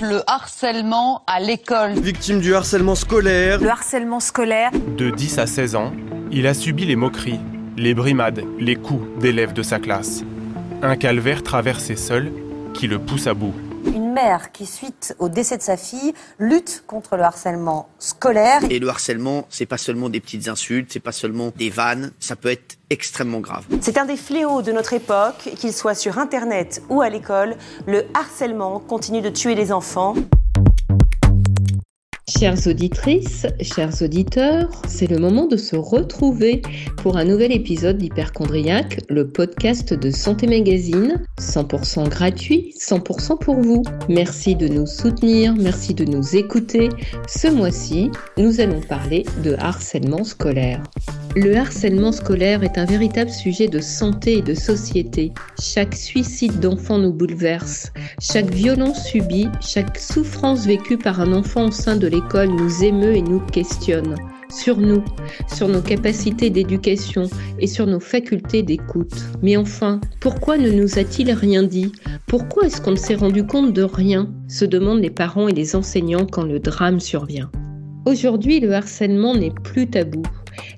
Le 0.00 0.22
harcèlement 0.26 1.22
à 1.26 1.40
l'école. 1.40 1.92
Victime 1.92 2.40
du 2.40 2.54
harcèlement 2.54 2.94
scolaire. 2.94 3.60
Le 3.60 3.68
harcèlement 3.68 4.20
scolaire. 4.20 4.70
De 4.96 5.10
10 5.10 5.38
à 5.38 5.46
16 5.46 5.76
ans, 5.76 5.92
il 6.30 6.46
a 6.46 6.54
subi 6.54 6.84
les 6.84 6.96
moqueries, 6.96 7.40
les 7.76 7.94
brimades, 7.94 8.42
les 8.58 8.76
coups 8.76 9.06
d'élèves 9.20 9.52
de 9.52 9.62
sa 9.62 9.78
classe. 9.78 10.24
Un 10.82 10.96
calvaire 10.96 11.42
traversé 11.42 11.96
seul 11.96 12.32
qui 12.72 12.86
le 12.86 12.98
pousse 12.98 13.26
à 13.26 13.34
bout 13.34 13.54
une 13.86 14.12
mère 14.12 14.52
qui, 14.52 14.66
suite 14.66 15.14
au 15.18 15.28
décès 15.28 15.56
de 15.56 15.62
sa 15.62 15.76
fille, 15.76 16.14
lutte 16.38 16.84
contre 16.86 17.16
le 17.16 17.22
harcèlement 17.22 17.88
scolaire. 17.98 18.60
Et 18.70 18.78
le 18.78 18.88
harcèlement, 18.88 19.46
c'est 19.50 19.66
pas 19.66 19.78
seulement 19.78 20.08
des 20.08 20.20
petites 20.20 20.48
insultes, 20.48 20.90
c'est 20.92 21.00
pas 21.00 21.12
seulement 21.12 21.52
des 21.56 21.70
vannes, 21.70 22.12
ça 22.20 22.36
peut 22.36 22.50
être 22.50 22.76
extrêmement 22.90 23.40
grave. 23.40 23.64
C'est 23.80 23.98
un 23.98 24.04
des 24.04 24.16
fléaux 24.16 24.62
de 24.62 24.72
notre 24.72 24.92
époque, 24.92 25.50
qu'il 25.56 25.72
soit 25.72 25.94
sur 25.94 26.18
Internet 26.18 26.82
ou 26.88 27.02
à 27.02 27.08
l'école, 27.08 27.56
le 27.86 28.04
harcèlement 28.14 28.78
continue 28.78 29.22
de 29.22 29.30
tuer 29.30 29.54
les 29.54 29.72
enfants. 29.72 30.14
Chères 32.38 32.66
auditrices, 32.66 33.46
chers 33.60 34.02
auditeurs, 34.02 34.68
c'est 34.88 35.08
le 35.08 35.18
moment 35.18 35.46
de 35.46 35.56
se 35.56 35.76
retrouver 35.76 36.62
pour 36.96 37.16
un 37.16 37.24
nouvel 37.24 37.52
épisode 37.52 37.98
d'Hyperchondriac, 37.98 39.00
le 39.08 39.28
podcast 39.28 39.94
de 39.94 40.10
Santé 40.10 40.48
Magazine, 40.48 41.22
100% 41.40 42.08
gratuit, 42.08 42.74
100% 42.80 43.38
pour 43.38 43.60
vous. 43.60 43.84
Merci 44.08 44.56
de 44.56 44.66
nous 44.66 44.86
soutenir, 44.86 45.54
merci 45.54 45.94
de 45.94 46.04
nous 46.04 46.34
écouter. 46.34 46.88
Ce 47.28 47.46
mois-ci, 47.46 48.10
nous 48.36 48.60
allons 48.60 48.80
parler 48.80 49.24
de 49.44 49.54
harcèlement 49.54 50.24
scolaire. 50.24 50.82
Le 51.36 51.56
harcèlement 51.56 52.12
scolaire 52.12 52.62
est 52.62 52.78
un 52.78 52.84
véritable 52.84 53.30
sujet 53.30 53.66
de 53.66 53.80
santé 53.80 54.38
et 54.38 54.42
de 54.42 54.54
société. 54.54 55.32
Chaque 55.60 55.94
suicide 55.94 56.60
d'enfant 56.60 56.98
nous 56.98 57.12
bouleverse. 57.12 57.92
Chaque 58.20 58.50
violence 58.50 59.04
subie, 59.04 59.48
chaque 59.60 59.98
souffrance 59.98 60.64
vécue 60.64 60.96
par 60.96 61.20
un 61.20 61.32
enfant 61.32 61.66
au 61.66 61.70
sein 61.72 61.96
de 61.96 62.06
l'école 62.06 62.23
nous 62.32 62.82
émeut 62.82 63.14
et 63.14 63.22
nous 63.22 63.40
questionne. 63.40 64.16
Sur 64.50 64.78
nous, 64.78 65.02
sur 65.52 65.68
nos 65.68 65.80
capacités 65.80 66.50
d'éducation 66.50 67.24
et 67.58 67.66
sur 67.66 67.86
nos 67.86 68.00
facultés 68.00 68.62
d'écoute. 68.62 69.14
Mais 69.42 69.56
enfin, 69.56 70.00
pourquoi 70.20 70.58
ne 70.58 70.70
nous 70.70 70.98
a-t-il 70.98 71.30
rien 71.32 71.62
dit? 71.62 71.92
Pourquoi 72.26 72.64
est-ce 72.66 72.80
qu'on 72.80 72.92
ne 72.92 72.96
s'est 72.96 73.14
rendu 73.14 73.46
compte 73.46 73.72
de 73.72 73.82
rien? 73.82 74.28
se 74.48 74.64
demandent 74.64 75.00
les 75.00 75.10
parents 75.10 75.48
et 75.48 75.52
les 75.52 75.76
enseignants 75.76 76.26
quand 76.26 76.44
le 76.44 76.58
drame 76.58 77.00
survient. 77.00 77.50
Aujourd'hui, 78.06 78.60
le 78.60 78.72
harcèlement 78.72 79.34
n'est 79.34 79.50
plus 79.50 79.88
tabou. 79.88 80.22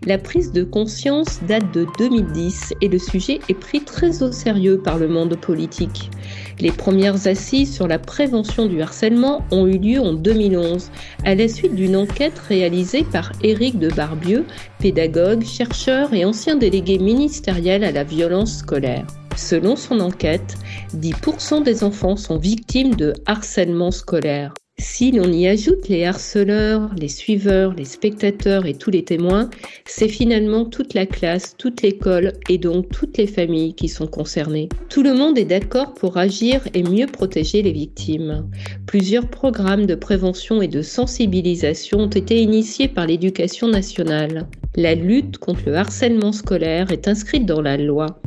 La 0.06 0.18
prise 0.18 0.52
de 0.52 0.64
conscience 0.64 1.40
date 1.46 1.72
de 1.74 1.86
2010 1.98 2.74
et 2.80 2.88
le 2.88 2.98
sujet 2.98 3.40
est 3.48 3.54
pris 3.54 3.80
très 3.80 4.22
au 4.22 4.32
sérieux 4.32 4.78
par 4.78 4.98
le 4.98 5.08
monde 5.08 5.36
politique. 5.36 6.10
Les 6.58 6.70
premières 6.70 7.26
assises 7.26 7.74
sur 7.74 7.86
la 7.86 7.98
prévention 7.98 8.66
du 8.66 8.80
harcèlement 8.80 9.44
ont 9.50 9.66
eu 9.66 9.78
lieu 9.78 10.00
en 10.00 10.14
2011 10.14 10.90
à 11.24 11.34
la 11.34 11.48
suite 11.48 11.74
d'une 11.74 11.96
enquête 11.96 12.38
réalisée 12.38 13.04
par 13.04 13.32
Éric 13.42 13.78
de 13.78 13.88
Barbieux, 13.88 14.46
pédagogue, 14.78 15.44
chercheur 15.44 16.14
et 16.14 16.24
ancien 16.24 16.56
délégué 16.56 16.98
ministériel 16.98 17.84
à 17.84 17.92
la 17.92 18.04
violence 18.04 18.58
scolaire. 18.58 19.06
Selon 19.36 19.76
son 19.76 20.00
enquête, 20.00 20.56
10% 20.96 21.62
des 21.62 21.84
enfants 21.84 22.16
sont 22.16 22.38
victimes 22.38 22.94
de 22.94 23.12
harcèlement 23.26 23.90
scolaire. 23.90 24.54
Si 24.78 25.10
l'on 25.10 25.32
y 25.32 25.46
ajoute 25.48 25.88
les 25.88 26.04
harceleurs, 26.04 26.90
les 27.00 27.08
suiveurs, 27.08 27.72
les 27.72 27.86
spectateurs 27.86 28.66
et 28.66 28.74
tous 28.74 28.90
les 28.90 29.04
témoins, 29.04 29.48
c'est 29.86 30.08
finalement 30.08 30.66
toute 30.66 30.92
la 30.92 31.06
classe, 31.06 31.56
toute 31.56 31.80
l'école 31.80 32.34
et 32.50 32.58
donc 32.58 32.90
toutes 32.90 33.16
les 33.16 33.26
familles 33.26 33.74
qui 33.74 33.88
sont 33.88 34.06
concernées. 34.06 34.68
Tout 34.90 35.02
le 35.02 35.14
monde 35.14 35.38
est 35.38 35.46
d'accord 35.46 35.94
pour 35.94 36.18
agir 36.18 36.60
et 36.74 36.82
mieux 36.82 37.06
protéger 37.06 37.62
les 37.62 37.72
victimes. 37.72 38.50
Plusieurs 38.86 39.28
programmes 39.30 39.86
de 39.86 39.94
prévention 39.94 40.60
et 40.60 40.68
de 40.68 40.82
sensibilisation 40.82 42.00
ont 42.00 42.10
été 42.10 42.42
initiés 42.42 42.88
par 42.88 43.06
l'éducation 43.06 43.68
nationale. 43.68 44.46
La 44.76 44.94
lutte 44.94 45.38
contre 45.38 45.62
le 45.66 45.76
harcèlement 45.76 46.32
scolaire 46.32 46.92
est 46.92 47.08
inscrite 47.08 47.46
dans 47.46 47.62
la 47.62 47.78
loi. 47.78 48.20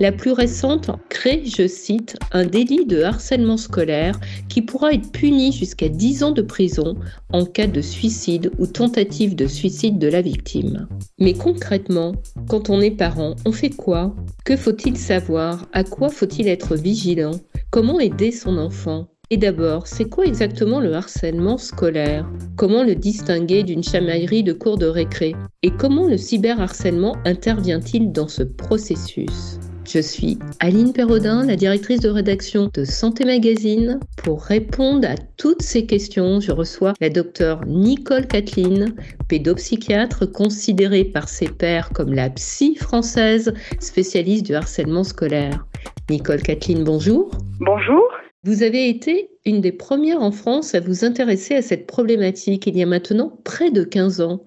La 0.00 0.10
plus 0.10 0.32
récente 0.32 0.90
crée, 1.08 1.44
je 1.44 1.68
cite, 1.68 2.16
un 2.32 2.44
délit 2.44 2.86
de 2.86 3.02
harcèlement 3.02 3.56
scolaire 3.56 4.18
qui 4.48 4.62
pourra 4.62 4.92
être 4.92 5.12
puni 5.12 5.52
jusqu'à 5.52 5.88
10 5.88 6.24
ans 6.24 6.32
de 6.32 6.42
prison 6.42 6.96
en 7.32 7.44
cas 7.44 7.68
de 7.68 7.80
suicide 7.80 8.50
ou 8.58 8.66
tentative 8.66 9.36
de 9.36 9.46
suicide 9.46 10.00
de 10.00 10.08
la 10.08 10.22
victime. 10.22 10.88
Mais 11.20 11.34
concrètement, 11.34 12.12
quand 12.48 12.68
on 12.68 12.80
est 12.80 12.90
parent, 12.90 13.36
on 13.46 13.52
fait 13.52 13.70
quoi? 13.70 14.14
Que 14.44 14.56
faut-il 14.56 14.96
savoir? 14.96 15.68
À 15.72 15.84
quoi 15.84 16.08
faut-il 16.08 16.48
être 16.48 16.74
vigilant? 16.74 17.38
Comment 17.70 18.00
aider 18.00 18.32
son 18.32 18.58
enfant? 18.58 19.11
Et 19.32 19.38
d'abord, 19.38 19.86
c'est 19.86 20.10
quoi 20.10 20.26
exactement 20.26 20.78
le 20.78 20.92
harcèlement 20.92 21.56
scolaire? 21.56 22.28
Comment 22.54 22.84
le 22.84 22.94
distinguer 22.94 23.62
d'une 23.62 23.82
chamaillerie 23.82 24.42
de 24.42 24.52
cours 24.52 24.76
de 24.76 24.84
récré? 24.84 25.34
Et 25.62 25.70
comment 25.70 26.06
le 26.06 26.18
cyberharcèlement 26.18 27.16
intervient-il 27.24 28.12
dans 28.12 28.28
ce 28.28 28.42
processus? 28.42 29.58
Je 29.88 30.00
suis 30.00 30.38
Aline 30.60 30.92
Perrodin, 30.92 31.46
la 31.46 31.56
directrice 31.56 32.00
de 32.00 32.10
rédaction 32.10 32.68
de 32.74 32.84
Santé 32.84 33.24
Magazine. 33.24 34.00
Pour 34.22 34.42
répondre 34.42 35.08
à 35.08 35.14
toutes 35.38 35.62
ces 35.62 35.86
questions, 35.86 36.38
je 36.38 36.52
reçois 36.52 36.92
la 37.00 37.08
docteure 37.08 37.64
Nicole 37.66 38.26
Kathleen, 38.26 38.94
pédopsychiatre 39.28 40.30
considérée 40.30 41.04
par 41.04 41.30
ses 41.30 41.48
pairs 41.48 41.88
comme 41.94 42.12
la 42.12 42.28
psy 42.28 42.76
française 42.76 43.54
spécialiste 43.80 44.44
du 44.44 44.54
harcèlement 44.54 45.04
scolaire. 45.04 45.64
Nicole 46.10 46.42
Kathleen, 46.42 46.84
bonjour. 46.84 47.30
Bonjour. 47.60 48.04
Vous 48.44 48.64
avez 48.64 48.88
été 48.88 49.28
une 49.46 49.60
des 49.60 49.70
premières 49.70 50.20
en 50.20 50.32
France 50.32 50.74
à 50.74 50.80
vous 50.80 51.04
intéresser 51.04 51.54
à 51.54 51.62
cette 51.62 51.86
problématique 51.86 52.66
il 52.66 52.76
y 52.76 52.82
a 52.82 52.86
maintenant 52.86 53.30
près 53.44 53.70
de 53.70 53.84
15 53.84 54.20
ans. 54.20 54.40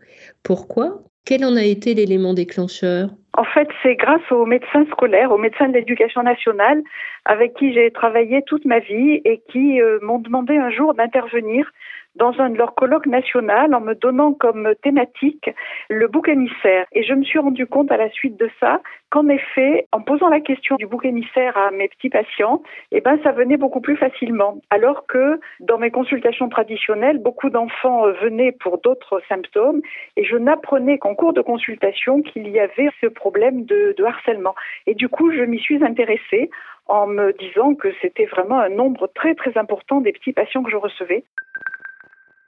Pourquoi? 0.43 1.03
Quel 1.25 1.45
en 1.45 1.55
a 1.55 1.63
été 1.63 1.93
l'élément 1.93 2.33
déclencheur? 2.33 3.11
En 3.37 3.45
fait, 3.45 3.69
c'est 3.81 3.95
grâce 3.95 4.29
aux 4.31 4.45
médecins 4.45 4.85
scolaires, 4.91 5.31
aux 5.31 5.37
médecins 5.37 5.69
de 5.69 5.75
l'éducation 5.75 6.23
nationale, 6.23 6.83
avec 7.23 7.53
qui 7.53 7.73
j'ai 7.73 7.89
travaillé 7.91 8.41
toute 8.45 8.65
ma 8.65 8.79
vie 8.79 9.21
et 9.23 9.41
qui 9.49 9.81
euh, 9.81 9.99
m'ont 10.01 10.19
demandé 10.19 10.57
un 10.57 10.71
jour 10.71 10.93
d'intervenir 10.93 11.71
dans 12.15 12.39
un 12.39 12.49
de 12.49 12.57
leurs 12.57 12.75
colloques 12.75 13.05
nationaux 13.05 13.35
en 13.45 13.81
me 13.81 13.93
donnant 13.93 14.33
comme 14.33 14.73
thématique 14.81 15.49
le 15.89 16.07
bouc 16.07 16.27
émissaire. 16.29 16.85
Et 16.93 17.03
je 17.03 17.13
me 17.13 17.23
suis 17.23 17.39
rendu 17.39 17.67
compte 17.67 17.91
à 17.91 17.97
la 17.97 18.09
suite 18.09 18.37
de 18.37 18.49
ça 18.59 18.81
qu'en 19.09 19.27
effet, 19.27 19.87
en 19.91 20.01
posant 20.01 20.29
la 20.29 20.39
question 20.39 20.75
du 20.77 20.87
bouc 20.87 21.05
émissaire 21.05 21.57
à 21.57 21.71
mes 21.71 21.87
petits 21.87 22.09
patients, 22.09 22.61
eh 22.91 23.01
ben, 23.01 23.19
ça 23.23 23.31
venait 23.31 23.57
beaucoup 23.57 23.81
plus 23.81 23.97
facilement. 23.97 24.57
Alors 24.69 25.05
que 25.07 25.39
dans 25.59 25.77
mes 25.77 25.91
consultations 25.91 26.49
traditionnelles, 26.49 27.19
beaucoup 27.19 27.49
d'enfants 27.49 28.05
euh, 28.05 28.13
venaient 28.21 28.51
pour 28.51 28.79
d'autres 28.79 29.21
symptômes 29.27 29.81
et 30.15 30.23
je 30.23 30.37
n'apprenais 30.37 30.97
qu'en 30.97 31.15
cours 31.15 31.33
de 31.33 31.41
consultation 31.41 32.21
qu'il 32.21 32.47
y 32.49 32.59
avait 32.59 32.89
ce 33.01 33.07
problème 33.07 33.65
de 33.65 33.95
harcèlement. 34.03 34.55
Et 34.87 34.95
du 34.95 35.09
coup, 35.09 35.31
je 35.31 35.41
m'y 35.41 35.59
suis 35.59 35.83
intéressée 35.83 36.49
en 36.87 37.07
me 37.07 37.33
disant 37.33 37.73
que 37.73 37.89
c'était 38.01 38.25
vraiment 38.25 38.59
un 38.59 38.69
nombre 38.69 39.07
très 39.13 39.33
très 39.35 39.57
important 39.57 40.01
des 40.01 40.11
petits 40.11 40.33
patients 40.33 40.63
que 40.63 40.71
je 40.71 40.75
recevais. 40.75 41.23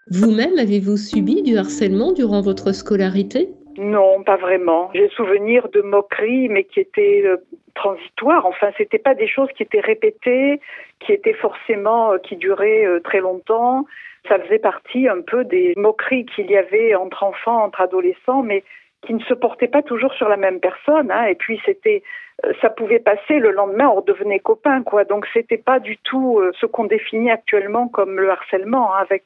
Vous-même, 0.10 0.58
avez-vous 0.58 0.96
subi 0.96 1.44
du 1.44 1.58
harcèlement 1.58 2.14
durant 2.14 2.42
votre 2.42 2.72
scolarité? 2.72 3.50
Non, 3.78 4.24
pas 4.24 4.38
vraiment. 4.38 4.90
J'ai 4.94 5.10
souvenir 5.10 5.68
de 5.70 5.82
moqueries, 5.82 6.50
mais 6.50 6.64
qui 6.64 6.80
étaient 6.80 7.24
euh, 7.26 7.38
transitoires. 7.76 8.46
Enfin, 8.46 8.72
c'était 8.78 8.98
pas 8.98 9.14
des 9.14 9.28
choses 9.28 9.50
qui 9.56 9.64
étaient 9.64 9.82
répétées, 9.82 10.60
qui 11.00 11.12
étaient 11.12 11.34
forcément, 11.34 12.14
euh, 12.14 12.18
qui 12.18 12.38
duraient 12.38 12.86
euh, 12.86 13.00
très 13.02 13.20
longtemps. 13.20 13.86
Ça 14.30 14.40
faisait 14.40 14.60
partie 14.60 15.08
un 15.08 15.22
peu 15.22 15.44
des 15.44 15.74
moqueries 15.76 16.26
qu'il 16.26 16.50
y 16.50 16.58
avait 16.58 16.96
entre 16.96 17.24
enfants, 17.24 17.66
entre 17.66 17.82
adolescents, 17.82 18.42
mais 18.42 18.64
qui 19.06 19.14
ne 19.14 19.20
se 19.20 19.34
portaient 19.34 19.68
pas 19.68 19.84
toujours 19.84 20.14
sur 20.14 20.28
la 20.28 20.38
même 20.38 20.60
personne. 20.60 21.12
Hein. 21.12 21.26
Et 21.26 21.36
puis 21.36 21.62
c'était, 21.66 22.02
ça 22.62 22.70
pouvait 22.70 23.00
passer 23.00 23.40
le 23.40 23.52
lendemain, 23.52 23.90
on 23.90 24.02
redevenait 24.02 24.40
copains, 24.40 24.82
quoi. 24.82 25.04
Donc 25.04 25.28
c'était 25.34 25.58
pas 25.58 25.80
du 25.80 25.98
tout 25.98 26.42
ce 26.60 26.66
qu'on 26.66 26.86
définit 26.86 27.30
actuellement 27.30 27.88
comme 27.88 28.20
le 28.20 28.32
harcèlement, 28.32 28.94
hein, 28.96 29.00
avec 29.02 29.26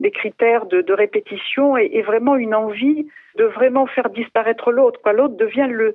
des 0.00 0.10
critères 0.10 0.66
de, 0.66 0.92
répétition 0.92 1.76
et, 1.76 2.02
vraiment 2.02 2.36
une 2.36 2.54
envie 2.54 3.06
de 3.36 3.44
vraiment 3.44 3.86
faire 3.86 4.08
disparaître 4.10 4.72
l'autre. 4.72 5.00
L'autre 5.12 5.36
devient 5.36 5.68
le, 5.70 5.94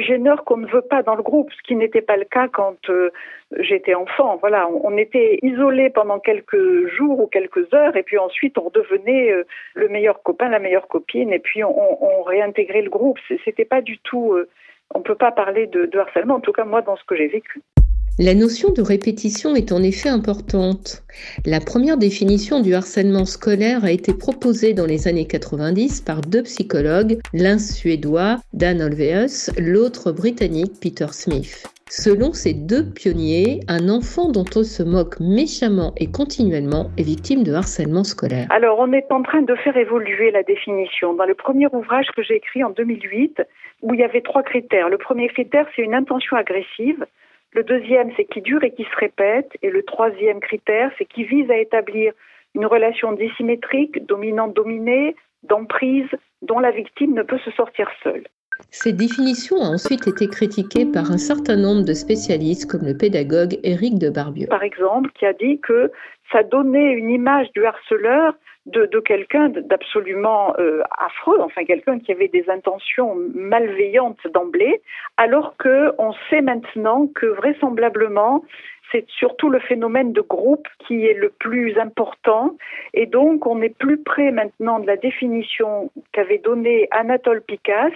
gêneur 0.00 0.44
qu'on 0.44 0.58
ne 0.58 0.66
veut 0.66 0.82
pas 0.82 1.02
dans 1.02 1.14
le 1.14 1.22
groupe, 1.22 1.50
ce 1.52 1.62
qui 1.62 1.74
n'était 1.74 2.02
pas 2.02 2.16
le 2.16 2.24
cas 2.24 2.48
quand 2.48 2.76
euh, 2.90 3.10
j'étais 3.58 3.94
enfant. 3.94 4.36
Voilà, 4.40 4.68
on, 4.68 4.96
était 4.96 5.38
isolés 5.42 5.90
pendant 5.90 6.18
quelques 6.18 6.86
jours 6.88 7.20
ou 7.20 7.26
quelques 7.26 7.72
heures 7.72 7.96
et 7.96 8.02
puis 8.02 8.18
ensuite 8.18 8.58
on 8.58 8.64
redevenait 8.64 9.32
euh, 9.32 9.44
le 9.74 9.88
meilleur 9.88 10.22
copain, 10.22 10.48
la 10.48 10.58
meilleure 10.58 10.88
copine 10.88 11.32
et 11.32 11.38
puis 11.38 11.64
on, 11.64 12.04
on 12.04 12.22
réintégrait 12.22 12.82
le 12.82 12.90
groupe. 12.90 13.18
C'était 13.44 13.64
pas 13.64 13.80
du 13.80 13.98
tout. 13.98 14.32
Euh, 14.32 14.48
on 14.94 15.00
peut 15.00 15.14
pas 15.14 15.32
parler 15.32 15.66
de, 15.66 15.86
de 15.86 15.98
harcèlement, 15.98 16.34
en 16.34 16.40
tout 16.40 16.52
cas 16.52 16.64
moi 16.64 16.82
dans 16.82 16.96
ce 16.96 17.04
que 17.04 17.16
j'ai 17.16 17.28
vécu. 17.28 17.62
La 18.18 18.34
notion 18.34 18.70
de 18.74 18.82
répétition 18.82 19.54
est 19.54 19.72
en 19.72 19.82
effet 19.82 20.10
importante. 20.10 21.02
La 21.46 21.60
première 21.60 21.96
définition 21.96 22.60
du 22.60 22.74
harcèlement 22.74 23.24
scolaire 23.24 23.86
a 23.86 23.90
été 23.90 24.12
proposée 24.12 24.74
dans 24.74 24.84
les 24.84 25.08
années 25.08 25.26
90 25.26 26.02
par 26.02 26.20
deux 26.20 26.42
psychologues, 26.42 27.16
l'un 27.32 27.56
suédois, 27.58 28.36
Dan 28.52 28.82
Olveus, 28.82 29.50
l'autre 29.58 30.12
britannique, 30.12 30.72
Peter 30.78 31.06
Smith. 31.10 31.66
Selon 31.88 32.34
ces 32.34 32.52
deux 32.52 32.84
pionniers, 32.84 33.60
un 33.66 33.88
enfant 33.88 34.30
dont 34.30 34.44
on 34.56 34.62
se 34.62 34.82
moque 34.82 35.18
méchamment 35.18 35.94
et 35.96 36.10
continuellement 36.10 36.90
est 36.98 37.04
victime 37.04 37.44
de 37.44 37.54
harcèlement 37.54 38.04
scolaire. 38.04 38.46
Alors, 38.50 38.78
on 38.78 38.92
est 38.92 39.10
en 39.10 39.22
train 39.22 39.40
de 39.40 39.54
faire 39.54 39.76
évoluer 39.78 40.30
la 40.30 40.42
définition. 40.42 41.14
Dans 41.14 41.26
le 41.26 41.34
premier 41.34 41.66
ouvrage 41.72 42.08
que 42.14 42.22
j'ai 42.22 42.36
écrit 42.36 42.62
en 42.62 42.70
2008, 42.70 43.42
où 43.80 43.94
il 43.94 44.00
y 44.00 44.04
avait 44.04 44.20
trois 44.20 44.42
critères. 44.42 44.90
Le 44.90 44.98
premier 44.98 45.28
critère, 45.28 45.66
c'est 45.74 45.82
une 45.82 45.94
intention 45.94 46.36
agressive. 46.36 47.06
Le 47.52 47.64
deuxième, 47.64 48.10
c'est 48.16 48.24
qui 48.24 48.40
dure 48.40 48.64
et 48.64 48.72
qui 48.72 48.84
se 48.84 48.96
répète. 48.96 49.50
Et 49.62 49.70
le 49.70 49.82
troisième 49.82 50.40
critère, 50.40 50.90
c'est 50.98 51.04
qui 51.04 51.24
vise 51.24 51.50
à 51.50 51.58
établir 51.58 52.12
une 52.54 52.66
relation 52.66 53.12
dissymétrique, 53.12 54.06
dominante-dominée, 54.06 55.16
d'emprise, 55.42 56.08
dont 56.42 56.58
la 56.58 56.70
victime 56.70 57.14
ne 57.14 57.22
peut 57.22 57.38
se 57.38 57.50
sortir 57.52 57.90
seule. 58.02 58.24
Cette 58.70 58.96
définition 58.96 59.56
a 59.56 59.68
ensuite 59.68 60.06
été 60.06 60.28
critiquée 60.28 60.86
par 60.86 61.10
un 61.10 61.18
certain 61.18 61.56
nombre 61.56 61.84
de 61.84 61.94
spécialistes 61.94 62.70
comme 62.70 62.86
le 62.86 62.96
pédagogue 62.96 63.58
Éric 63.64 63.98
de 63.98 64.08
Barbieux. 64.08 64.46
Par 64.48 64.62
exemple, 64.62 65.10
qui 65.12 65.26
a 65.26 65.32
dit 65.32 65.58
que 65.60 65.90
ça 66.30 66.42
donnait 66.42 66.92
une 66.92 67.10
image 67.10 67.50
du 67.52 67.64
harceleur 67.64 68.34
de, 68.66 69.00
quelqu'un 69.00 69.48
d'absolument 69.48 70.54
euh, 70.58 70.82
affreux, 70.98 71.40
enfin 71.40 71.64
quelqu'un 71.64 71.98
qui 71.98 72.12
avait 72.12 72.28
des 72.28 72.48
intentions 72.48 73.16
malveillantes 73.34 74.24
d'emblée, 74.32 74.80
alors 75.16 75.56
que 75.56 75.92
on 75.98 76.12
sait 76.30 76.42
maintenant 76.42 77.08
que 77.08 77.26
vraisemblablement 77.26 78.44
c'est 78.92 79.06
surtout 79.08 79.48
le 79.48 79.58
phénomène 79.58 80.12
de 80.12 80.20
groupe 80.20 80.68
qui 80.86 81.06
est 81.06 81.14
le 81.14 81.30
plus 81.30 81.78
important. 81.78 82.56
Et 82.92 83.06
donc, 83.06 83.46
on 83.46 83.62
est 83.62 83.74
plus 83.74 83.96
près 83.96 84.30
maintenant 84.30 84.78
de 84.78 84.86
la 84.86 84.96
définition 84.96 85.90
qu'avait 86.12 86.38
donnée 86.38 86.88
Anatole 86.90 87.40
Picasse, 87.40 87.92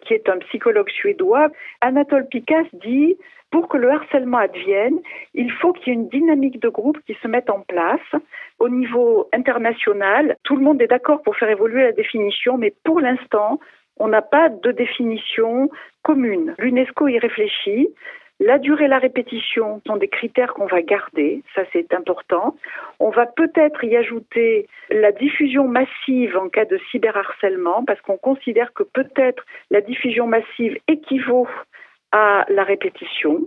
qui 0.00 0.14
est 0.14 0.28
un 0.28 0.38
psychologue 0.38 0.90
suédois. 0.90 1.48
Anatole 1.80 2.26
Picasse 2.26 2.66
dit 2.72 3.16
pour 3.52 3.68
que 3.68 3.76
le 3.76 3.90
harcèlement 3.90 4.38
advienne, 4.38 4.98
il 5.34 5.52
faut 5.52 5.72
qu'il 5.72 5.88
y 5.88 5.90
ait 5.90 6.00
une 6.00 6.08
dynamique 6.08 6.60
de 6.60 6.70
groupe 6.70 6.98
qui 7.06 7.14
se 7.22 7.28
mette 7.28 7.50
en 7.50 7.60
place. 7.60 8.00
Au 8.58 8.68
niveau 8.68 9.28
international, 9.32 10.36
tout 10.42 10.56
le 10.56 10.62
monde 10.62 10.80
est 10.82 10.86
d'accord 10.88 11.22
pour 11.22 11.36
faire 11.36 11.50
évoluer 11.50 11.82
la 11.84 11.92
définition, 11.92 12.56
mais 12.56 12.72
pour 12.82 12.98
l'instant, 12.98 13.60
on 13.98 14.08
n'a 14.08 14.22
pas 14.22 14.48
de 14.48 14.72
définition 14.72 15.70
commune. 16.02 16.54
L'UNESCO 16.58 17.08
y 17.08 17.18
réfléchit. 17.18 17.88
La 18.40 18.58
durée 18.58 18.86
et 18.86 18.88
la 18.88 18.98
répétition 18.98 19.80
sont 19.86 19.96
des 19.96 20.08
critères 20.08 20.54
qu'on 20.54 20.66
va 20.66 20.82
garder, 20.82 21.44
ça 21.54 21.62
c'est 21.72 21.94
important. 21.94 22.56
On 22.98 23.10
va 23.10 23.26
peut-être 23.26 23.84
y 23.84 23.94
ajouter 23.94 24.66
la 24.90 25.12
diffusion 25.12 25.68
massive 25.68 26.36
en 26.36 26.48
cas 26.48 26.64
de 26.64 26.80
cyberharcèlement, 26.90 27.84
parce 27.84 28.00
qu'on 28.00 28.16
considère 28.16 28.72
que 28.72 28.82
peut-être 28.82 29.44
la 29.70 29.80
diffusion 29.80 30.26
massive 30.26 30.76
équivaut 30.88 31.46
à 32.12 32.44
la 32.48 32.62
répétition. 32.62 33.40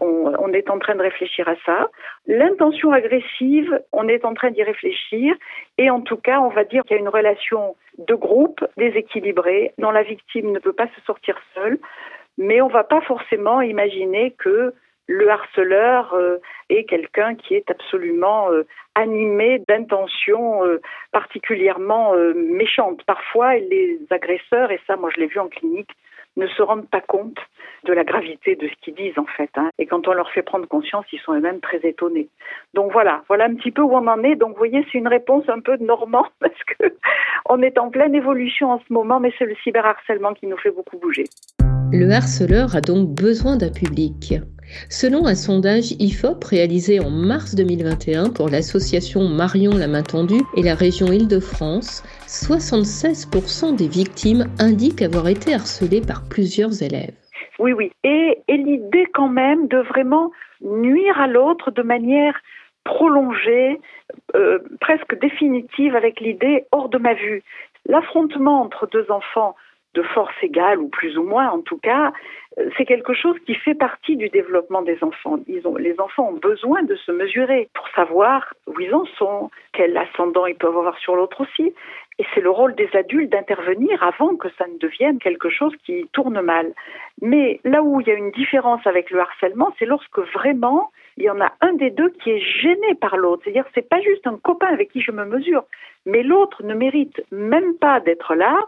On, 0.00 0.52
est 0.52 0.70
en 0.70 0.78
train 0.78 0.94
de 0.94 1.02
réfléchir 1.02 1.48
à 1.48 1.54
ça. 1.64 1.88
L'intention 2.26 2.92
agressive, 2.92 3.80
on 3.92 4.06
est 4.06 4.24
en 4.24 4.34
train 4.34 4.50
d'y 4.50 4.62
réfléchir. 4.62 5.34
Et 5.78 5.90
en 5.90 6.00
tout 6.00 6.16
cas, 6.16 6.40
on 6.40 6.48
va 6.48 6.64
dire 6.64 6.82
qu'il 6.82 6.96
y 6.96 6.98
a 6.98 7.02
une 7.02 7.08
relation 7.08 7.74
de 7.98 8.14
groupe 8.14 8.64
déséquilibrée 8.76 9.72
dont 9.78 9.90
la 9.90 10.02
victime 10.02 10.52
ne 10.52 10.58
peut 10.58 10.72
pas 10.72 10.88
se 10.88 11.00
sortir 11.06 11.36
seule 11.54 11.78
mais 12.38 12.60
on 12.60 12.68
ne 12.68 12.72
va 12.72 12.84
pas 12.84 13.00
forcément 13.02 13.60
imaginer 13.60 14.32
que 14.32 14.74
le 15.08 15.28
harceleur 15.28 16.14
euh, 16.14 16.38
est 16.70 16.84
quelqu'un 16.84 17.34
qui 17.34 17.54
est 17.54 17.70
absolument 17.70 18.50
euh, 18.50 18.66
animé 18.94 19.62
d'intentions 19.68 20.64
euh, 20.64 20.80
particulièrement 21.10 22.14
méchantes. 22.34 23.02
Parfois, 23.04 23.56
les 23.56 23.98
agresseurs, 24.10 24.70
et 24.70 24.80
ça 24.86 24.96
moi 24.96 25.10
je 25.14 25.20
l'ai 25.20 25.26
vu 25.26 25.38
en 25.38 25.48
clinique, 25.48 25.90
ne 26.36 26.46
se 26.46 26.62
rendent 26.62 26.88
pas 26.88 27.00
compte 27.00 27.38
de 27.84 27.92
la 27.92 28.04
gravité 28.04 28.54
de 28.54 28.68
ce 28.68 28.74
qu'ils 28.80 28.94
disent 28.94 29.18
en 29.18 29.26
fait. 29.26 29.50
Hein. 29.56 29.70
Et 29.78 29.86
quand 29.86 30.06
on 30.08 30.12
leur 30.12 30.30
fait 30.30 30.42
prendre 30.42 30.66
conscience, 30.66 31.04
ils 31.12 31.18
sont 31.20 31.34
eux-mêmes 31.34 31.60
très 31.60 31.80
étonnés. 31.82 32.28
Donc 32.74 32.92
voilà, 32.92 33.22
voilà 33.28 33.46
un 33.46 33.54
petit 33.54 33.70
peu 33.70 33.82
où 33.82 33.92
on 33.92 34.06
en 34.06 34.22
est. 34.22 34.36
Donc 34.36 34.50
vous 34.52 34.58
voyez, 34.58 34.86
c'est 34.90 34.98
une 34.98 35.08
réponse 35.08 35.44
un 35.48 35.60
peu 35.60 35.76
de 35.76 35.84
normand 35.84 36.26
parce 36.40 36.62
que 36.78 36.94
on 37.48 37.60
est 37.62 37.78
en 37.78 37.90
pleine 37.90 38.14
évolution 38.14 38.70
en 38.70 38.78
ce 38.78 38.92
moment, 38.92 39.20
mais 39.20 39.32
c'est 39.38 39.46
le 39.46 39.56
cyberharcèlement 39.62 40.34
qui 40.34 40.46
nous 40.46 40.58
fait 40.58 40.70
beaucoup 40.70 40.98
bouger. 40.98 41.24
Le 41.92 42.10
harceleur 42.10 42.74
a 42.74 42.80
donc 42.80 43.08
besoin 43.08 43.56
d'un 43.56 43.70
public. 43.70 44.34
Selon 44.88 45.26
un 45.26 45.34
sondage 45.34 45.92
IFOP 45.98 46.44
réalisé 46.44 47.00
en 47.00 47.10
mars 47.10 47.54
2021 47.54 48.30
pour 48.30 48.48
l'association 48.48 49.28
Marion 49.28 49.72
la 49.76 49.88
main 49.88 50.02
tendue 50.02 50.42
et 50.56 50.62
la 50.62 50.74
région 50.74 51.06
Île-de-France, 51.06 52.02
76% 52.26 53.76
des 53.76 53.88
victimes 53.88 54.46
indiquent 54.58 55.02
avoir 55.02 55.28
été 55.28 55.54
harcelées 55.54 56.00
par 56.00 56.22
plusieurs 56.28 56.82
élèves. 56.82 57.14
Oui, 57.58 57.72
oui. 57.72 57.92
Et, 58.04 58.38
l'idée 58.48 59.06
quand 59.12 59.28
même 59.28 59.66
de 59.68 59.78
vraiment 59.78 60.30
nuire 60.60 61.20
à 61.20 61.26
l'autre 61.26 61.70
de 61.70 61.82
manière 61.82 62.34
prolongée, 62.84 63.80
euh, 64.34 64.58
presque 64.80 65.18
définitive 65.20 65.96
avec 65.96 66.20
l'idée 66.20 66.64
hors 66.70 66.88
de 66.88 66.98
ma 66.98 67.14
vue. 67.14 67.42
L'affrontement 67.86 68.62
entre 68.62 68.86
deux 68.86 69.10
enfants 69.10 69.56
de 69.94 70.02
force 70.02 70.34
égale 70.42 70.78
ou 70.78 70.88
plus 70.88 71.18
ou 71.18 71.22
moins 71.22 71.50
en 71.50 71.60
tout 71.60 71.78
cas, 71.78 72.12
euh, 72.58 72.68
c'est 72.76 72.84
quelque 72.84 73.14
chose 73.14 73.36
qui 73.46 73.54
fait 73.54 73.74
partie 73.74 74.16
du 74.16 74.28
développement 74.28 74.82
des 74.82 74.98
enfants. 75.02 75.38
Les 75.46 76.00
enfants 76.00 76.28
ont 76.30 76.38
besoin 76.38 76.82
de 76.82 76.94
se 76.96 77.12
mesurer 77.12 77.68
pour 77.74 77.88
savoir 77.90 78.54
où 78.66 78.78
ils 78.80 78.94
en 78.94 79.04
sont, 79.18 79.50
quel 79.72 79.96
ascendant 79.96 80.46
ils 80.46 80.56
peuvent 80.56 80.76
avoir 80.76 80.98
sur 80.98 81.16
l'autre 81.16 81.42
aussi. 81.42 81.74
Et 82.18 82.24
c'est 82.34 82.40
le 82.40 82.50
rôle 82.50 82.74
des 82.74 82.90
adultes 82.94 83.30
d'intervenir 83.30 84.02
avant 84.02 84.36
que 84.36 84.48
ça 84.58 84.66
ne 84.66 84.78
devienne 84.78 85.18
quelque 85.18 85.48
chose 85.48 85.72
qui 85.84 86.06
tourne 86.12 86.40
mal. 86.42 86.72
Mais 87.22 87.60
là 87.64 87.82
où 87.82 88.00
il 88.00 88.06
y 88.06 88.10
a 88.10 88.14
une 88.14 88.30
différence 88.32 88.86
avec 88.86 89.10
le 89.10 89.20
harcèlement, 89.20 89.72
c'est 89.78 89.86
lorsque 89.86 90.18
vraiment 90.18 90.90
il 91.16 91.24
y 91.24 91.30
en 91.30 91.40
a 91.40 91.52
un 91.60 91.74
des 91.74 91.90
deux 91.90 92.10
qui 92.10 92.30
est 92.30 92.40
gêné 92.40 92.94
par 93.00 93.16
l'autre. 93.16 93.42
C'est-à-dire 93.44 93.66
c'est 93.74 93.88
pas 93.88 94.00
juste 94.00 94.26
un 94.26 94.36
copain 94.36 94.68
avec 94.68 94.90
qui 94.90 95.00
je 95.00 95.12
me 95.12 95.24
mesure, 95.24 95.64
mais 96.06 96.22
l'autre 96.22 96.62
ne 96.62 96.74
mérite 96.74 97.22
même 97.30 97.74
pas 97.76 98.00
d'être 98.00 98.34
là 98.34 98.58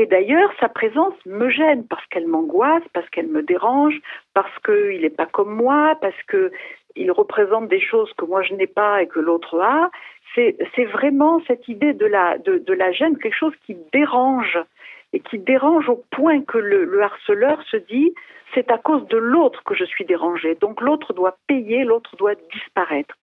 et 0.00 0.06
d'ailleurs, 0.06 0.52
sa 0.60 0.68
présence 0.68 1.14
me 1.26 1.50
gêne 1.50 1.84
parce 1.84 2.06
qu'elle 2.06 2.28
m'angoisse, 2.28 2.84
parce 2.92 3.10
qu'elle 3.10 3.26
me 3.26 3.42
dérange, 3.42 4.00
parce 4.32 4.56
qu'il 4.64 5.00
n'est 5.00 5.10
pas 5.10 5.26
comme 5.26 5.52
moi, 5.52 5.98
parce 6.00 6.22
qu'il 6.30 7.10
représente 7.10 7.66
des 7.66 7.80
choses 7.80 8.12
que 8.12 8.24
moi 8.24 8.42
je 8.42 8.54
n'ai 8.54 8.68
pas 8.68 9.02
et 9.02 9.08
que 9.08 9.18
l'autre 9.18 9.58
a. 9.60 9.90
C'est 10.36 10.84
vraiment 10.84 11.42
cette 11.48 11.66
idée 11.66 11.94
de 11.94 12.06
la, 12.06 12.38
de, 12.38 12.72
la 12.72 12.92
gêne, 12.92 13.18
quelque 13.18 13.34
chose 13.34 13.56
qui 13.66 13.76
dérange 13.92 14.56
et 15.12 15.18
qui 15.18 15.40
dérange 15.40 15.88
au 15.88 16.04
point 16.12 16.42
que 16.42 16.58
le, 16.58 16.84
le 16.84 17.02
harceleur 17.02 17.60
se 17.64 17.76
dit 17.76 18.14
c'est 18.54 18.70
à 18.70 18.78
cause 18.78 19.04
de 19.08 19.16
l'autre 19.16 19.64
que 19.64 19.74
je 19.74 19.84
suis 19.84 20.04
dérangé. 20.04 20.54
Donc 20.54 20.80
l'autre 20.80 21.12
doit 21.12 21.38
payer, 21.48 21.82
l'autre 21.82 22.14
doit 22.14 22.36
disparaître. 22.52 23.16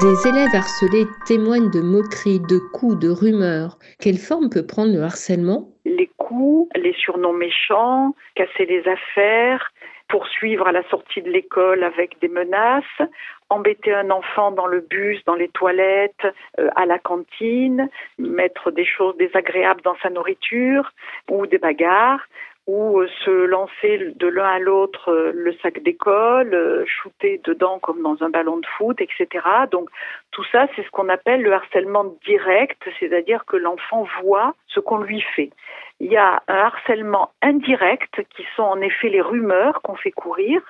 Des 0.00 0.26
élèves 0.26 0.54
harcelés 0.54 1.04
témoignent 1.26 1.70
de 1.70 1.82
moqueries, 1.82 2.40
de 2.40 2.58
coups, 2.72 2.98
de 2.98 3.10
rumeurs. 3.10 3.76
Quelle 4.00 4.16
forme 4.16 4.48
peut 4.48 4.66
prendre 4.66 4.90
le 4.90 5.02
harcèlement? 5.02 5.68
Les 5.84 6.10
coups, 6.16 6.70
les 6.74 6.94
surnoms 6.94 7.34
méchants, 7.34 8.14
casser 8.34 8.64
les 8.64 8.88
affaires, 8.88 9.70
poursuivre 10.08 10.66
à 10.66 10.72
la 10.72 10.82
sortie 10.88 11.20
de 11.20 11.28
l'école 11.28 11.84
avec 11.84 12.18
des 12.22 12.28
menaces, 12.28 13.02
embêter 13.50 13.92
un 13.92 14.10
enfant 14.10 14.50
dans 14.50 14.66
le 14.66 14.80
bus, 14.80 15.22
dans 15.26 15.34
les 15.34 15.48
toilettes, 15.48 16.26
euh, 16.58 16.70
à 16.74 16.86
la 16.86 16.98
cantine, 16.98 17.90
mettre 18.16 18.70
des 18.70 18.86
choses 18.86 19.16
désagréables 19.18 19.82
dans 19.82 19.96
sa 20.02 20.08
nourriture 20.08 20.90
ou 21.30 21.46
des 21.46 21.58
bagarres, 21.58 22.24
ou 22.66 23.00
euh, 23.00 23.08
se 23.24 23.30
lancer 23.30 24.12
de 24.14 24.26
l'un 24.28 24.46
à 24.46 24.58
l'autre 24.58 25.10
euh, 25.10 25.32
le 25.34 25.52
sac 25.62 25.82
d'école, 25.82 26.54
euh, 26.54 26.84
shooter 26.86 27.40
dedans 27.44 27.78
comme 27.80 28.02
dans 28.02 28.22
un 28.22 28.30
ballon 28.30 28.58
de 28.58 28.66
foot, 28.78 29.00
etc. 29.00 29.44
Donc 29.70 29.88
tout 30.30 30.44
ça, 30.52 30.66
c'est 30.74 30.84
ce 30.84 30.90
qu'on 30.90 31.08
appelle 31.08 31.42
le 31.42 31.52
harcèlement 31.52 32.04
direct, 32.24 32.82
c'est-à-dire 33.00 33.44
que 33.46 33.56
l'enfant 33.56 34.06
voit 34.22 34.54
ce 34.68 34.80
qu'on 34.80 34.98
lui 34.98 35.20
fait. 35.34 35.50
Il 35.98 36.10
y 36.10 36.16
a 36.16 36.42
un 36.48 36.54
harcèlement 36.54 37.30
indirect 37.42 38.22
qui 38.36 38.44
sont 38.56 38.62
en 38.62 38.80
effet 38.80 39.08
les 39.08 39.20
rumeurs 39.20 39.82
qu'on 39.82 39.96
fait 39.96 40.12
courir, 40.12 40.60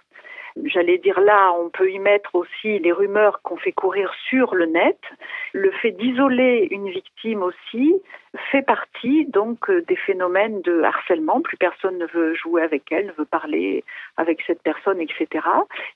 J'allais 0.64 0.98
dire 0.98 1.20
là, 1.20 1.52
on 1.52 1.70
peut 1.70 1.90
y 1.90 1.98
mettre 1.98 2.34
aussi 2.34 2.78
les 2.78 2.92
rumeurs 2.92 3.40
qu'on 3.42 3.56
fait 3.56 3.72
courir 3.72 4.12
sur 4.28 4.54
le 4.54 4.66
net. 4.66 4.98
Le 5.52 5.70
fait 5.70 5.92
d'isoler 5.92 6.68
une 6.70 6.88
victime 6.90 7.42
aussi 7.42 7.94
fait 8.50 8.62
partie 8.62 9.26
donc 9.26 9.70
euh, 9.70 9.82
des 9.82 9.96
phénomènes 9.96 10.60
de 10.62 10.82
harcèlement. 10.82 11.40
Plus 11.40 11.56
personne 11.56 11.98
ne 11.98 12.06
veut 12.06 12.34
jouer 12.34 12.62
avec 12.62 12.90
elle, 12.92 13.06
ne 13.06 13.12
veut 13.12 13.24
parler 13.24 13.84
avec 14.16 14.42
cette 14.46 14.62
personne, 14.62 15.00
etc. 15.00 15.46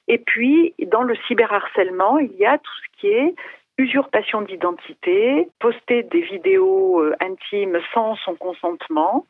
Et 0.08 0.18
puis, 0.18 0.74
dans 0.86 1.02
le 1.02 1.16
cyberharcèlement, 1.28 2.18
il 2.18 2.34
y 2.36 2.46
a 2.46 2.58
tout 2.58 2.72
ce 2.82 3.00
qui 3.00 3.08
est 3.08 3.34
usurpation 3.78 4.40
d'identité, 4.40 5.48
poster 5.58 6.02
des 6.04 6.22
vidéos 6.22 7.00
euh, 7.00 7.14
intimes 7.20 7.78
sans 7.92 8.16
son 8.16 8.34
consentement, 8.34 9.26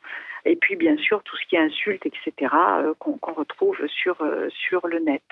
et 0.47 0.57
puis 0.57 0.77
bien 0.77 0.97
sûr 0.97 1.23
tout 1.25 1.37
ce 1.37 1.49
qui 1.49 1.57
est 1.57 1.61
insulte, 1.61 2.07
etc., 2.07 2.53
euh, 2.79 2.95
qu'on 2.99 3.19
retrouve 3.35 3.77
sur, 3.89 4.21
euh, 4.23 4.49
sur 4.51 4.87
le 4.87 5.01
net. 5.01 5.23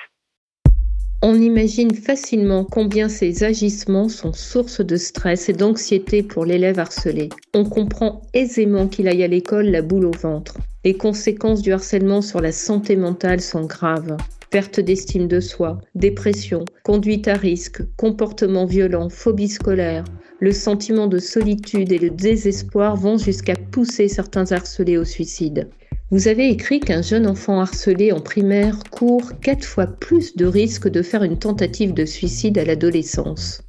On 1.22 1.34
imagine 1.36 1.94
facilement 1.94 2.66
combien 2.66 3.08
ces 3.08 3.44
agissements 3.44 4.10
sont 4.10 4.34
source 4.34 4.82
de 4.82 4.96
stress 4.96 5.48
et 5.48 5.54
d'anxiété 5.54 6.22
pour 6.22 6.44
l'élève 6.44 6.78
harcelé. 6.78 7.30
On 7.54 7.64
comprend 7.64 8.20
aisément 8.34 8.88
qu'il 8.88 9.08
aille 9.08 9.24
à 9.24 9.28
l'école 9.28 9.66
la 9.66 9.80
boule 9.80 10.04
au 10.04 10.10
ventre. 10.10 10.58
Les 10.84 10.98
conséquences 10.98 11.62
du 11.62 11.72
harcèlement 11.72 12.20
sur 12.20 12.42
la 12.42 12.52
santé 12.52 12.94
mentale 12.96 13.40
sont 13.40 13.64
graves. 13.64 14.18
perte 14.50 14.80
d'estime 14.80 15.26
de 15.26 15.40
soi, 15.40 15.78
dépression, 15.94 16.64
conduite 16.84 17.26
à 17.26 17.34
risque, 17.34 17.82
comportement 17.96 18.66
violent, 18.66 19.08
phobie 19.08 19.48
scolaire. 19.48 20.04
Le 20.44 20.52
sentiment 20.52 21.06
de 21.06 21.16
solitude 21.16 21.90
et 21.90 21.96
le 21.96 22.10
désespoir 22.10 22.96
vont 22.96 23.16
jusqu'à 23.16 23.54
pousser 23.54 24.08
certains 24.08 24.52
harcelés 24.52 24.98
au 24.98 25.04
suicide. 25.06 25.70
Vous 26.10 26.28
avez 26.28 26.48
écrit 26.48 26.80
qu'un 26.80 27.02
jeune 27.02 27.26
enfant 27.26 27.60
harcelé 27.60 28.12
en 28.12 28.20
primaire 28.20 28.78
court 28.90 29.32
quatre 29.40 29.64
fois 29.64 29.86
plus 29.86 30.36
de 30.36 30.46
risques 30.46 30.88
de 30.88 31.02
faire 31.02 31.22
une 31.22 31.38
tentative 31.38 31.94
de 31.94 32.04
suicide 32.04 32.58
à 32.58 32.64
l'adolescence. 32.64 33.62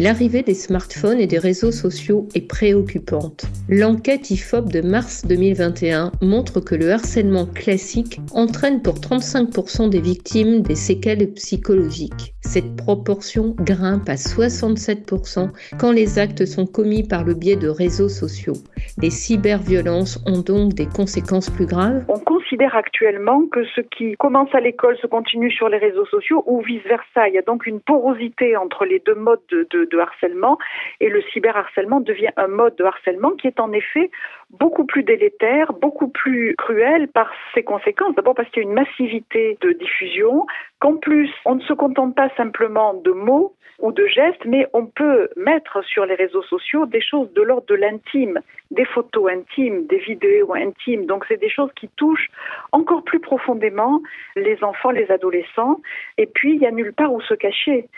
L'arrivée 0.00 0.42
des 0.42 0.54
smartphones 0.54 1.20
et 1.20 1.26
des 1.26 1.38
réseaux 1.38 1.70
sociaux 1.70 2.26
est 2.34 2.48
préoccupante. 2.48 3.44
L'enquête 3.68 4.30
IFOP 4.30 4.72
de 4.72 4.80
mars 4.80 5.24
2021 5.26 6.12
montre 6.22 6.60
que 6.60 6.74
le 6.74 6.92
harcèlement 6.92 7.44
classique 7.44 8.18
entraîne 8.32 8.80
pour 8.80 8.94
35% 8.94 9.90
des 9.90 10.00
victimes 10.00 10.62
des 10.62 10.76
séquelles 10.76 11.30
psychologiques. 11.34 12.34
Cette 12.40 12.74
proportion 12.74 13.54
grimpe 13.60 14.08
à 14.08 14.14
67% 14.14 15.50
quand 15.78 15.92
les 15.92 16.18
actes 16.18 16.46
sont 16.46 16.66
commis 16.66 17.02
par 17.02 17.24
le 17.24 17.34
biais 17.34 17.56
de 17.56 17.68
réseaux 17.68 18.08
sociaux. 18.08 18.56
Les 19.00 19.10
cyberviolences 19.10 20.18
ont 20.26 20.40
donc 20.40 20.74
des 20.74 20.86
conséquences 20.86 21.50
plus 21.50 21.61
On 22.08 22.18
considère 22.18 22.74
actuellement 22.76 23.46
que 23.46 23.64
ce 23.64 23.80
qui 23.80 24.16
commence 24.16 24.54
à 24.54 24.60
l'école 24.60 24.96
se 24.98 25.06
continue 25.06 25.50
sur 25.50 25.68
les 25.68 25.78
réseaux 25.78 26.06
sociaux 26.06 26.42
ou 26.46 26.60
vice-versa. 26.60 27.28
Il 27.28 27.34
y 27.34 27.38
a 27.38 27.42
donc 27.42 27.66
une 27.66 27.80
porosité 27.80 28.56
entre 28.56 28.84
les 28.84 29.00
deux 29.00 29.14
modes 29.14 29.40
de, 29.50 29.66
de 29.70 29.82
de, 29.84 29.98
harcèlement 29.98 30.58
et 31.00 31.08
le 31.08 31.22
cyberharcèlement 31.32 32.00
devient 32.00 32.30
un 32.36 32.48
mode 32.48 32.76
de 32.76 32.84
harcèlement 32.84 33.30
qui 33.32 33.46
est 33.46 33.60
en 33.60 33.72
effet 33.72 34.10
beaucoup 34.50 34.84
plus 34.84 35.02
délétère, 35.02 35.72
beaucoup 35.72 36.08
plus 36.08 36.54
cruel 36.56 37.08
par 37.08 37.30
ses 37.54 37.62
conséquences. 37.62 38.14
D'abord 38.14 38.34
parce 38.34 38.48
qu'il 38.50 38.62
y 38.62 38.66
a 38.66 38.68
une 38.68 38.74
massivité 38.74 39.58
de 39.60 39.72
diffusion, 39.72 40.46
qu'en 40.80 40.96
plus 40.96 41.30
on 41.44 41.56
ne 41.56 41.62
se 41.62 41.72
contente 41.72 42.14
pas 42.14 42.28
simplement 42.36 42.94
de 42.94 43.12
mots 43.12 43.54
ou 43.82 43.90
de 43.90 44.06
gestes, 44.06 44.44
mais 44.44 44.66
on 44.72 44.86
peut 44.86 45.28
mettre 45.36 45.84
sur 45.84 46.06
les 46.06 46.14
réseaux 46.14 46.42
sociaux 46.44 46.86
des 46.86 47.02
choses 47.02 47.32
de 47.34 47.42
l'ordre 47.42 47.66
de 47.66 47.74
l'intime, 47.74 48.38
des 48.70 48.84
photos 48.84 49.30
intimes, 49.30 49.86
des 49.86 49.98
vidéos 49.98 50.54
intimes. 50.54 51.04
Donc 51.06 51.24
c'est 51.28 51.40
des 51.40 51.50
choses 51.50 51.70
qui 51.74 51.88
touchent 51.88 52.30
encore 52.70 53.02
plus 53.02 53.18
profondément 53.18 54.00
les 54.36 54.62
enfants, 54.62 54.90
les 54.90 55.10
adolescents. 55.10 55.80
Et 56.16 56.26
puis 56.26 56.54
il 56.54 56.60
n'y 56.60 56.66
a 56.66 56.70
nulle 56.70 56.92
part 56.92 57.12
où 57.12 57.20
se 57.20 57.34
cacher. 57.34 57.88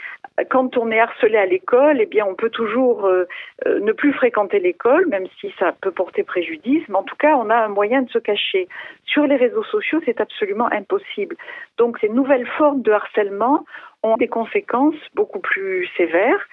Quand 0.50 0.76
on 0.78 0.90
est 0.90 0.98
harcelé 0.98 1.36
à 1.36 1.46
l'école, 1.46 2.00
eh 2.00 2.06
bien 2.06 2.24
on 2.26 2.34
peut 2.34 2.50
toujours 2.50 3.04
euh, 3.04 3.24
euh, 3.66 3.78
ne 3.80 3.92
plus 3.92 4.12
fréquenter 4.14 4.58
l'école, 4.58 5.06
même 5.06 5.26
si 5.38 5.54
ça 5.58 5.72
peut 5.80 5.92
porter 5.92 6.24
préjudice. 6.24 6.82
Mais 6.88 6.96
en 6.96 7.04
tout 7.04 7.16
cas, 7.16 7.36
on 7.36 7.50
a 7.50 7.56
un 7.56 7.68
moyen 7.68 8.02
de 8.02 8.10
se 8.10 8.18
cacher. 8.18 8.68
Sur 9.04 9.26
les 9.26 9.36
réseaux 9.36 9.62
sociaux, 9.64 10.00
c'est 10.06 10.20
absolument 10.20 10.68
impossible. 10.72 11.36
Donc 11.76 11.98
ces 12.00 12.08
nouvelles 12.08 12.48
formes 12.58 12.82
de 12.82 12.90
harcèlement 12.90 13.64
ont 14.04 14.16
des 14.16 14.28
conséquences 14.28 14.94
beaucoup 15.14 15.40
plus 15.40 15.88
sévères. 15.96 16.46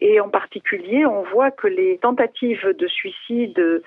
Et 0.00 0.20
en 0.20 0.28
particulier, 0.28 1.04
on 1.06 1.24
voit 1.24 1.50
que 1.50 1.66
les 1.66 1.98
tentatives 1.98 2.64
de 2.78 2.86
suicide 2.86 3.82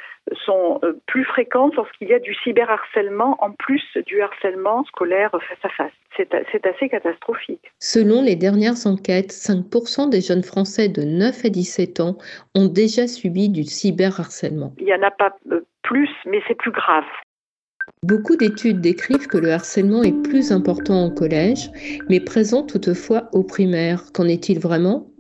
sont 0.46 0.80
euh, 0.84 1.00
plus 1.06 1.24
fréquentes 1.24 1.76
lorsqu'il 1.76 2.10
y 2.10 2.14
a 2.14 2.20
du 2.20 2.34
cyberharcèlement 2.44 3.38
en 3.40 3.52
plus 3.52 3.84
du 4.06 4.22
harcèlement 4.22 4.84
scolaire 4.86 5.32
face 5.32 5.64
à 5.64 5.70
face. 5.70 5.92
C'est 6.18 6.66
assez 6.66 6.90
catastrophique. 6.90 7.72
Selon 7.80 8.22
les 8.22 8.36
dernières 8.36 8.86
enquêtes, 8.86 9.32
5% 9.32 10.10
des 10.10 10.20
jeunes 10.20 10.44
Français 10.44 10.90
de 10.90 11.04
9 11.04 11.46
à 11.46 11.50
17 11.50 12.00
ans 12.02 12.18
ont 12.56 12.68
déjà 12.68 13.08
subi 13.08 13.48
du 13.48 13.64
cyberharcèlement. 13.64 14.74
Il 14.80 14.86
n'y 14.86 14.94
en 14.94 15.04
a 15.04 15.12
pas 15.12 15.34
euh, 15.52 15.62
plus, 15.84 16.10
mais 16.26 16.42
c'est 16.48 16.58
plus 16.58 16.72
grave. 16.72 17.06
Beaucoup 18.04 18.36
d'études 18.36 18.82
décrivent 18.82 19.28
que 19.28 19.38
le 19.38 19.52
harcèlement 19.52 20.04
est 20.04 20.24
plus 20.24 20.52
important 20.52 21.06
au 21.06 21.12
collège, 21.12 21.72
mais 22.10 22.20
présent 22.20 22.64
toutefois 22.64 23.30
au 23.32 23.44
primaire. 23.44 24.12
Qu'en 24.12 24.28
est-il 24.28 24.60
vraiment? 24.60 25.11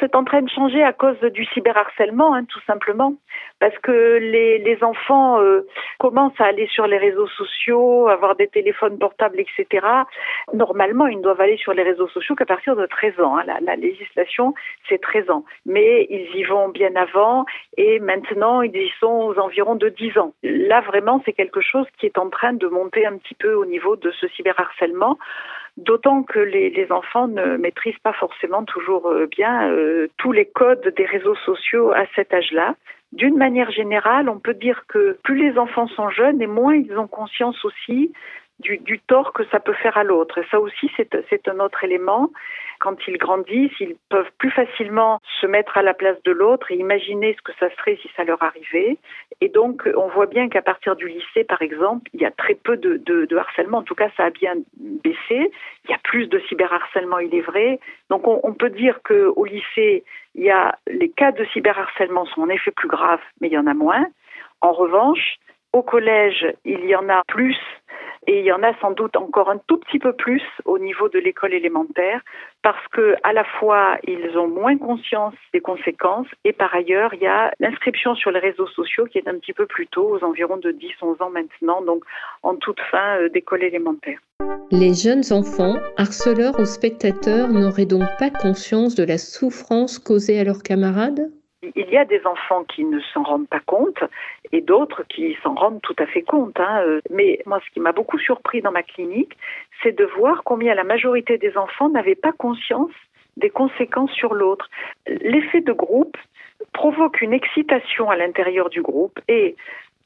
C'est 0.00 0.14
en 0.14 0.24
train 0.24 0.42
de 0.42 0.48
changer 0.48 0.82
à 0.82 0.92
cause 0.92 1.20
du 1.20 1.44
cyberharcèlement, 1.46 2.34
hein, 2.34 2.44
tout 2.44 2.60
simplement, 2.66 3.14
parce 3.60 3.76
que 3.78 4.18
les, 4.18 4.78
enfants 4.82 5.40
euh, 5.40 5.66
commencent 5.98 6.40
à 6.40 6.44
aller 6.44 6.68
sur 6.68 6.86
les 6.86 6.98
réseaux 6.98 7.26
sociaux, 7.26 8.08
avoir 8.08 8.36
des 8.36 8.46
téléphones 8.46 8.98
portables, 8.98 9.40
etc. 9.40 9.86
Normalement, 10.52 11.06
ils 11.08 11.18
ne 11.18 11.22
doivent 11.22 11.40
aller 11.40 11.56
sur 11.56 11.72
les 11.72 11.82
réseaux 11.82 12.06
sociaux 12.08 12.36
qu'à 12.36 12.46
partir 12.46 12.76
de 12.76 12.86
13 12.86 13.20
ans. 13.20 13.36
Hein. 13.38 13.44
La, 13.60 13.76
législation, 13.76 14.54
c'est 14.88 15.00
13 15.00 15.30
ans. 15.30 15.44
Mais 15.66 16.06
ils 16.10 16.36
y 16.36 16.44
vont 16.44 16.68
bien 16.68 16.94
avant 16.94 17.44
et 17.76 17.98
maintenant, 17.98 18.62
ils 18.62 18.76
y 18.76 18.92
sont 19.00 19.06
aux 19.06 19.38
environs 19.38 19.74
de 19.74 19.88
10 19.88 20.18
ans. 20.18 20.32
Là, 20.42 20.80
vraiment, 20.80 21.20
c'est 21.24 21.32
quelque 21.32 21.60
chose 21.60 21.86
qui 21.98 22.06
est 22.06 22.18
en 22.18 22.30
train 22.30 22.52
de 22.52 22.66
monter 22.68 23.04
un 23.04 23.16
petit 23.16 23.34
peu 23.34 23.54
au 23.54 23.66
niveau 23.66 23.96
de 23.96 24.10
ce 24.12 24.28
cyberharcèlement 24.28 25.18
d'autant 25.78 26.22
que 26.24 26.40
les, 26.40 26.86
enfants 26.90 27.28
ne 27.28 27.56
maîtrisent 27.56 27.98
pas 28.02 28.12
forcément 28.12 28.64
toujours 28.64 29.06
euh, 29.08 29.26
bien 29.26 29.70
euh, 29.70 30.08
tous 30.18 30.32
les 30.32 30.44
codes 30.46 30.92
des 30.96 31.04
réseaux 31.04 31.36
sociaux 31.36 31.92
à 31.92 32.04
cet 32.14 32.34
âge-là. 32.34 32.74
D'une 33.12 33.36
manière 33.36 33.70
générale, 33.70 34.28
on 34.28 34.38
peut 34.38 34.54
dire 34.54 34.84
que 34.88 35.18
plus 35.22 35.36
les 35.36 35.58
enfants 35.58 35.88
sont 35.88 36.10
jeunes 36.10 36.42
et 36.42 36.46
moins 36.46 36.74
ils 36.74 36.98
ont 36.98 37.06
conscience 37.06 37.64
aussi 37.64 38.12
du, 38.60 39.00
tort 39.06 39.32
que 39.32 39.44
ça 39.46 39.60
peut 39.60 39.74
faire 39.74 39.96
à 39.96 40.04
l'autre. 40.04 40.38
Et 40.38 40.46
ça 40.50 40.60
aussi, 40.60 40.90
c'est 40.96 41.48
un 41.48 41.60
autre 41.60 41.84
élément 41.84 42.30
quand 42.78 42.96
ils 43.06 43.18
grandissent, 43.18 43.78
ils 43.80 43.96
peuvent 44.08 44.30
plus 44.38 44.50
facilement 44.50 45.20
se 45.40 45.46
mettre 45.46 45.76
à 45.76 45.82
la 45.82 45.94
place 45.94 46.20
de 46.24 46.30
l'autre 46.30 46.70
et 46.70 46.76
imaginer 46.76 47.34
ce 47.34 47.42
que 47.42 47.52
ça 47.58 47.74
serait 47.76 47.98
si 48.00 48.08
ça 48.16 48.24
leur 48.24 48.42
arrivait. 48.42 48.98
Et 49.40 49.48
donc, 49.48 49.88
on 49.96 50.08
voit 50.08 50.26
bien 50.26 50.48
qu'à 50.48 50.62
partir 50.62 50.96
du 50.96 51.08
lycée, 51.08 51.44
par 51.44 51.62
exemple, 51.62 52.08
il 52.14 52.20
y 52.20 52.24
a 52.24 52.30
très 52.30 52.54
peu 52.54 52.76
de, 52.76 53.36
harcèlement. 53.36 53.78
En 53.78 53.82
tout 53.82 53.94
cas, 53.94 54.10
ça 54.16 54.24
a 54.24 54.30
bien 54.30 54.54
baissé. 54.76 55.50
Il 55.84 55.90
y 55.90 55.94
a 55.94 55.98
plus 56.02 56.28
de 56.28 56.38
cyberharcèlement, 56.48 57.18
il 57.18 57.34
est 57.34 57.40
vrai. 57.40 57.80
Donc, 58.10 58.26
on, 58.26 58.40
on 58.42 58.54
peut 58.54 58.70
dire 58.70 59.00
qu'au 59.02 59.44
lycée, 59.44 60.04
il 60.34 60.44
y 60.44 60.50
a 60.50 60.78
les 60.86 61.10
cas 61.10 61.32
de 61.32 61.44
cyberharcèlement 61.46 62.26
sont 62.26 62.42
en 62.42 62.48
effet 62.48 62.70
plus 62.70 62.88
graves, 62.88 63.20
mais 63.40 63.48
il 63.48 63.52
y 63.52 63.58
en 63.58 63.66
a 63.66 63.74
moins. 63.74 64.06
En 64.60 64.72
revanche, 64.72 65.38
au 65.78 65.82
collège, 65.82 66.44
il 66.64 66.84
y 66.86 66.96
en 66.96 67.08
a 67.08 67.22
plus 67.28 67.56
et 68.26 68.40
il 68.40 68.44
y 68.44 68.52
en 68.52 68.62
a 68.62 68.74
sans 68.80 68.90
doute 68.90 69.16
encore 69.16 69.48
un 69.48 69.58
tout 69.68 69.78
petit 69.78 70.00
peu 70.00 70.12
plus 70.12 70.42
au 70.64 70.78
niveau 70.78 71.08
de 71.08 71.18
l'école 71.20 71.54
élémentaire 71.54 72.20
parce 72.62 72.86
que 72.88 73.14
à 73.22 73.32
la 73.32 73.44
fois 73.44 73.96
ils 74.06 74.36
ont 74.36 74.48
moins 74.48 74.76
conscience 74.76 75.34
des 75.54 75.60
conséquences 75.60 76.26
et 76.44 76.52
par 76.52 76.74
ailleurs 76.74 77.14
il 77.14 77.22
y 77.22 77.26
a 77.26 77.52
l'inscription 77.60 78.14
sur 78.16 78.30
les 78.32 78.40
réseaux 78.40 78.66
sociaux 78.66 79.06
qui 79.06 79.18
est 79.18 79.28
un 79.28 79.38
petit 79.38 79.52
peu 79.52 79.66
plus 79.66 79.86
tôt 79.86 80.08
aux 80.10 80.24
environs 80.24 80.58
de 80.58 80.72
10-11 80.72 81.22
ans 81.22 81.30
maintenant 81.30 81.80
donc 81.80 82.02
en 82.42 82.56
toute 82.56 82.80
fin 82.90 83.18
euh, 83.20 83.28
d'école 83.28 83.62
élémentaire. 83.62 84.18
Les 84.70 84.94
jeunes 84.94 85.24
enfants, 85.30 85.76
harceleurs 85.96 86.58
ou 86.60 86.66
spectateurs 86.66 87.48
n'auraient 87.48 87.86
donc 87.86 88.08
pas 88.18 88.30
conscience 88.30 88.94
de 88.94 89.04
la 89.04 89.16
souffrance 89.16 89.98
causée 89.98 90.38
à 90.38 90.44
leurs 90.44 90.62
camarades? 90.62 91.30
Il 91.62 91.90
y 91.90 91.96
a 91.96 92.04
des 92.04 92.24
enfants 92.26 92.64
qui 92.64 92.84
ne 92.84 93.00
s'en 93.12 93.22
rendent 93.22 93.48
pas 93.48 93.60
compte 93.60 94.02
et 94.52 94.60
d'autres 94.60 95.02
qui 95.08 95.36
s'en 95.42 95.54
rendent 95.54 95.82
tout 95.82 95.96
à 95.98 96.06
fait 96.06 96.22
compte. 96.22 96.58
Hein. 96.60 96.82
Euh, 96.82 97.00
mais 97.10 97.40
moi, 97.46 97.60
ce 97.66 97.70
qui 97.72 97.80
m'a 97.80 97.92
beaucoup 97.92 98.18
surpris 98.18 98.62
dans 98.62 98.72
ma 98.72 98.82
clinique, 98.82 99.36
c'est 99.82 99.96
de 99.96 100.04
voir 100.04 100.42
combien 100.44 100.74
la 100.74 100.84
majorité 100.84 101.38
des 101.38 101.56
enfants 101.56 101.88
n'avaient 101.88 102.14
pas 102.14 102.32
conscience 102.32 102.92
des 103.36 103.50
conséquences 103.50 104.12
sur 104.12 104.34
l'autre. 104.34 104.68
L'effet 105.06 105.60
de 105.60 105.72
groupe 105.72 106.16
provoque 106.72 107.20
une 107.20 107.32
excitation 107.32 108.10
à 108.10 108.16
l'intérieur 108.16 108.68
du 108.68 108.82
groupe 108.82 109.18
et 109.28 109.56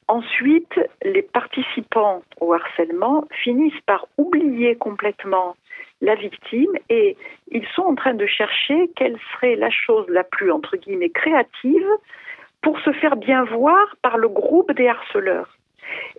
ensuite 0.09 0.79
les 1.03 1.23
participants 1.23 2.23
au 2.41 2.53
harcèlement 2.53 3.25
finissent 3.43 3.81
par 3.87 4.07
oublier 4.19 4.77
complètement 4.77 5.57
la 6.01 6.15
victime 6.15 6.73
et 6.89 7.17
ils 7.51 7.67
sont 7.75 7.83
en 7.83 7.95
train 7.95 8.15
de 8.15 8.27
chercher 8.27 8.91
quelle 8.97 9.19
serait 9.33 9.57
la 9.57 9.71
chose 9.71 10.07
la 10.09 10.25
plus, 10.25 10.51
entre 10.51 10.77
guillemets, 10.77 11.11
créative 11.11 11.87
pour 12.63 12.79
se 12.81 12.93
faire 12.93 13.17
bien 13.17 13.45
voir 13.45 13.97
par 14.03 14.19
le 14.19 14.29
groupe 14.29 14.73
des 14.73 14.89
harceleurs. 14.89 15.49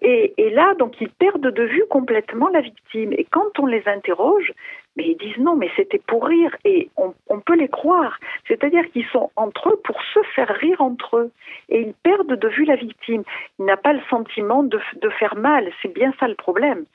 Et, 0.02 0.50
là, 0.52 0.74
donc, 0.76 1.00
ils 1.00 1.10
perdent 1.10 1.48
de 1.48 1.64
vue 1.64 1.86
complètement 1.90 2.50
la 2.50 2.62
victime. 2.62 3.14
Et 3.14 3.26
quand 3.32 3.60
on 3.60 3.66
les 3.66 3.82
interroge, 3.88 4.52
mais 4.96 5.08
ils 5.08 5.18
disent 5.18 5.38
non, 5.38 5.56
mais 5.56 5.70
c'était 5.76 6.02
pour 6.06 6.26
rire. 6.26 6.56
Et 6.66 6.90
on, 6.98 7.40
peut 7.40 7.56
les 7.56 7.70
croire. 7.70 8.20
C'est-à-dire 8.48 8.84
qu'ils 8.92 9.08
sont 9.08 9.32
entre 9.36 9.70
eux 9.70 9.82
pour 9.84 10.00
se 10.14 10.20
faire 10.36 10.50
rire 10.50 10.82
entre 10.82 11.18
eux. 11.18 11.32
Et 11.70 11.82
ils 11.82 11.94
perdent 12.04 12.36
de 12.36 12.48
vue 12.50 12.66
la 12.66 12.76
victime. 12.76 13.24
Il 13.58 13.66
n'a 13.66 13.78
pas 13.78 13.94
le 13.94 14.02
sentiment 14.10 14.64
de 14.64 14.80
faire 15.18 15.36
mal. 15.36 15.72
C'est 15.82 15.94
bien 15.94 16.14
ça 16.20 16.28
le 16.28 16.36
problème 16.36 16.86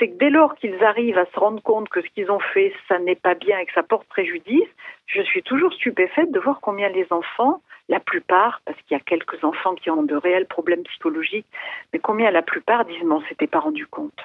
c'est 0.00 0.08
que 0.08 0.18
dès 0.18 0.30
lors 0.30 0.56
qu'ils 0.56 0.82
arrivent 0.82 1.18
à 1.18 1.26
se 1.26 1.38
rendre 1.38 1.62
compte 1.62 1.88
que 1.90 2.00
ce 2.00 2.08
qu'ils 2.08 2.30
ont 2.30 2.40
fait, 2.40 2.72
ça 2.88 2.98
n'est 2.98 3.14
pas 3.14 3.34
bien 3.34 3.58
et 3.58 3.66
que 3.66 3.72
ça 3.72 3.82
porte 3.82 4.08
préjudice, 4.08 4.68
je 5.06 5.20
suis 5.22 5.42
toujours 5.42 5.72
stupéfaite 5.74 6.32
de 6.32 6.40
voir 6.40 6.60
combien 6.60 6.88
les 6.88 7.06
enfants, 7.10 7.60
la 7.88 8.00
plupart, 8.00 8.62
parce 8.64 8.78
qu'il 8.82 8.96
y 8.96 9.00
a 9.00 9.04
quelques 9.04 9.44
enfants 9.44 9.74
qui 9.74 9.90
ont 9.90 10.02
de 10.02 10.16
réels 10.16 10.46
problèmes 10.46 10.82
psychologiques, 10.84 11.46
mais 11.92 11.98
combien 11.98 12.30
la 12.30 12.42
plupart 12.42 12.86
disent 12.86 13.02
non, 13.04 13.20
s'était 13.28 13.46
pas 13.46 13.60
rendu 13.60 13.86
compte. 13.86 14.18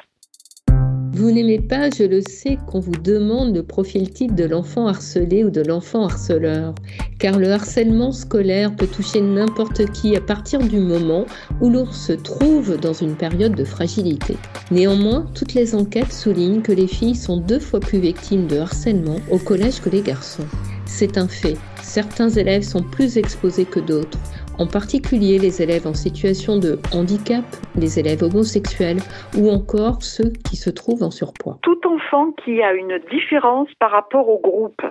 Vous 1.17 1.31
n'aimez 1.31 1.59
pas, 1.59 1.89
je 1.89 2.03
le 2.03 2.19
sais, 2.19 2.57
qu'on 2.67 2.81
vous 2.81 2.91
demande 2.91 3.55
le 3.55 3.63
profil 3.63 4.11
type 4.11 4.35
de 4.35 4.43
l'enfant 4.43 4.87
harcelé 4.87 5.45
ou 5.45 5.49
de 5.49 5.61
l'enfant 5.61 6.03
harceleur, 6.03 6.75
car 7.19 7.39
le 7.39 7.53
harcèlement 7.53 8.11
scolaire 8.11 8.75
peut 8.75 8.85
toucher 8.85 9.21
n'importe 9.21 9.89
qui 9.93 10.17
à 10.17 10.19
partir 10.19 10.59
du 10.59 10.77
moment 10.81 11.25
où 11.61 11.69
l'on 11.69 11.89
se 11.89 12.11
trouve 12.11 12.77
dans 12.77 12.91
une 12.91 13.15
période 13.15 13.55
de 13.55 13.63
fragilité. 13.63 14.35
Néanmoins, 14.71 15.25
toutes 15.33 15.53
les 15.53 15.73
enquêtes 15.73 16.11
soulignent 16.11 16.61
que 16.61 16.73
les 16.73 16.87
filles 16.87 17.15
sont 17.15 17.37
deux 17.37 17.59
fois 17.59 17.79
plus 17.79 17.99
victimes 17.99 18.47
de 18.47 18.57
harcèlement 18.57 19.21
au 19.31 19.37
collège 19.37 19.79
que 19.79 19.89
les 19.89 20.01
garçons. 20.01 20.43
C'est 20.85 21.17
un 21.17 21.29
fait. 21.29 21.55
Certains 21.81 22.29
élèves 22.29 22.63
sont 22.63 22.83
plus 22.83 23.17
exposés 23.17 23.63
que 23.63 23.79
d'autres 23.79 24.19
en 24.59 24.67
particulier 24.67 25.39
les 25.39 25.61
élèves 25.61 25.87
en 25.87 25.93
situation 25.93 26.57
de 26.57 26.79
handicap, 26.93 27.45
les 27.75 27.99
élèves 27.99 28.23
homosexuels 28.23 28.99
ou 29.37 29.49
encore 29.49 30.01
ceux 30.01 30.31
qui 30.49 30.55
se 30.55 30.69
trouvent 30.69 31.03
en 31.03 31.11
surpoids. 31.11 31.57
Tout 31.61 31.79
enfant 31.85 32.31
qui 32.43 32.61
a 32.61 32.73
une 32.73 32.99
différence 33.11 33.69
par 33.79 33.91
rapport 33.91 34.29
au 34.29 34.39
groupe. 34.39 34.81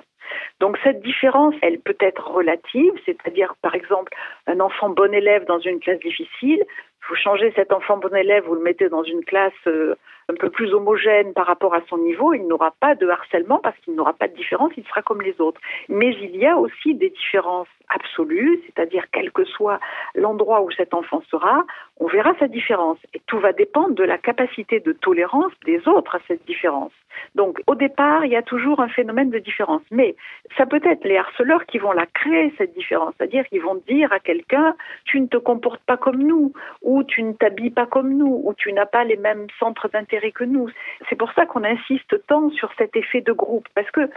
Donc 0.61 0.79
cette 0.83 1.03
différence, 1.03 1.55
elle 1.63 1.81
peut 1.81 1.97
être 2.01 2.31
relative, 2.31 2.93
c'est-à-dire 3.05 3.55
par 3.63 3.75
exemple 3.75 4.13
un 4.47 4.61
enfant 4.61 4.91
bon 4.91 5.13
élève 5.13 5.45
dans 5.47 5.59
une 5.59 5.81
classe 5.81 6.01
difficile, 6.01 6.63
vous 7.09 7.17
changez 7.17 7.53
cet 7.55 7.73
enfant 7.73 7.99
bon 7.99 8.15
élève, 8.15 8.45
vous 8.45 8.55
le 8.55 8.63
mettez 8.63 8.89
dans 8.89 9.03
une 9.03 9.25
classe 9.25 9.53
euh, 9.67 9.95
un 10.29 10.35
peu 10.35 10.51
plus 10.51 10.73
homogène 10.73 11.33
par 11.33 11.47
rapport 11.47 11.75
à 11.75 11.81
son 11.89 11.99
niveau, 11.99 12.33
il 12.33 12.47
n'aura 12.47 12.73
pas 12.81 12.95
de 12.95 13.09
harcèlement 13.09 13.59
parce 13.59 13.77
qu'il 13.79 13.95
n'aura 13.95 14.13
pas 14.13 14.29
de 14.29 14.35
différence, 14.35 14.73
il 14.77 14.85
sera 14.85 15.03
comme 15.03 15.23
les 15.23 15.41
autres. 15.41 15.61
Mais 15.89 16.15
il 16.21 16.37
y 16.37 16.47
a 16.47 16.57
aussi 16.57 16.95
des 16.95 17.11
différences 17.11 17.69
absolues, 17.89 18.63
c'est-à-dire 18.67 19.05
quel 19.13 19.31
que 19.31 19.45
soit 19.45 19.81
l'endroit 20.15 20.63
où 20.63 20.71
cet 20.71 20.95
enfant 20.95 21.23
sera, 21.31 21.65
on 21.99 22.07
verra 22.07 22.33
sa 22.39 22.49
différence. 22.49 22.99
Et 23.15 23.21
tout 23.27 23.39
va 23.39 23.53
dépendre 23.53 23.95
de 23.95 24.05
la 24.05 24.19
capacité 24.19 24.81
de 24.81 24.93
tolérance 24.93 25.53
des 25.65 25.87
autres 25.89 26.17
à 26.17 26.19
cette 26.27 26.45
différence. 26.47 26.93
Donc 27.35 27.61
au 27.67 27.75
départ, 27.75 28.25
il 28.25 28.33
y 28.33 28.37
a 28.37 28.43
toujours 28.43 28.81
un 28.81 28.89
phénomène 28.89 29.31
de 29.31 29.39
différence. 29.39 29.83
Mais 29.91 30.17
ça 30.57 30.67
peut 30.67 30.81
être 30.85 31.05
les 31.05 31.17
harceleurs 31.17 31.67
qui 31.67 31.79
vont 31.79 31.93
la 31.93 32.07
créer, 32.07 32.53
cette 32.59 32.75
différence. 32.75 33.15
C'est-à-dire 33.17 33.47
qu'ils 33.49 33.63
vont 33.63 33.81
dire 33.87 34.13
à 34.13 34.19
quelqu'un, 34.19 34.75
tu 35.05 35.21
ne 35.21 35.27
te 35.27 35.37
comportes 35.37 35.83
pas 35.85 35.97
comme 35.97 36.23
nous, 36.23 36.53
ou 36.83 37.05
tu 37.05 37.23
ne 37.23 37.33
t'habilles 37.33 37.71
pas 37.71 37.87
comme 37.87 38.13
nous, 38.13 38.43
ou 38.45 38.55
tu 38.55 38.73
n'as 38.73 38.87
pas 38.87 39.05
les 39.05 39.17
mêmes 39.17 39.47
centres 39.59 39.89
d'intérêt 39.89 40.33
que 40.33 40.45
nous. 40.45 40.69
C'est 41.09 41.17
pour 41.17 41.33
ça 41.33 41.47
qu'on 41.47 41.65
insiste 41.65 42.27
tant 42.27 42.51
sur 42.51 42.73
cet 42.77 42.97
effet 42.97 43.21
de 43.21 43.33
groupe, 43.33 43.69
parce 43.75 43.91
que 43.91 44.11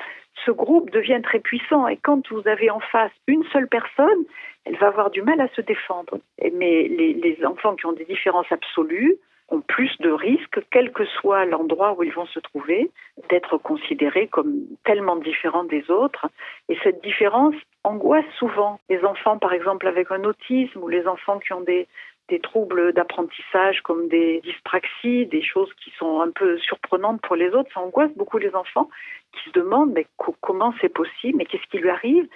ce 0.46 0.52
groupe 0.52 0.90
devient 0.92 1.22
très 1.24 1.40
puissant. 1.40 1.88
Et 1.88 1.98
quand 1.98 2.30
vous 2.32 2.48
avez 2.48 2.70
en 2.70 2.80
face 2.80 3.12
une 3.28 3.44
seule 3.52 3.68
personne, 3.68 4.26
elle 4.66 4.78
va 4.78 4.88
avoir 4.88 5.10
du 5.10 5.22
mal 5.22 5.40
à 5.42 5.48
se 5.50 5.62
défendre. 5.62 6.20
Mais 6.54 6.88
les, 6.88 7.38
enfants 7.46 7.76
qui 7.76 7.86
ont 7.86 7.94
des 7.94 8.06
différences 8.06 8.52
absolues, 8.52 9.18
ont 9.50 9.62
plus 9.62 9.96
de 10.00 10.10
risques, 10.10 10.60
quel 10.72 10.92
que 10.92 11.06
soit 11.06 11.46
l'endroit 11.46 11.96
où 11.98 12.04
ils 12.04 12.12
vont 12.12 12.26
se 12.26 12.40
trouver, 12.40 12.92
d'être 13.30 13.58
considérés 13.58 14.28
comme 14.28 14.64
tellement 14.84 15.16
différents 15.16 15.64
des 15.64 15.90
autres. 15.90 16.28
Et 16.68 16.78
cette 16.84 17.02
différence 17.02 17.56
angoisse 17.86 18.26
souvent 18.38 18.80
les 18.90 19.04
enfants, 19.06 19.38
par 19.38 19.54
exemple, 19.54 19.88
avec 19.88 20.12
un 20.12 20.24
autisme 20.26 20.84
ou 20.84 20.90
les 20.90 21.08
enfants 21.08 21.40
qui 21.40 21.54
ont 21.54 21.62
des, 21.62 21.88
des 22.30 22.40
troubles 22.40 22.94
d'apprentissage 22.94 23.82
comme 23.82 24.08
des 24.10 24.42
dyspraxies, 24.42 25.26
des 25.28 25.42
choses 25.42 25.74
qui 25.84 25.92
sont 25.98 26.22
un 26.22 26.32
peu 26.32 26.58
surprenantes 26.60 27.22
pour 27.22 27.36
les 27.36 27.50
autres. 27.50 27.70
Ça 27.74 27.80
angoisse 27.80 28.12
beaucoup 28.16 28.38
les 28.38 28.54
enfants 28.56 28.90
qui 29.34 29.50
se 29.50 29.54
demandent 29.54 29.94
mais 29.94 30.06
comment 30.42 30.74
c'est 30.82 30.90
possible, 30.90 31.38
mais 31.38 31.46
qu'est-ce 31.46 31.68
qui 31.70 31.78
lui 31.78 31.90
arrive? 31.90 32.28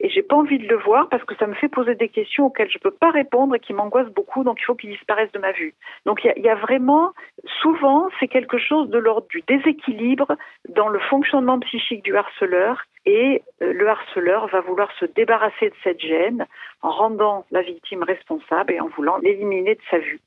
Et 0.00 0.08
j'ai 0.08 0.22
pas 0.22 0.36
envie 0.36 0.58
de 0.58 0.68
le 0.68 0.76
voir 0.76 1.08
parce 1.08 1.24
que 1.24 1.34
ça 1.36 1.46
me 1.46 1.54
fait 1.54 1.68
poser 1.68 1.94
des 1.94 2.08
questions 2.08 2.46
auxquelles 2.46 2.70
je 2.70 2.78
peux 2.78 2.90
pas 2.90 3.10
répondre 3.10 3.54
et 3.54 3.60
qui 3.60 3.72
m'angoissent 3.72 4.12
beaucoup, 4.14 4.44
donc 4.44 4.58
il 4.60 4.64
faut 4.64 4.74
qu'il 4.74 4.90
disparaisse 4.90 5.32
de 5.32 5.38
ma 5.38 5.52
vue. 5.52 5.74
Donc 6.06 6.20
il 6.24 6.42
y, 6.42 6.48
a 6.48 6.54
vraiment, 6.54 7.12
souvent, 7.62 8.08
c'est 8.20 8.28
quelque 8.28 8.58
chose 8.58 8.88
de 8.90 8.98
l'ordre 8.98 9.26
du 9.28 9.42
déséquilibre 9.46 10.36
dans 10.68 10.88
le 10.88 11.00
fonctionnement 11.00 11.58
psychique 11.60 12.04
du 12.04 12.16
harceleur 12.16 12.82
et 13.06 13.42
euh, 13.62 13.72
le 13.72 13.88
harceleur 13.88 14.46
va 14.48 14.60
vouloir 14.60 14.90
se 15.00 15.04
débarrasser 15.04 15.70
de 15.70 15.74
cette 15.82 16.00
gêne 16.00 16.46
en 16.82 16.90
rendant 16.90 17.44
la 17.50 17.62
victime 17.62 18.02
responsable 18.02 18.72
et 18.72 18.80
en 18.80 18.88
voulant 18.88 19.18
l'éliminer 19.18 19.74
de 19.74 19.80
sa 19.90 19.98
vue. 19.98 20.20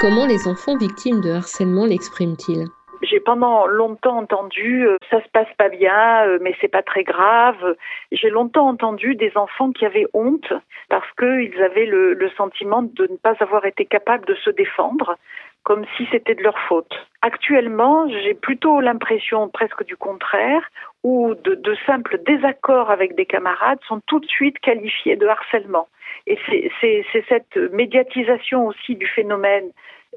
Comment 0.00 0.26
les 0.26 0.48
enfants 0.48 0.78
victimes 0.78 1.20
de 1.20 1.30
harcèlement 1.30 1.84
l'expriment-ils? 1.84 2.66
J'ai 3.02 3.20
pendant 3.20 3.66
longtemps 3.66 4.18
entendu 4.18 4.86
euh, 4.86 4.96
ça 5.10 5.22
se 5.22 5.28
passe 5.28 5.52
pas 5.56 5.68
bien, 5.68 6.26
euh, 6.26 6.38
mais 6.40 6.54
c'est 6.60 6.68
pas 6.68 6.82
très 6.82 7.04
grave. 7.04 7.76
J'ai 8.12 8.30
longtemps 8.30 8.68
entendu 8.68 9.14
des 9.14 9.32
enfants 9.36 9.72
qui 9.72 9.86
avaient 9.86 10.06
honte 10.12 10.52
parce 10.88 11.10
qu'ils 11.18 11.62
avaient 11.62 11.86
le, 11.86 12.30
sentiment 12.36 12.82
de 12.82 13.06
ne 13.10 13.16
pas 13.16 13.34
avoir 13.40 13.64
été 13.64 13.84
capables 13.84 14.24
de 14.26 14.34
se 14.34 14.50
défendre, 14.50 15.16
comme 15.62 15.84
si 15.96 16.06
c'était 16.10 16.34
de 16.34 16.42
leur 16.42 16.58
faute. 16.68 16.92
Actuellement, 17.22 18.08
j'ai 18.08 18.34
plutôt 18.34 18.80
l'impression 18.80 19.48
presque 19.48 19.84
du 19.84 19.96
contraire, 19.96 20.62
où 21.02 21.34
de 21.34 21.76
simples 21.86 22.18
désaccords 22.24 22.90
avec 22.90 23.14
des 23.14 23.26
camarades 23.26 23.80
sont 23.88 24.00
tout 24.06 24.20
de 24.20 24.26
suite 24.26 24.58
qualifiés 24.60 25.16
de 25.16 25.26
harcèlement. 25.26 25.88
Et 26.26 26.38
c'est 26.80 27.24
cette 27.28 27.56
médiatisation 27.72 28.66
aussi 28.66 28.94
du 28.94 29.06
phénomène 29.06 29.70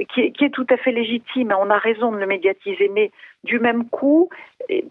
qui 0.09 0.21
est, 0.21 0.53
tout 0.53 0.65
à 0.69 0.77
fait 0.77 0.91
légitime. 0.91 1.53
On 1.57 1.69
a 1.69 1.77
raison 1.77 2.11
de 2.11 2.17
le 2.17 2.25
médiatiser, 2.25 2.89
mais 2.93 3.11
du 3.43 3.59
même 3.59 3.87
coup, 3.89 4.29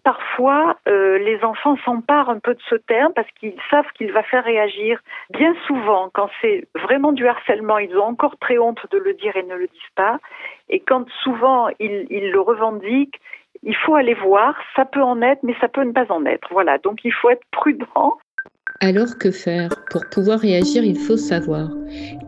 parfois, 0.05 0.77
euh, 0.89 1.19
les 1.19 1.43
enfants 1.43 1.77
s'emparent 1.85 2.31
un 2.31 2.39
peu 2.39 2.55
de 2.55 2.61
ce 2.71 2.77
terme 2.77 3.13
parce 3.15 3.29
qu'ils 3.41 3.57
savent 3.71 3.91
qu'il 3.97 4.13
va 4.13 4.23
faire 4.23 4.45
réagir. 4.45 5.01
Bien 5.31 5.55
souvent, 5.67 6.11
quand 6.13 6.29
c'est 6.41 6.69
vraiment 6.75 7.13
du 7.13 7.27
harcèlement, 7.27 7.79
ils 7.79 7.97
ont 7.97 8.05
encore 8.05 8.37
très 8.39 8.59
honte 8.59 8.87
de 8.91 8.99
le 8.99 9.15
dire 9.15 9.37
et 9.37 9.43
ne 9.43 9.57
le 9.57 9.67
disent 9.67 9.95
pas. 9.97 10.19
Et 10.69 10.81
quand 10.81 11.05
souvent 11.23 11.69
ils, 11.81 12.07
ils 12.11 12.31
le 12.31 12.41
revendiquent, 12.41 13.21
il 13.65 13.77
faut 13.77 13.95
aller 13.95 14.15
voir. 14.15 14.55
Ça 14.77 14.85
peut 14.85 15.03
en 15.03 15.21
être, 15.21 15.43
mais 15.43 15.55
ça 15.61 15.69
peut 15.69 15.85
ne 15.85 15.93
pas 15.93 16.07
en 16.11 16.25
être. 16.27 16.49
Voilà. 16.53 16.79
Donc 16.79 17.01
il 17.05 17.13
faut 17.13 17.31
être 17.31 17.45
prudent. 17.51 18.19
Alors 18.81 19.19
que 19.19 19.31
faire? 19.31 19.71
Pour 19.91 20.03
pouvoir 20.13 20.39
réagir, 20.39 20.85
il 20.85 20.99
faut 20.99 21.17
savoir. 21.17 21.69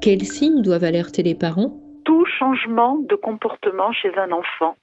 Quels 0.00 0.24
signes 0.24 0.62
doivent 0.62 0.84
alerter 0.84 1.22
les 1.22 1.34
parents? 1.34 1.83
Tout 2.04 2.24
changement 2.26 2.96
de 2.98 3.14
comportement 3.14 3.92
chez 3.92 4.16
un 4.16 4.32
enfant 4.32 4.76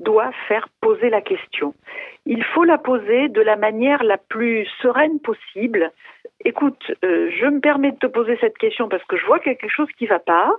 doit 0.00 0.30
faire 0.46 0.68
poser 0.80 1.10
la 1.10 1.20
question. 1.20 1.74
Il 2.24 2.44
faut 2.44 2.64
la 2.64 2.78
poser 2.78 3.28
de 3.28 3.40
la 3.40 3.56
manière 3.56 4.04
la 4.04 4.16
plus 4.16 4.66
sereine 4.80 5.18
possible. 5.20 5.90
Écoute, 6.44 6.92
euh, 7.04 7.30
je 7.40 7.46
me 7.46 7.60
permets 7.60 7.92
de 7.92 7.98
te 7.98 8.06
poser 8.06 8.38
cette 8.40 8.58
question 8.58 8.88
parce 8.88 9.04
que 9.04 9.16
je 9.16 9.26
vois 9.26 9.40
quelque 9.40 9.68
chose 9.68 9.88
qui 9.98 10.04
ne 10.04 10.10
va 10.10 10.20
pas. 10.20 10.52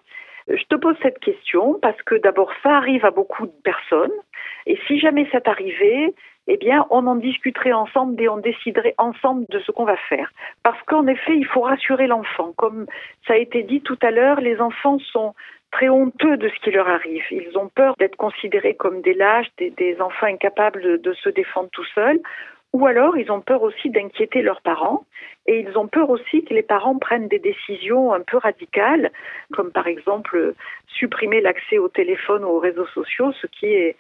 Je 0.50 0.64
te 0.64 0.76
pose 0.76 0.98
cette 1.02 1.20
question 1.20 1.80
parce 1.82 2.02
que 2.02 2.16
d'abord, 2.16 2.52
ça 2.64 2.76
arrive 2.76 3.06
à 3.06 3.12
beaucoup 3.12 3.46
de 3.46 3.62
personnes. 3.64 4.12
Et 4.66 4.78
si 4.88 5.00
jamais 5.00 5.28
ça 5.32 5.40
t'arrivait, 5.40 6.14
eh 6.48 6.58
bien, 6.58 6.88
on 6.90 7.06
en 7.06 7.16
discuterait 7.16 7.74
ensemble 7.74 8.20
et 8.22 8.28
on 8.28 8.38
déciderait 8.38 8.96
ensemble 8.98 9.46
de 9.50 9.60
ce 9.60 9.72
qu'on 9.72 9.86
va 9.86 9.98
faire. 10.10 10.32
Parce 10.64 10.82
qu'en 10.84 11.06
effet, 11.06 11.38
il 11.38 11.46
faut 11.46 11.62
rassurer 11.62 12.08
l'enfant. 12.08 12.54
Comme 12.58 12.88
ça 13.28 13.34
a 13.34 13.38
été 13.38 13.62
dit 13.62 13.82
tout 13.82 14.00
à 14.02 14.10
l'heure, 14.10 14.42
les 14.42 14.60
enfants 14.60 14.98
sont 15.12 15.36
très 15.72 15.90
honteux 15.90 16.38
de 16.38 16.50
ce 16.50 16.60
qui 16.64 16.72
leur 16.72 16.88
arrive. 16.88 17.24
Ils 17.32 17.58
ont 17.58 17.70
peur 17.70 17.96
d'être 18.00 18.16
considérés 18.16 18.76
comme 18.76 19.02
des 19.02 19.14
lâches, 19.14 19.50
des, 19.58 19.98
enfants 20.02 20.28
incapables 20.28 21.02
de, 21.02 21.14
se 21.14 21.30
défendre 21.30 21.70
tout 21.72 21.86
seuls. 21.96 22.20
Ou 22.72 22.86
alors, 22.86 23.18
ils 23.18 23.32
ont 23.32 23.42
peur 23.42 23.64
aussi 23.64 23.90
d'inquiéter 23.90 24.44
leurs 24.44 24.62
parents 24.62 25.04
et 25.48 25.60
ils 25.62 25.76
ont 25.76 25.88
peur 25.88 26.12
aussi 26.12 26.44
que 26.44 26.54
les 26.54 26.62
parents 26.62 27.00
prennent 27.00 27.28
des 27.28 27.40
décisions 27.40 28.14
un 28.14 28.22
peu 28.22 28.38
radicales, 28.38 29.12
comme 29.54 29.72
par 29.72 29.88
exemple 29.88 30.54
supprimer 30.86 31.42
l'accès 31.42 31.80
au 31.80 31.90
téléphone 31.90 32.44
ou 32.44 32.50
aux 32.50 32.60
réseaux 32.60 32.86
sociaux, 32.88 33.32
ce 33.42 33.48
qui 33.48 33.66
est 33.66 33.96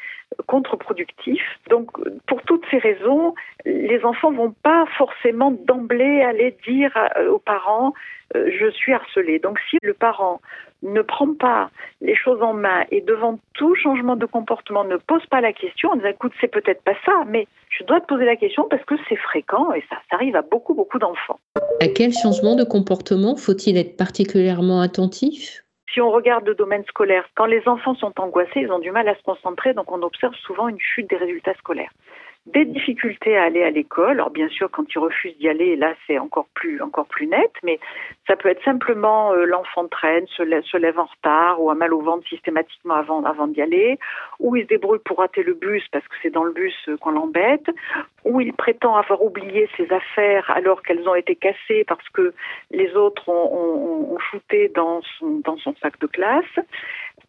contre-productif. 0.45 1.41
Donc, 1.67 1.87
pour 2.27 2.43
toutes 2.43 2.65
ces 2.69 2.77
raisons, 2.77 3.33
les 3.65 4.05
enfants 4.05 4.31
vont 4.31 4.53
pas 4.61 4.85
forcément 4.97 5.49
d'emblée 5.49 6.21
aller 6.21 6.55
dire 6.67 6.95
aux 7.27 7.39
parents 7.39 7.93
euh, 8.35 8.51
je 8.59 8.69
suis 8.69 8.93
harcelé. 8.93 9.39
Donc, 9.39 9.59
si 9.69 9.77
le 9.81 9.93
parent 9.93 10.41
ne 10.81 11.01
prend 11.01 11.33
pas 11.33 11.69
les 12.01 12.15
choses 12.15 12.41
en 12.41 12.53
main 12.53 12.85
et 12.91 13.01
devant 13.01 13.39
tout 13.53 13.75
changement 13.75 14.15
de 14.15 14.25
comportement 14.25 14.83
ne 14.83 14.97
pose 14.97 15.25
pas 15.27 15.41
la 15.41 15.53
question 15.53 15.89
en 15.89 15.95
disant 15.95 16.09
écoute 16.09 16.31
c'est 16.39 16.47
peut-être 16.47 16.81
pas 16.83 16.95
ça 17.05 17.23
mais 17.27 17.47
je 17.69 17.83
dois 17.83 17.99
te 17.99 18.05
poser 18.07 18.25
la 18.25 18.35
question 18.35 18.67
parce 18.69 18.83
que 18.85 18.95
c'est 19.07 19.17
fréquent 19.17 19.73
et 19.73 19.83
ça, 19.89 19.97
ça 20.09 20.15
arrive 20.15 20.35
à 20.35 20.41
beaucoup 20.41 20.73
beaucoup 20.73 20.99
d'enfants. 20.99 21.39
À 21.81 21.87
quel 21.87 22.13
changement 22.13 22.55
de 22.55 22.63
comportement 22.63 23.35
faut-il 23.35 23.77
être 23.77 23.97
particulièrement 23.97 24.81
attentif? 24.81 25.63
Si 25.93 26.01
on 26.01 26.11
regarde 26.11 26.45
le 26.45 26.53
domaine 26.53 26.83
scolaire, 26.85 27.27
quand 27.35 27.45
les 27.45 27.67
enfants 27.67 27.95
sont 27.95 28.13
angoissés, 28.19 28.61
ils 28.61 28.71
ont 28.71 28.77
du 28.79 28.91
mal 28.91 29.07
à 29.09 29.15
se 29.15 29.23
concentrer, 29.23 29.73
donc 29.73 29.91
on 29.91 30.03
observe 30.03 30.35
souvent 30.35 30.67
une 30.67 30.79
chute 30.79 31.09
des 31.09 31.17
résultats 31.17 31.55
scolaires 31.55 31.91
des 32.45 32.65
difficultés 32.65 33.37
à 33.37 33.43
aller 33.43 33.63
à 33.63 33.69
l'école. 33.69 34.11
Alors 34.11 34.31
bien 34.31 34.49
sûr, 34.49 34.69
quand 34.71 34.83
ils 34.93 34.99
refusent 34.99 35.37
d'y 35.37 35.47
aller, 35.47 35.75
là 35.75 35.93
c'est 36.07 36.17
encore 36.17 36.47
plus 36.55 36.81
encore 36.81 37.05
plus 37.05 37.27
net, 37.27 37.51
mais 37.63 37.79
ça 38.27 38.35
peut 38.35 38.49
être 38.49 38.63
simplement 38.63 39.33
euh, 39.33 39.45
l'enfant 39.45 39.87
traîne, 39.87 40.25
se 40.27 40.43
lève, 40.77 40.99
en 40.99 41.05
retard 41.05 41.61
ou 41.61 41.69
a 41.69 41.75
mal 41.75 41.93
au 41.93 42.01
ventre 42.01 42.27
systématiquement 42.27 42.95
avant 42.95 43.23
avant 43.23 43.47
d'y 43.47 43.61
aller, 43.61 43.99
ou 44.39 44.55
il 44.55 44.63
se 44.63 44.67
débrouille 44.67 44.99
pour 44.99 45.19
rater 45.19 45.43
le 45.43 45.53
bus 45.53 45.83
parce 45.91 46.07
que 46.07 46.15
c'est 46.21 46.31
dans 46.31 46.43
le 46.43 46.53
bus 46.53 46.75
euh, 46.87 46.97
qu'on 46.97 47.11
l'embête, 47.11 47.69
ou 48.23 48.41
il 48.41 48.53
prétend 48.53 48.95
avoir 48.95 49.21
oublié 49.21 49.69
ses 49.77 49.91
affaires 49.91 50.49
alors 50.49 50.81
qu'elles 50.81 51.07
ont 51.07 51.15
été 51.15 51.35
cassées 51.35 51.83
parce 51.87 52.07
que 52.09 52.33
les 52.71 52.95
autres 52.95 53.29
ont, 53.29 54.13
ont, 54.13 54.19
shooté 54.19 54.69
dans 54.69 55.01
son 55.21 55.75
sac 55.81 55.97
de 55.99 56.07
classe 56.07 56.59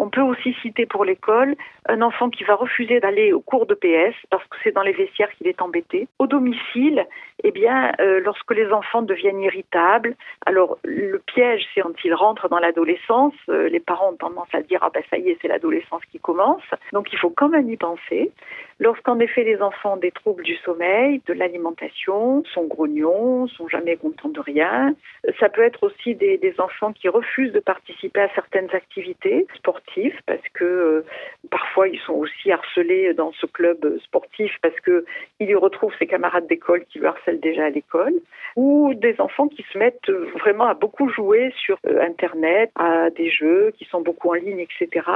On 0.03 0.09
peut 0.09 0.23
aussi 0.23 0.55
citer 0.63 0.87
pour 0.87 1.05
l'école 1.05 1.57
un 1.87 2.01
enfant 2.01 2.31
qui 2.31 2.43
va 2.45 2.55
refuser 2.55 3.01
d'aller 3.01 3.35
au 3.35 3.41
cours 3.41 3.67
de 3.67 3.75
PS 3.75 4.17
parce 4.31 4.47
que 4.47 4.57
c'est 4.65 4.73
dans 4.73 4.83
les 4.83 4.93
vestiaires 4.93 5.31
qu'il 5.33 5.47
est 5.47 5.61
embêté. 5.61 6.09
Au 6.19 6.27
domicile, 6.27 7.07
eh 7.45 7.51
bien, 7.51 7.93
euh, 8.01 8.19
lorsque 8.21 8.53
les 8.53 8.73
enfants 8.73 9.03
deviennent 9.03 9.43
irritables, 9.43 10.17
alors 10.47 10.79
le 10.85 11.19
piège, 11.19 11.67
c'est 11.75 11.83
quand 11.83 12.03
ils 12.03 12.15
rentrent 12.15 12.49
dans 12.49 12.61
l'adolescence, 12.61 13.35
euh, 13.51 13.69
les 13.69 13.81
parents 13.81 14.13
ont 14.13 14.17
tendance 14.17 14.49
à 14.55 14.63
dire 14.63 14.79
ah 14.81 14.89
ben 14.93 15.03
ça 15.11 15.19
y 15.19 15.29
est, 15.29 15.39
c'est 15.43 15.49
l'adolescence 15.49 16.03
qui 16.11 16.19
commence. 16.19 16.63
Donc 16.95 17.13
il 17.13 17.19
faut 17.19 17.31
quand 17.31 17.51
même 17.51 17.69
y 17.69 17.77
penser. 17.77 18.33
Lorsqu'en 18.79 19.19
effet 19.19 19.45
les 19.45 19.61
enfants 19.61 19.95
ont 19.95 19.99
des 19.99 20.13
troubles 20.13 20.45
du 20.45 20.57
sommeil, 20.65 21.21
de 21.27 21.35
l'alimentation, 21.35 22.43
sont 22.55 22.65
grognons, 22.65 23.49
sont 23.49 23.69
jamais 23.69 23.97
contents 23.97 24.31
de 24.31 24.41
rien, 24.41 24.95
ça 25.39 25.51
peut 25.51 25.63
être 25.63 25.83
aussi 25.83 26.15
des, 26.15 26.39
des 26.39 26.59
enfants 26.59 26.95
qui 26.95 27.11
refusent 27.11 27.53
de 27.53 27.61
participer 27.61 28.23
à 28.23 28.31
certaines 28.35 28.71
activités 28.75 29.47
sportives 29.57 29.90
parce 30.27 30.47
que 30.55 30.65
euh, 30.65 31.05
parfois 31.51 31.89
ils 31.89 31.99
sont 32.01 32.15
aussi 32.15 32.51
harcelés 32.51 33.15
dans 33.15 33.33
ce 33.33 33.47
club 33.47 33.99
sportif 34.05 34.53
parce 34.63 34.79
que 34.81 35.05
y 35.41 35.55
retrouvent 35.55 35.95
ses 35.99 36.07
camarades 36.07 36.47
d'école 36.47 36.85
qui 36.87 36.99
le 36.99 37.09
harcèlent 37.09 37.41
déjà 37.41 37.65
à 37.65 37.71
l'école, 37.71 38.15
ou 38.57 38.95
des 38.95 39.21
enfants 39.21 39.49
qui 39.49 39.65
se 39.73 39.79
mettent 39.79 40.11
vraiment 40.41 40.67
à 40.67 40.75
beaucoup 40.75 41.09
jouer 41.09 41.53
sur 41.65 41.79
euh, 41.87 42.01
Internet, 42.03 42.71
à 42.77 43.11
des 43.11 43.31
jeux 43.31 43.73
qui 43.77 43.85
sont 43.87 44.01
beaucoup 44.01 44.31
en 44.31 44.35
ligne, 44.35 44.61
etc. 44.61 45.07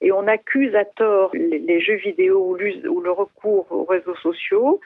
Et 0.00 0.12
on 0.12 0.26
accuse 0.26 0.74
à 0.74 0.84
tort 0.84 1.30
les, 1.34 1.80
jeux 1.80 1.96
vidéo 1.96 2.56
ou 2.88 3.00
le 3.00 3.10
recours 3.10 3.66
aux 3.70 3.84
réseaux 3.84 4.16
sociaux 4.16 4.80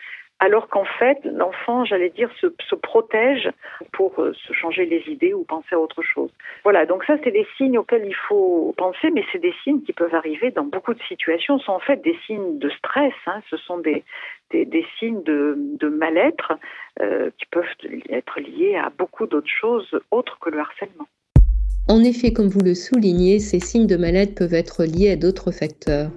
alors 0.45 0.69
qu'en 0.69 0.85
fait, 0.85 1.19
l'enfant, 1.25 1.87
j'allais 1.87 2.11
dire, 2.11 2.31
se, 2.39 2.75
protège 2.75 3.51
pour 3.93 4.21
euh, 4.21 4.35
se 4.35 4.53
changer 4.53 4.85
les 4.85 5.03
idées 5.09 5.33
ou 5.33 5.43
penser 5.45 5.75
à 5.75 5.81
autre 5.81 6.03
chose. 6.03 6.31
Voilà, 6.65 6.85
donc 6.85 7.03
ça, 7.05 7.17
c'est 7.25 7.31
des 7.31 7.47
signes 7.57 7.79
auxquels 7.79 8.05
il 8.05 8.15
faut 8.15 8.75
penser, 8.77 9.11
mais 9.11 9.25
c'est 9.33 9.39
des 9.39 9.55
signes 9.65 9.81
qui 9.81 9.95
peuvent 9.95 10.15
arriver 10.15 10.51
dans 10.51 10.65
beaucoup 10.65 10.93
de 10.93 11.03
situations. 11.09 11.59
Ce 11.59 11.65
sont 11.65 11.73
en 11.73 11.79
fait 11.79 12.03
des 12.03 12.17
signes 12.27 12.59
de 12.59 12.69
stress, 12.69 13.15
hein. 13.27 13.41
ce 13.49 13.57
sont 13.57 13.79
des, 13.79 14.05
des, 14.51 14.87
signes 14.99 15.23
de, 15.23 15.55
de 15.57 15.89
mal-être 15.89 16.53
euh, 17.01 17.31
qui 17.39 17.47
peuvent 17.47 17.75
être 18.11 18.39
liés 18.39 18.77
à 18.77 18.91
beaucoup 18.91 19.27
d'autres 19.27 19.49
choses 19.49 19.99
autres 20.11 20.39
que 20.41 20.51
le 20.51 20.59
harcèlement. 20.59 21.07
En 21.87 22.03
effet, 22.03 22.33
comme 22.33 22.49
vous 22.49 22.61
le 22.61 22.75
soulignez, 22.75 23.39
ces 23.39 23.61
signes 23.61 23.87
de 23.87 23.97
mal-être 23.97 24.35
peuvent 24.35 24.55
être 24.55 24.85
liés 24.85 25.11
à 25.11 25.17
d'autres 25.17 25.51
facteurs. 25.51 26.11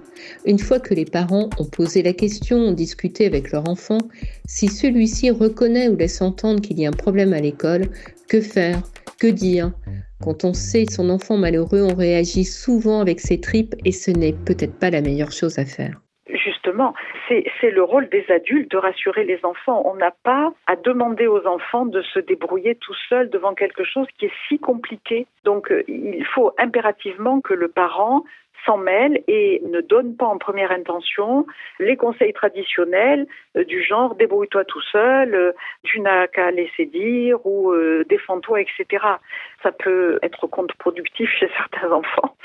Une 0.46 0.58
fois 0.58 0.80
que 0.80 0.94
les 0.94 1.04
parents 1.04 1.50
ont 1.58 1.66
posé 1.66 2.02
la 2.02 2.14
question, 2.14 2.56
ont 2.56 2.72
discuté 2.72 3.26
avec 3.26 3.52
leur 3.52 3.68
enfant, 3.68 3.98
si 4.46 4.68
celui-ci 4.68 5.30
reconnaît 5.30 5.88
ou 5.88 5.96
laisse 5.96 6.22
entendre 6.22 6.62
qu'il 6.62 6.80
y 6.80 6.86
a 6.86 6.88
un 6.88 6.92
problème 6.92 7.34
à 7.34 7.40
l'école, 7.40 7.90
que 8.28 8.40
faire? 8.40 8.82
Que 9.18 9.26
dire? 9.26 9.72
Quand 10.22 10.44
on 10.44 10.54
sait 10.54 10.86
son 10.90 11.10
enfant 11.10 11.36
malheureux, 11.36 11.82
on 11.82 11.94
réagit 11.94 12.44
souvent 12.44 13.00
avec 13.00 13.20
ses 13.20 13.38
tripes 13.38 13.74
et 13.84 13.92
ce 13.92 14.10
n'est 14.10 14.32
peut-être 14.32 14.78
pas 14.78 14.90
la 14.90 15.02
meilleure 15.02 15.32
chose 15.32 15.58
à 15.58 15.66
faire 15.66 16.00
c'est 17.28 17.70
le 17.70 17.82
rôle 17.82 18.08
des 18.08 18.24
adultes 18.30 18.70
de 18.70 18.76
rassurer 18.76 19.24
les 19.24 19.44
enfants. 19.44 19.82
On 19.84 19.94
n'a 19.94 20.12
pas 20.22 20.52
à 20.66 20.76
demander 20.76 21.26
aux 21.26 21.46
enfants 21.46 21.86
de 21.86 22.02
se 22.02 22.18
débrouiller 22.18 22.74
tout 22.76 22.94
seuls 23.08 23.30
devant 23.30 23.54
quelque 23.54 23.84
chose 23.84 24.06
qui 24.18 24.26
est 24.26 24.32
si 24.48 24.58
compliqué. 24.58 25.26
Donc, 25.44 25.70
euh, 25.70 25.82
il 25.88 26.24
faut 26.24 26.52
impérativement 26.58 27.40
que 27.40 27.54
le 27.54 27.68
parent 27.68 28.24
s'en 28.66 28.76
mêle 28.76 29.22
et 29.28 29.62
ne 29.66 29.80
donne 29.80 30.16
pas 30.16 30.26
en 30.26 30.36
première 30.36 30.72
intention 30.72 31.46
les 31.78 31.96
conseils 31.96 32.32
traditionnels 32.32 33.26
euh, 33.56 33.64
du 33.64 33.84
genre 33.84 34.16
débrouille-toi 34.16 34.64
tout 34.64 34.82
seul, 34.92 35.32
euh, 35.32 35.52
tu 35.84 36.00
n'as 36.00 36.26
qu'à 36.26 36.50
laisser 36.50 36.86
dire 36.86 37.44
ou 37.46 37.72
défends-toi, 38.08 38.60
etc. 38.60 39.04
Ça 39.62 39.72
peut 39.72 40.18
être 40.22 40.46
contre-productif 40.46 41.30
chez 41.30 41.48
certains 41.56 41.90
enfants 41.92 42.36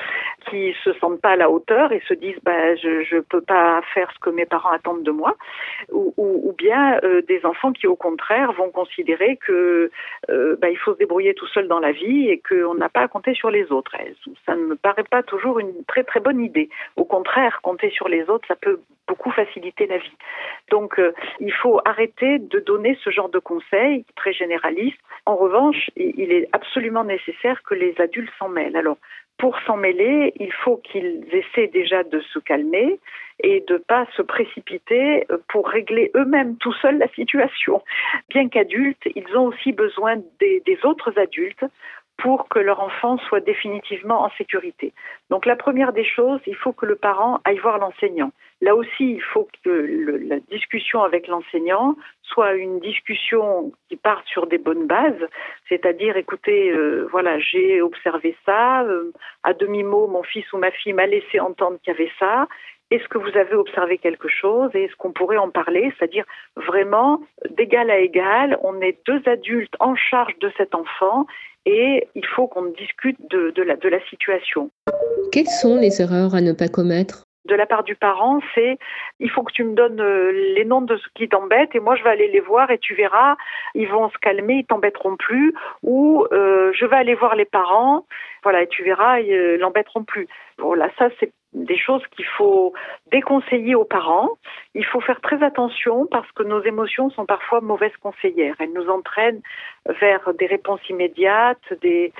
qui 0.49 0.75
se 0.83 0.93
sentent 0.93 1.21
pas 1.21 1.31
à 1.31 1.35
la 1.35 1.49
hauteur 1.49 1.91
et 1.91 2.01
se 2.07 2.13
disent 2.13 2.39
bah 2.43 2.75
je 2.75 3.03
je 3.03 3.17
peux 3.17 3.41
pas 3.41 3.81
faire 3.93 4.11
ce 4.13 4.19
que 4.19 4.29
mes 4.29 4.45
parents 4.45 4.71
attendent 4.71 5.03
de 5.03 5.11
moi 5.11 5.35
ou, 5.91 6.53
bien 6.57 6.99
euh, 7.03 7.21
des 7.23 7.45
enfants 7.45 7.71
qui 7.71 7.87
au 7.87 7.95
contraire 7.95 8.51
vont 8.53 8.69
considérer 8.69 9.37
que 9.37 9.89
euh, 10.29 10.55
bah, 10.61 10.67
faut 10.83 10.93
se 10.93 10.99
débrouiller 10.99 11.33
tout 11.33 11.47
seul 11.47 11.67
dans 11.67 11.79
la 11.79 11.91
vie 11.91 12.29
et 12.29 12.39
qu'on 12.39 12.75
n'a 12.75 12.89
pas 12.89 13.01
à 13.01 13.07
compter 13.07 13.33
sur 13.33 13.49
les 13.49 13.71
autres. 13.71 13.91
Ça 14.45 14.55
ne 14.55 14.61
me 14.61 14.75
paraît 14.75 15.03
pas 15.03 15.23
toujours 15.23 15.59
une 15.59 15.83
très 15.85 16.03
très 16.03 16.19
bonne 16.19 16.39
idée. 16.39 16.69
Au 16.95 17.05
contraire, 17.05 17.59
compter 17.61 17.89
sur 17.89 18.07
les 18.07 18.29
autres, 18.29 18.47
ça 18.47 18.55
peut 18.55 18.79
beaucoup 19.07 19.31
faciliter 19.31 19.87
la 19.87 19.97
vie. 19.97 20.17
Donc, 20.69 20.99
euh, 20.99 21.13
il 21.39 21.51
faut 21.51 21.81
arrêter 21.85 22.39
de 22.39 22.59
donner 22.59 22.97
ce 23.03 23.09
genre 23.09 23.29
de 23.29 23.39
conseils 23.39 24.05
très 24.15 24.33
généralistes. 24.33 24.99
En 25.25 25.35
revanche, 25.35 25.89
il 25.95 26.31
est 26.31 26.49
absolument 26.53 27.03
nécessaire 27.03 27.61
que 27.63 27.75
les 27.75 27.93
adultes 27.99 28.33
s'en 28.39 28.49
mêlent. 28.49 28.75
Alors, 28.77 28.97
pour 29.37 29.59
s'en 29.61 29.77
mêler, 29.77 30.33
il 30.39 30.53
faut 30.53 30.77
qu'ils 30.77 31.25
essaient 31.31 31.67
déjà 31.67 32.03
de 32.03 32.19
se 32.21 32.39
calmer 32.39 32.99
et 33.41 33.63
de 33.67 33.77
pas 33.77 34.05
se 34.15 34.21
précipiter 34.21 35.25
pour 35.49 35.67
régler 35.67 36.11
eux-mêmes 36.15 36.55
tout 36.57 36.73
seuls 36.73 36.99
la 36.99 37.07
situation. 37.09 37.81
Bien 38.29 38.47
qu'adultes, 38.47 39.05
ils 39.15 39.35
ont 39.35 39.47
aussi 39.47 39.71
besoin 39.71 40.17
des 40.39 40.77
autres 40.83 41.17
adultes 41.17 41.65
pour 42.17 42.47
que 42.47 42.59
leur 42.59 42.79
enfant 42.79 43.17
soit 43.27 43.39
définitivement 43.39 44.23
en 44.23 44.29
sécurité. 44.37 44.93
Donc 45.29 45.45
la 45.45 45.55
première 45.55 45.93
des 45.93 46.05
choses, 46.05 46.39
il 46.47 46.55
faut 46.55 46.71
que 46.71 46.85
le 46.85 46.95
parent 46.95 47.41
aille 47.43 47.57
voir 47.57 47.79
l'enseignant. 47.79 48.31
Là 48.63 48.75
aussi, 48.75 49.15
il 49.15 49.21
faut 49.21 49.49
que 49.65 49.69
la 50.25 50.39
discussion 50.39 51.03
avec 51.03 51.27
l'enseignant 51.27 51.97
soit 52.21 52.53
une 52.53 52.79
discussion 52.79 53.73
qui 53.89 53.97
parte 53.97 54.25
sur 54.25 54.47
des 54.47 54.57
bonnes 54.57 54.87
bases, 54.87 55.27
c'est-à-dire, 55.67 56.15
écoutez, 56.15 56.71
euh, 56.71 57.05
voilà, 57.11 57.39
j'ai 57.39 57.81
observé 57.81 58.37
ça, 58.45 58.83
euh, 58.83 59.11
à 59.43 59.53
demi-mot, 59.53 60.07
mon 60.07 60.23
fils 60.23 60.45
ou 60.53 60.57
ma 60.57 60.71
fille 60.71 60.93
m'a 60.93 61.07
laissé 61.07 61.41
entendre 61.41 61.77
qu'il 61.83 61.91
y 61.91 61.95
avait 61.97 62.11
ça, 62.17 62.47
est-ce 62.89 63.05
que 63.09 63.17
vous 63.17 63.37
avez 63.37 63.55
observé 63.55 63.97
quelque 63.97 64.29
chose 64.29 64.69
et 64.75 64.85
est-ce 64.85 64.95
qu'on 64.95 65.11
pourrait 65.11 65.35
en 65.35 65.49
parler? 65.49 65.91
C'est-à-dire 65.97 66.23
vraiment 66.55 67.21
d'égal 67.49 67.89
à 67.89 67.99
égal, 67.99 68.57
on 68.63 68.79
est 68.79 68.97
deux 69.05 69.21
adultes 69.25 69.75
en 69.81 69.95
charge 69.95 70.39
de 70.39 70.49
cet 70.55 70.73
enfant 70.73 71.25
et 71.65 72.07
il 72.15 72.25
faut 72.25 72.47
qu'on 72.47 72.67
discute 72.67 73.17
de 73.29 73.89
la 73.89 74.05
situation. 74.09 74.69
Quelles 75.33 75.47
sont 75.47 75.75
les 75.75 76.01
erreurs 76.01 76.33
à 76.33 76.39
ne 76.39 76.53
pas 76.53 76.69
commettre? 76.69 77.25
De 77.45 77.55
la 77.55 77.65
part 77.65 77.83
du 77.83 77.95
parent, 77.95 78.39
c'est 78.55 78.77
il 79.19 79.29
faut 79.29 79.43
que 79.43 79.51
tu 79.51 79.63
me 79.63 79.73
donnes 79.73 79.99
euh, 79.99 80.31
les 80.55 80.65
noms 80.65 80.81
de 80.81 80.97
ce 80.97 81.07
qui 81.15 81.27
t'embête 81.27 81.75
et 81.75 81.79
moi 81.79 81.95
je 81.95 82.03
vais 82.03 82.09
aller 82.09 82.27
les 82.27 82.39
voir 82.39 82.71
et 82.71 82.77
tu 82.77 82.93
verras, 82.95 83.35
ils 83.75 83.87
vont 83.87 84.09
se 84.09 84.17
calmer, 84.17 84.55
ils 84.55 84.65
t'embêteront 84.65 85.17
plus 85.17 85.53
ou 85.81 86.25
euh, 86.31 86.71
je 86.73 86.85
vais 86.85 86.95
aller 86.95 87.15
voir 87.15 87.35
les 87.35 87.45
parents, 87.45 88.05
voilà 88.43 88.63
et 88.63 88.67
tu 88.67 88.83
verras, 88.83 89.19
ils 89.19 89.33
euh, 89.33 89.57
l'embêteront 89.57 90.03
plus. 90.03 90.27
Voilà, 90.57 90.89
ça 90.97 91.09
c'est 91.19 91.33
des 91.53 91.77
choses 91.77 92.01
qu'il 92.15 92.25
faut 92.25 92.73
déconseiller 93.11 93.75
aux 93.75 93.85
parents. 93.85 94.29
Il 94.73 94.85
faut 94.85 95.01
faire 95.01 95.21
très 95.21 95.43
attention 95.43 96.07
parce 96.07 96.31
que 96.31 96.43
nos 96.43 96.61
émotions 96.63 97.09
sont 97.11 97.25
parfois 97.25 97.61
mauvaises 97.61 97.95
conseillères. 98.01 98.55
Elles 98.59 98.73
nous 98.73 98.89
entraînent 98.89 99.41
vers 99.87 100.33
des 100.33 100.47
réponses 100.47 100.81
immédiates, 100.89 101.61
des, 101.81 102.11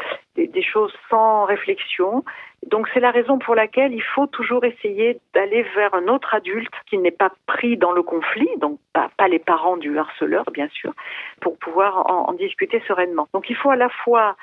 choses 0.62 0.94
sans 1.10 1.46
réflexion. 1.46 2.24
Donc 2.68 2.88
c'est 2.94 3.00
la 3.00 3.12
raison 3.12 3.40
pour 3.40 3.56
laquelle 3.56 3.94
il 3.94 4.02
faut 4.02 4.28
toujours 4.28 4.64
essayer 4.64 5.20
d'aller 5.34 5.64
vers 5.76 5.94
un 5.94 6.08
autre 6.08 6.34
adulte 6.34 6.74
qui 6.90 6.98
n'est 6.98 7.12
pas 7.12 7.32
pris 7.46 7.78
dans 7.78 7.92
le 7.92 8.04
conflit, 8.04 8.50
donc 8.60 8.80
pas, 8.94 9.10
les 9.28 9.40
parents 9.40 9.78
du 9.78 9.98
harceleur 9.98 10.46
bien 10.52 10.68
sûr, 10.70 10.94
pour 11.42 11.58
pouvoir 11.58 12.10
en, 12.10 12.30
en 12.30 12.34
discuter 12.34 12.82
sereinement. 12.88 13.28
Donc 13.34 13.50
il 13.50 13.56
faut 13.56 13.72
à 13.72 13.76
la 13.76 13.90
fois 13.90 14.36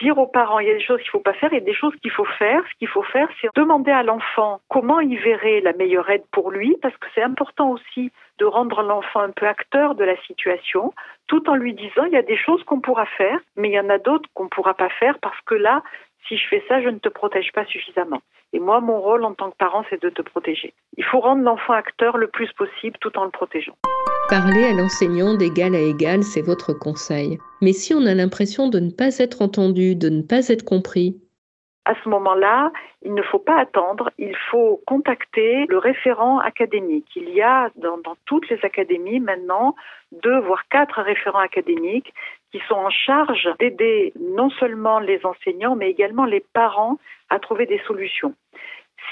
dire 0.00 0.18
aux 0.18 0.26
parents 0.26 0.58
il 0.58 0.68
y 0.68 0.70
a 0.70 0.74
des 0.74 0.82
choses 0.82 1.00
qu'il 1.00 1.08
ne 1.08 1.12
faut 1.12 1.20
pas 1.20 1.32
faire 1.34 1.52
et 1.52 1.60
des 1.60 1.74
choses 1.74 1.94
qu'il 1.96 2.10
faut 2.10 2.24
faire. 2.24 2.62
Ce 2.70 2.78
qu'il 2.78 2.88
faut 2.88 3.02
faire, 3.02 3.28
c'est 3.40 3.48
demander 3.54 3.90
à 3.90 4.02
l'enfant 4.02 4.60
comment 4.68 5.00
il 5.00 5.18
verrait 5.18 5.60
la 5.60 5.72
meilleure 5.72 6.08
aide 6.10 6.24
pour 6.30 6.50
lui, 6.50 6.76
parce 6.82 6.96
que 6.96 7.06
c'est 7.14 7.22
important 7.22 7.70
aussi 7.70 8.12
de 8.38 8.44
rendre 8.44 8.82
l'enfant 8.82 9.20
un 9.20 9.30
peu 9.30 9.46
acteur 9.46 9.94
de 9.94 10.04
la 10.04 10.16
situation, 10.22 10.92
tout 11.26 11.48
en 11.48 11.54
lui 11.54 11.74
disant 11.74 12.04
il 12.06 12.12
y 12.12 12.16
a 12.16 12.22
des 12.22 12.36
choses 12.36 12.62
qu'on 12.64 12.80
pourra 12.80 13.06
faire, 13.06 13.38
mais 13.56 13.68
il 13.68 13.72
y 13.72 13.80
en 13.80 13.88
a 13.88 13.98
d'autres 13.98 14.28
qu'on 14.34 14.44
ne 14.44 14.48
pourra 14.48 14.74
pas 14.74 14.88
faire 14.88 15.18
parce 15.20 15.40
que 15.46 15.54
là, 15.54 15.82
si 16.28 16.36
je 16.36 16.48
fais 16.48 16.62
ça, 16.68 16.80
je 16.82 16.88
ne 16.88 16.98
te 16.98 17.08
protège 17.08 17.52
pas 17.52 17.64
suffisamment. 17.66 18.22
Et 18.52 18.58
moi, 18.58 18.80
mon 18.80 19.00
rôle 19.00 19.24
en 19.24 19.34
tant 19.34 19.50
que 19.50 19.56
parent, 19.56 19.84
c'est 19.88 20.02
de 20.02 20.10
te 20.10 20.22
protéger. 20.22 20.74
Il 20.96 21.04
faut 21.04 21.20
rendre 21.20 21.42
l'enfant 21.42 21.72
acteur 21.72 22.18
le 22.18 22.28
plus 22.28 22.52
possible 22.52 22.96
tout 23.00 23.16
en 23.18 23.24
le 23.24 23.30
protégeant. 23.30 23.76
Parler 24.28 24.64
à 24.64 24.72
l'enseignant 24.72 25.34
d'égal 25.34 25.74
à 25.74 25.80
égal, 25.80 26.22
c'est 26.22 26.42
votre 26.42 26.72
conseil. 26.72 27.38
Mais 27.60 27.72
si 27.72 27.94
on 27.94 28.06
a 28.06 28.14
l'impression 28.14 28.68
de 28.68 28.78
ne 28.78 28.90
pas 28.90 29.18
être 29.18 29.42
entendu, 29.42 29.96
de 29.96 30.08
ne 30.08 30.22
pas 30.22 30.48
être 30.48 30.64
compris, 30.64 31.16
à 31.84 31.94
ce 32.02 32.08
moment-là, 32.10 32.70
il 33.04 33.12
ne 33.12 33.22
faut 33.22 33.40
pas 33.40 33.58
attendre, 33.58 34.10
il 34.16 34.36
faut 34.50 34.80
contacter 34.86 35.66
le 35.68 35.78
référent 35.78 36.38
académique. 36.38 37.08
Il 37.16 37.30
y 37.30 37.42
a 37.42 37.70
dans, 37.76 37.98
dans, 37.98 38.16
toutes 38.24 38.48
les 38.50 38.60
académies 38.62 39.18
maintenant 39.18 39.74
deux 40.12 40.38
voire 40.40 40.68
quatre 40.68 41.02
référents 41.02 41.40
académiques 41.40 42.14
qui 42.52 42.60
sont 42.68 42.74
en 42.74 42.90
charge 42.90 43.48
d'aider 43.58 44.12
non 44.20 44.50
seulement 44.50 45.00
les 45.00 45.24
enseignants 45.24 45.74
mais 45.74 45.90
également 45.90 46.24
les 46.24 46.44
parents 46.52 46.98
à 47.30 47.38
trouver 47.38 47.66
des 47.66 47.80
solutions. 47.86 48.34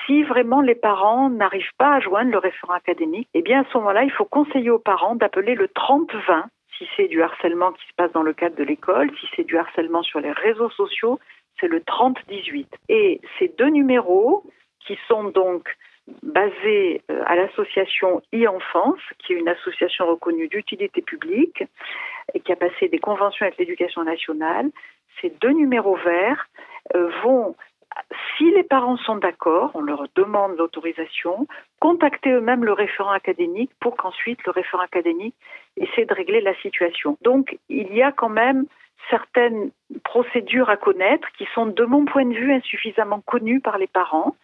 Si 0.07 0.22
vraiment 0.22 0.61
les 0.61 0.74
parents 0.74 1.31
n'arrivent 1.31 1.74
pas 1.79 1.94
à 1.94 2.00
joindre 2.00 2.31
le 2.31 2.38
référent 2.38 2.74
académique, 2.74 3.29
eh 3.35 3.42
bien 3.42 3.62
à 3.62 3.64
ce 3.72 3.79
moment-là, 3.79 4.05
il 4.05 4.12
faut 4.12 4.24
conseiller 4.24 4.70
aux 4.70 4.79
parents 4.79 5.16
d'appeler 5.16 5.55
le 5.55 5.66
30-20 5.66 6.44
si 6.79 6.88
c'est 6.96 7.09
du 7.09 7.22
harcèlement 7.22 7.72
qui 7.72 7.87
se 7.87 7.94
passe 7.96 8.12
dans 8.12 8.22
le 8.22 8.33
cadre 8.33 8.57
de 8.57 8.64
l'école, 8.64 9.11
si 9.20 9.29
c'est 9.35 9.44
du 9.44 9.59
harcèlement 9.59 10.03
sur 10.03 10.20
les 10.20 10.33
réseaux 10.33 10.70
sociaux, 10.70 11.18
c'est 11.61 11.68
le 11.68 11.83
3018. 11.83 12.68
Et 12.88 13.20
ces 13.38 13.48
deux 13.48 13.68
numéros, 13.68 14.44
qui 14.87 14.98
sont 15.09 15.24
donc 15.24 15.68
basés 16.22 17.03
euh, 17.11 17.22
à 17.26 17.37
l'association 17.37 18.22
e-enfance, 18.35 19.00
qui 19.18 19.33
est 19.33 19.37
une 19.37 19.48
association 19.48 20.07
reconnue 20.07 20.48
d'utilité 20.48 21.03
publique 21.03 21.62
qui 22.38 22.53
a 22.53 22.57
passé 22.57 22.88
des 22.88 22.99
conventions 22.99 23.47
avec 23.47 23.59
l'éducation 23.59 24.05
nationale, 24.05 24.71
ces 25.21 25.31
deux 25.40 25.53
numéros 25.53 25.97
verts 25.97 26.47
euh, 26.95 27.11
vont 27.23 27.55
si 28.37 28.51
les 28.51 28.62
parents 28.62 28.97
sont 28.99 29.16
d'accord, 29.16 29.73
on 29.75 29.81
leur 29.81 30.05
demande 30.14 30.57
l'autorisation, 30.57 31.47
contacter 31.81 32.31
eux-mêmes 32.31 32.64
le 32.64 32.73
référent 32.73 33.11
académique 33.11 33.71
pour 33.81 33.97
qu'ensuite 33.97 34.38
le 34.47 34.53
référent 34.53 34.83
académique 34.83 35.35
essaie 35.77 36.05
de 36.05 36.14
régler 36.14 36.40
la 36.40 36.55
situation. 36.57 37.19
Donc 37.23 37.59
il 37.69 37.93
y 37.95 38.03
a 38.03 38.12
quand 38.12 38.29
même 38.29 38.66
certaines 39.09 39.71
procédures 40.05 40.71
à 40.71 40.77
connaître 40.77 41.29
qui 41.37 41.47
sont, 41.55 41.66
de 41.66 41.85
mon 41.85 42.05
point 42.05 42.27
de 42.27 42.35
vue, 42.35 42.53
insuffisamment 42.53 43.21
connues 43.21 43.61
par 43.61 43.79
les 43.79 43.87
parents. 43.87 44.37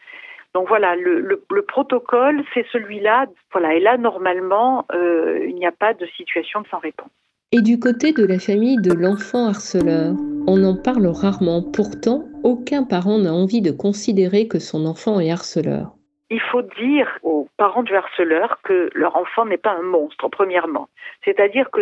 Donc 0.55 0.69
voilà, 0.69 0.97
le, 0.97 1.45
protocole, 1.69 2.43
c'est 2.55 2.67
celui-là. 2.73 3.27
Voilà, 3.53 3.75
et 3.75 3.81
là, 3.81 3.99
normalement, 3.99 4.87
euh, 4.93 5.45
il 5.47 5.55
n'y 5.55 5.67
a 5.67 5.73
pas 5.73 5.93
de 5.93 6.07
situation 6.07 6.65
sans 6.71 6.79
réponse. 6.79 7.11
Et 7.57 7.63
du 7.63 7.81
côté 7.81 8.13
de 8.13 8.27
la 8.27 8.39
famille 8.39 8.77
de 8.77 8.93
l'enfant 8.93 9.49
harceleur, 9.49 10.13
on 10.47 10.63
en 10.63 10.77
parle 10.77 11.07
rarement. 11.07 11.63
Pourtant, 11.63 12.25
aucun 12.45 12.85
parent 12.85 13.17
n'a 13.17 13.33
envie 13.33 13.63
de 13.63 13.71
considérer 13.71 14.47
que 14.47 14.59
son 14.59 14.85
enfant 14.85 15.21
est 15.21 15.31
harceleur. 15.31 15.95
Il 16.29 16.43
faut 16.53 16.61
dire 16.61 17.09
aux 17.23 17.49
parents 17.57 17.83
du 17.83 17.97
harceleur 17.97 18.59
que 18.63 18.91
leur 18.93 19.17
enfant 19.17 19.47
n'est 19.47 19.57
pas 19.57 19.73
un 19.73 19.85
monstre, 19.85 20.29
premièrement. 20.29 20.91
C'est-à-dire 21.25 21.71
que 21.71 21.81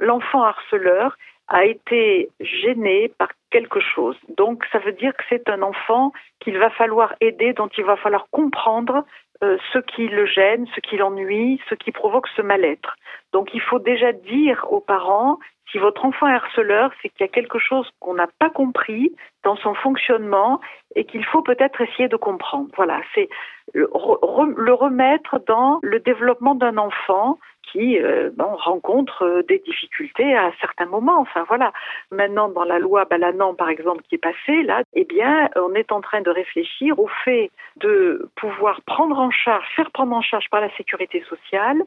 l'enfant 0.00 0.42
harceleur 0.42 1.18
a 1.48 1.66
été 1.66 2.30
gêné 2.40 3.12
par 3.18 3.28
quelque 3.50 3.80
chose. 3.80 4.16
Donc 4.38 4.64
ça 4.72 4.78
veut 4.78 4.92
dire 4.92 5.12
que 5.18 5.24
c'est 5.28 5.50
un 5.50 5.60
enfant 5.60 6.14
qu'il 6.40 6.56
va 6.56 6.70
falloir 6.70 7.14
aider, 7.20 7.52
dont 7.52 7.68
il 7.76 7.84
va 7.84 7.96
falloir 7.96 8.26
comprendre 8.30 9.04
euh, 9.42 9.58
ce 9.72 9.80
qui 9.80 10.08
le 10.08 10.24
gêne, 10.24 10.66
ce 10.74 10.80
qui 10.80 10.96
l'ennuie, 10.96 11.60
ce 11.68 11.74
qui 11.74 11.92
provoque 11.92 12.28
ce 12.36 12.42
mal-être. 12.42 12.96
Donc 13.32 13.50
il 13.54 13.60
faut 13.60 13.78
déjà 13.78 14.12
dire 14.12 14.66
aux 14.70 14.80
parents, 14.80 15.38
si 15.70 15.78
votre 15.78 16.04
enfant 16.04 16.26
est 16.26 16.34
harceleur, 16.34 16.90
c'est 17.00 17.08
qu'il 17.10 17.20
y 17.20 17.28
a 17.28 17.32
quelque 17.32 17.58
chose 17.58 17.88
qu'on 18.00 18.14
n'a 18.14 18.28
pas 18.38 18.50
compris 18.50 19.14
dans 19.44 19.56
son 19.56 19.74
fonctionnement 19.74 20.60
et 20.96 21.04
qu'il 21.04 21.24
faut 21.24 21.42
peut-être 21.42 21.80
essayer 21.80 22.08
de 22.08 22.16
comprendre. 22.16 22.68
Voilà, 22.76 23.00
c'est 23.14 23.28
le, 23.72 23.88
remettre 23.92 25.40
dans 25.46 25.78
le 25.82 26.00
développement 26.00 26.54
d'un 26.54 26.76
enfant 26.76 27.38
qui 27.72 27.98
euh, 28.00 28.30
rencontre 28.38 29.22
euh, 29.24 29.42
des 29.44 29.58
difficultés 29.60 30.34
à 30.34 30.50
certains 30.60 30.86
moments. 30.86 31.20
Enfin 31.20 31.44
voilà. 31.46 31.72
Maintenant, 32.10 32.48
dans 32.48 32.64
la 32.64 32.80
loi 32.80 33.04
Balanan, 33.04 33.54
par 33.54 33.68
exemple, 33.68 34.02
qui 34.08 34.16
est 34.16 34.18
passée 34.18 34.62
là, 34.64 34.82
eh 34.94 35.04
bien, 35.04 35.48
on 35.54 35.74
est 35.74 35.92
en 35.92 36.00
train 36.00 36.20
de 36.20 36.30
réfléchir 36.30 36.98
au 36.98 37.08
fait 37.24 37.50
de 37.76 38.28
pouvoir 38.34 38.80
prendre 38.82 39.18
en 39.20 39.30
charge, 39.30 39.64
faire 39.76 39.90
prendre 39.92 40.16
en 40.16 40.22
charge 40.22 40.48
par 40.50 40.60
la 40.60 40.74
sécurité 40.76 41.22
sociale 41.28 41.82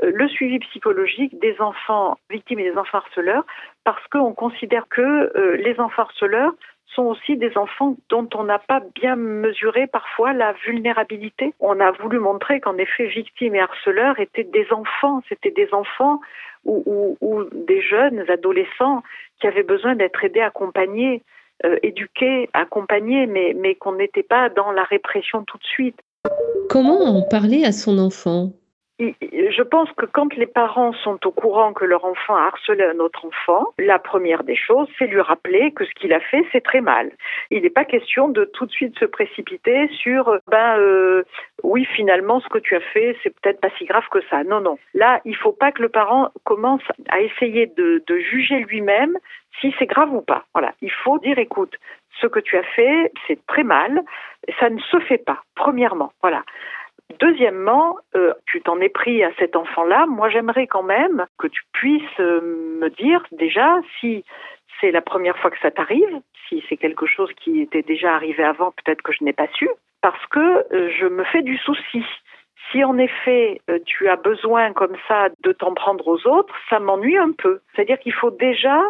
le 0.00 0.28
suivi 0.28 0.58
psychologique 0.60 1.38
des 1.40 1.60
enfants 1.60 2.18
victimes 2.30 2.60
et 2.60 2.70
des 2.70 2.78
enfants 2.78 2.98
harceleurs, 2.98 3.44
parce 3.84 4.06
qu'on 4.08 4.32
considère 4.32 4.86
que 4.88 5.56
les 5.56 5.78
enfants 5.78 6.02
harceleurs 6.02 6.54
sont 6.94 7.04
aussi 7.04 7.36
des 7.36 7.56
enfants 7.56 7.96
dont 8.08 8.28
on 8.34 8.44
n'a 8.44 8.58
pas 8.58 8.80
bien 8.94 9.16
mesuré 9.16 9.86
parfois 9.86 10.32
la 10.32 10.52
vulnérabilité. 10.64 11.54
On 11.60 11.80
a 11.80 11.90
voulu 11.92 12.18
montrer 12.18 12.60
qu'en 12.60 12.76
effet, 12.76 13.06
victimes 13.06 13.54
et 13.54 13.60
harceleurs 13.60 14.18
étaient 14.18 14.44
des 14.44 14.66
enfants, 14.72 15.22
c'était 15.28 15.50
des 15.50 15.68
enfants 15.72 16.20
ou, 16.64 17.16
des 17.52 17.82
jeunes 17.82 18.24
adolescents 18.28 19.02
qui 19.40 19.46
avaient 19.46 19.62
besoin 19.62 19.96
d'être 19.96 20.24
aidés, 20.24 20.40
accompagnés, 20.40 21.22
euh, 21.64 21.76
éduqués, 21.82 22.48
accompagnés, 22.52 23.26
mais, 23.26 23.54
mais 23.58 23.74
qu'on 23.74 23.92
n'était 23.92 24.22
pas 24.22 24.48
dans 24.48 24.70
la 24.70 24.84
répression 24.84 25.44
tout 25.44 25.58
de 25.58 25.64
suite. 25.64 25.98
Comment 26.68 27.00
en 27.00 27.22
parler 27.28 27.64
à 27.64 27.72
son 27.72 27.98
enfant? 27.98 28.52
Je 29.22 29.62
pense 29.62 29.90
que 29.92 30.06
quand 30.06 30.34
les 30.34 30.46
parents 30.46 30.92
sont 30.92 31.18
au 31.26 31.30
courant 31.30 31.72
que 31.72 31.84
leur 31.84 32.04
enfant 32.04 32.36
a 32.36 32.46
harcelé 32.46 32.84
un 32.84 32.98
autre 32.98 33.24
enfant, 33.24 33.66
la 33.78 33.98
première 33.98 34.44
des 34.44 34.56
choses, 34.56 34.88
c'est 34.98 35.06
lui 35.06 35.20
rappeler 35.20 35.72
que 35.72 35.84
ce 35.84 35.90
qu'il 35.94 36.12
a 36.12 36.20
fait, 36.20 36.44
c'est 36.52 36.62
très 36.62 36.80
mal. 36.80 37.10
Il 37.50 37.62
n'est 37.62 37.70
pas 37.70 37.84
question 37.84 38.28
de 38.28 38.44
tout 38.44 38.66
de 38.66 38.70
suite 38.70 38.98
se 38.98 39.04
précipiter 39.04 39.88
sur, 39.88 40.38
ben 40.48 40.78
euh, 40.78 41.24
oui, 41.62 41.84
finalement, 41.96 42.40
ce 42.40 42.48
que 42.48 42.58
tu 42.58 42.76
as 42.76 42.80
fait, 42.80 43.16
c'est 43.22 43.34
peut-être 43.40 43.60
pas 43.60 43.70
si 43.78 43.84
grave 43.84 44.04
que 44.10 44.20
ça. 44.30 44.44
Non, 44.44 44.60
non. 44.60 44.78
Là, 44.94 45.20
il 45.24 45.36
faut 45.36 45.52
pas 45.52 45.72
que 45.72 45.82
le 45.82 45.88
parent 45.88 46.30
commence 46.44 46.82
à 47.08 47.20
essayer 47.20 47.66
de, 47.66 48.02
de 48.06 48.18
juger 48.18 48.60
lui-même 48.60 49.16
si 49.60 49.74
c'est 49.78 49.86
grave 49.86 50.12
ou 50.12 50.22
pas. 50.22 50.44
Voilà. 50.54 50.72
Il 50.80 50.90
faut 50.90 51.18
dire, 51.18 51.38
écoute, 51.38 51.76
ce 52.20 52.26
que 52.26 52.40
tu 52.40 52.56
as 52.56 52.62
fait, 52.62 53.12
c'est 53.26 53.44
très 53.46 53.64
mal. 53.64 54.02
Ça 54.58 54.70
ne 54.70 54.78
se 54.78 54.98
fait 55.00 55.24
pas. 55.24 55.42
Premièrement, 55.54 56.12
voilà. 56.20 56.42
Deuxièmement, 57.20 57.98
euh, 58.14 58.32
tu 58.46 58.60
t'en 58.60 58.80
es 58.80 58.88
pris 58.88 59.22
à 59.22 59.32
cet 59.38 59.56
enfant-là. 59.56 60.06
Moi, 60.06 60.28
j'aimerais 60.30 60.66
quand 60.66 60.82
même 60.82 61.26
que 61.38 61.46
tu 61.46 61.62
puisses 61.72 62.20
euh, 62.20 62.40
me 62.80 62.88
dire 62.90 63.24
déjà 63.32 63.80
si 64.00 64.24
c'est 64.80 64.90
la 64.90 65.00
première 65.00 65.38
fois 65.38 65.50
que 65.50 65.58
ça 65.60 65.70
t'arrive, 65.70 66.20
si 66.48 66.62
c'est 66.68 66.76
quelque 66.76 67.06
chose 67.06 67.30
qui 67.42 67.60
était 67.60 67.82
déjà 67.82 68.14
arrivé 68.14 68.42
avant, 68.42 68.72
peut-être 68.72 69.02
que 69.02 69.12
je 69.12 69.24
n'ai 69.24 69.32
pas 69.32 69.48
su, 69.54 69.68
parce 70.00 70.26
que 70.26 70.38
euh, 70.74 70.90
je 70.98 71.06
me 71.06 71.24
fais 71.24 71.42
du 71.42 71.56
souci. 71.58 72.04
Si 72.70 72.84
en 72.84 72.96
effet 72.98 73.60
tu 73.84 74.08
as 74.08 74.16
besoin 74.16 74.72
comme 74.72 74.96
ça 75.08 75.28
de 75.42 75.52
t'en 75.52 75.74
prendre 75.74 76.06
aux 76.06 76.26
autres, 76.26 76.54
ça 76.70 76.78
m'ennuie 76.78 77.18
un 77.18 77.32
peu. 77.32 77.60
C'est-à-dire 77.74 77.98
qu'il 77.98 78.14
faut 78.14 78.30
déjà 78.30 78.80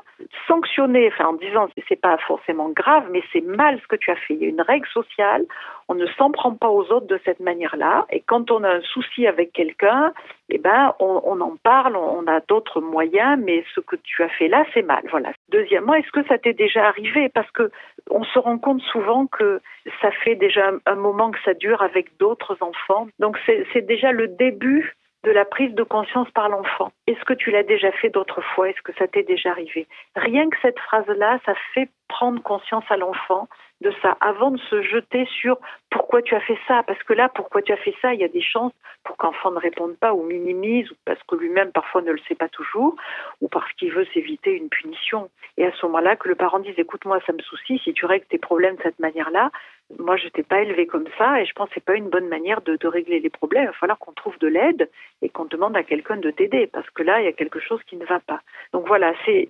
sanctionner, 0.47 1.09
enfin 1.13 1.27
en 1.27 1.33
disant 1.35 1.69
c'est 1.89 2.01
pas 2.01 2.17
forcément 2.19 2.69
grave, 2.69 3.05
mais 3.11 3.23
c'est 3.33 3.41
mal 3.41 3.81
ce 3.81 3.87
que 3.89 3.97
tu 3.97 4.11
as 4.11 4.17
fait. 4.17 4.35
Il 4.35 4.43
y 4.43 4.47
a 4.47 4.49
une 4.49 4.61
règle 4.61 4.89
sociale 4.89 5.45
on 5.93 5.95
ne 5.95 6.07
s'en 6.19 6.31
prend 6.31 6.55
pas 6.55 6.69
aux 6.69 6.91
autres 6.91 7.07
de 7.07 7.21
cette 7.25 7.41
manière-là. 7.41 8.07
Et 8.11 8.21
quand 8.21 8.51
on 8.51 8.65
a 8.65 8.77
un 8.77 8.81
souci 8.81 9.27
avec 9.27 9.53
quelqu'un, 9.53 10.13
eh 10.49 10.59
ben, 10.59 10.95
on, 11.01 11.41
en 11.41 11.57
parle, 11.63 11.97
on, 11.97 12.27
a 12.27 12.41
d'autres 12.41 12.81
moyens, 12.81 13.39
mais 13.45 13.65
ce 13.75 13.81
que 13.81 13.97
tu 13.97 14.23
as 14.23 14.29
fait 14.31 14.49
là, 14.49 14.65
c'est 14.73 14.83
mal. 14.83 15.03
Voilà. 15.11 15.33
Deuxièmement, 15.53 15.95
est-ce 15.95 16.11
que 16.11 16.27
ça 16.27 16.39
t'est 16.39 16.55
déjà 16.55 16.89
arrivé? 16.89 17.29
Parce 17.29 17.51
que 17.51 17.71
on 18.11 18.25
se 18.25 18.39
rend 18.39 18.59
compte 18.59 18.81
souvent 18.81 19.27
que 19.27 19.61
ça 20.01 20.11
fait 20.11 20.35
déjà 20.35 20.73
un, 20.87 20.95
moment 20.95 21.31
que 21.31 21.39
ça 21.45 21.53
dure 21.53 21.83
avec 21.83 22.17
d'autres 22.19 22.57
enfants. 22.61 23.07
Donc 23.19 23.39
c'est 23.47 23.87
déjà 23.87 24.13
le 24.13 24.29
début 24.29 24.97
de 25.25 25.31
la 25.31 25.45
prise 25.45 25.75
de 25.75 25.83
conscience 25.83 26.31
par 26.33 26.49
l'enfant. 26.49 26.93
Est-ce 27.07 27.25
que 27.25 27.35
tu 27.35 27.51
l'as 27.51 27.63
déjà 27.63 27.93
fait 27.93 28.11
d'autres 28.11 28.43
fois? 28.43 28.69
Est-ce 28.71 28.83
que 28.83 28.93
ça 28.95 29.07
t'est 29.07 29.23
déjà 29.23 29.51
arrivé? 29.51 29.87
Rien 30.17 30.51
que 30.51 30.57
cette 30.61 30.79
phrase-là, 30.81 31.39
ça 31.47 31.55
fait 31.75 31.89
prendre 32.09 32.43
conscience 32.43 32.85
à 32.91 32.97
l'enfant 32.97 33.49
de 33.81 33.93
ça 34.01 34.17
avant 34.21 34.51
de 34.51 34.59
se 34.59 34.83
jeter 34.83 35.27
sur 35.27 35.59
pourquoi 35.91 36.23
tu 36.23 36.35
as 36.35 36.41
fait 36.41 36.59
ça. 36.67 36.83
Parce 36.85 37.03
que 37.03 37.13
là, 37.13 37.29
pourquoi 37.29 37.63
tu 37.63 37.73
as 37.73 37.77
fait 37.77 37.95
ça, 38.01 38.15
il 38.15 38.21
y 38.21 38.25
a 38.25 38.29
des 38.29 38.43
chances 38.43 38.73
pour 39.05 39.17
qu'enfant 39.17 39.51
ne 39.51 39.59
réponde 39.59 39.97
pas 39.97 40.15
ou 40.15 40.23
minimise, 40.23 40.89
parce 41.05 41.23
que 41.25 41.35
lui-même 41.35 41.73
parfois 41.73 42.03
ne 42.03 42.13
le 42.13 42.21
sait 42.29 42.37
pas 42.37 42.49
toujours, 42.49 42.95
ou 43.41 43.49
parce 43.49 43.71
qu'il 43.73 43.93
veut 43.93 44.07
s'éviter 44.15 44.53
une 44.53 44.69
punition. 44.69 45.29
Et 45.57 45.67
à 45.67 45.73
ce 45.73 45.85
moment-là, 45.87 46.17
que 46.17 46.29
le 46.29 46.37
parent 46.37 46.61
dise 46.61 46.79
écoute, 46.79 47.05
moi, 47.05 47.19
ça 47.27 47.33
me 47.33 47.41
soucie, 47.41 47.81
si 47.83 47.93
tu 47.93 48.07
règles 48.07 48.27
tes 48.27 48.39
problèmes 48.39 48.77
de 48.77 48.83
cette 48.83 49.01
manière-là, 49.01 49.51
moi, 49.99 50.17
je 50.17 50.29
t'ai 50.29 50.43
pas 50.43 50.63
élevé 50.63 50.87
comme 50.87 51.07
ça, 51.19 51.41
et 51.41 51.47
je 51.47 51.53
pense 51.53 51.69
que 51.69 51.75
c'est 51.75 51.85
pas 51.85 51.95
une 51.95 52.09
bonne 52.09 52.29
manière 52.29 52.61
de, 52.63 52.79
régler 52.87 53.21
les 53.21 53.31
problèmes. 53.31 53.65
Il 53.65 53.67
va 53.67 53.73
falloir 53.73 53.99
qu'on 53.99 54.13
trouve 54.13 54.39
de 54.39 54.49
l'aide 54.49 54.91
et 55.23 55.29
qu'on 55.29 55.45
demande 55.45 55.77
à 55.77 55.83
quelqu'un 55.83 56.17
de 56.17 56.31
t'aider, 56.31 56.67
parce 56.67 56.89
que 56.91 57.03
là, 57.03 57.21
il 57.21 57.25
y 57.25 57.29
a 57.29 57.33
quelque 57.33 57.61
chose 57.61 57.81
qui 57.85 57.97
ne 57.97 58.05
va 58.05 58.21
pas. 58.21 58.41
Donc 58.73 58.87
voilà, 58.87 59.13
c'est 59.25 59.49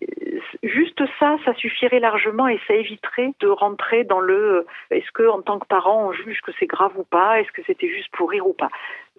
juste 0.63 1.03
ça, 1.19 1.37
ça 1.45 1.55
suffirait 1.55 2.01
largement 2.01 2.49
et 2.49 2.61
ça 2.67 2.75
éviterait 2.75 3.33
de 3.41 3.49
rentrer 3.49 4.05
dans 4.05 4.21
le 4.21 4.67
est-ce 4.91 5.11
que 5.13 5.29
en 5.29 5.43
tant 5.43 5.59
que 5.59 5.67
parent 5.67 6.09
on 6.09 6.13
juge 6.13 6.41
que 6.43 6.53
c'est 6.59 6.67
grave 6.67 6.93
ou 6.97 7.05
pas, 7.05 7.41
est-ce 7.41 7.53
que 7.53 7.63
c'était 7.67 7.89
juste 7.89 8.11
pour 8.13 8.31
rire 8.31 8.47
ou 8.47 8.53
pas? 8.53 8.71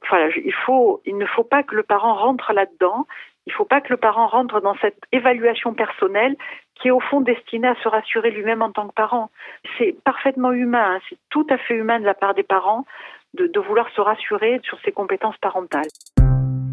Voilà, 0.10 0.30
il 0.36 1.18
ne 1.18 1.26
faut 1.26 1.44
pas 1.44 1.64
que 1.64 1.76
le 1.76 1.84
parent 1.84 2.16
rentre 2.16 2.54
là-dedans. 2.54 3.08
Il 3.46 3.52
ne 3.52 3.56
faut 3.56 3.66
pas 3.66 3.82
que 3.82 3.90
le 3.90 3.98
parent 3.98 4.28
rentre 4.28 4.62
dans 4.62 4.76
cette 4.78 5.02
évaluation 5.12 5.74
personnelle 5.74 6.36
qui 6.76 6.88
est 6.88 6.92
au 6.92 7.00
fond 7.00 7.22
destinée 7.22 7.68
à 7.68 7.76
se 7.82 7.88
rassurer 7.88 8.32
lui-même 8.32 8.62
en 8.62 8.72
tant 8.72 8.88
que 8.88 8.94
parent. 8.94 9.30
C'est 9.78 9.96
parfaitement 10.04 10.52
humain, 10.52 10.96
hein. 10.96 11.00
c'est 11.10 11.18
tout 11.30 11.48
à 11.50 11.58
fait 11.58 11.76
humain 11.76 12.00
de 12.00 12.06
la 12.06 12.14
part 12.14 12.34
des 12.34 12.44
parents 12.44 12.86
de 13.34 13.60
vouloir 13.60 13.90
se 13.96 14.02
rassurer 14.02 14.62
sur 14.64 14.78
ses 14.86 14.92
compétences 14.92 15.38
parentales. 15.38 15.90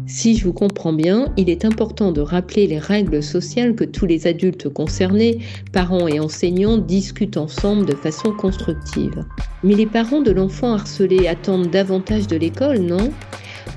Si 0.07 0.35
je 0.35 0.45
vous 0.45 0.53
comprends 0.53 0.93
bien, 0.93 1.27
il 1.37 1.49
est 1.49 1.63
important 1.63 2.11
de 2.11 2.21
rappeler 2.21 2.67
les 2.67 2.79
règles 2.79 3.23
sociales 3.23 3.75
que 3.75 3.83
tous 3.83 4.05
les 4.05 4.27
adultes 4.27 4.67
concernés, 4.67 5.37
parents 5.71 6.07
et 6.07 6.19
enseignants, 6.19 6.77
discutent 6.77 7.37
ensemble 7.37 7.85
de 7.85 7.95
façon 7.95 8.33
constructive. 8.35 9.23
Mais 9.63 9.73
les 9.73 9.85
parents 9.85 10.21
de 10.21 10.31
l'enfant 10.31 10.73
harcelé 10.73 11.27
attendent 11.27 11.69
davantage 11.69 12.27
de 12.27 12.35
l'école, 12.35 12.79
non? 12.79 13.11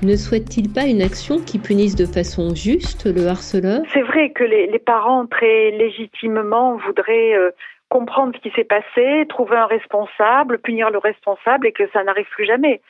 Ne 0.05 0.15
souhaitent-ils 0.15 0.71
pas 0.71 0.85
une 0.85 1.01
action 1.01 1.39
qui 1.39 1.59
punisse 1.59 1.95
de 1.95 2.05
façon 2.05 2.53
juste 2.55 3.05
le 3.05 3.27
harceleur? 3.27 3.81
C'est 3.93 4.03
vrai 4.03 4.29
que 4.29 4.43
les, 4.43 4.79
parents, 4.79 5.25
très 5.25 5.71
légitimement, 5.71 6.77
voudraient 6.77 7.35
euh, 7.35 7.51
comprendre 7.89 8.33
ce 8.35 8.41
qui 8.41 8.55
s'est 8.55 8.63
passé, 8.63 9.25
trouver 9.27 9.57
un 9.57 9.65
responsable, 9.65 10.59
punir 10.59 10.91
le 10.91 10.99
responsable 10.99 11.67
et 11.67 11.71
que 11.71 11.89
ça 11.91 12.03
n'arrive 12.03 12.27
plus 12.29 12.45
jamais. 12.45 12.81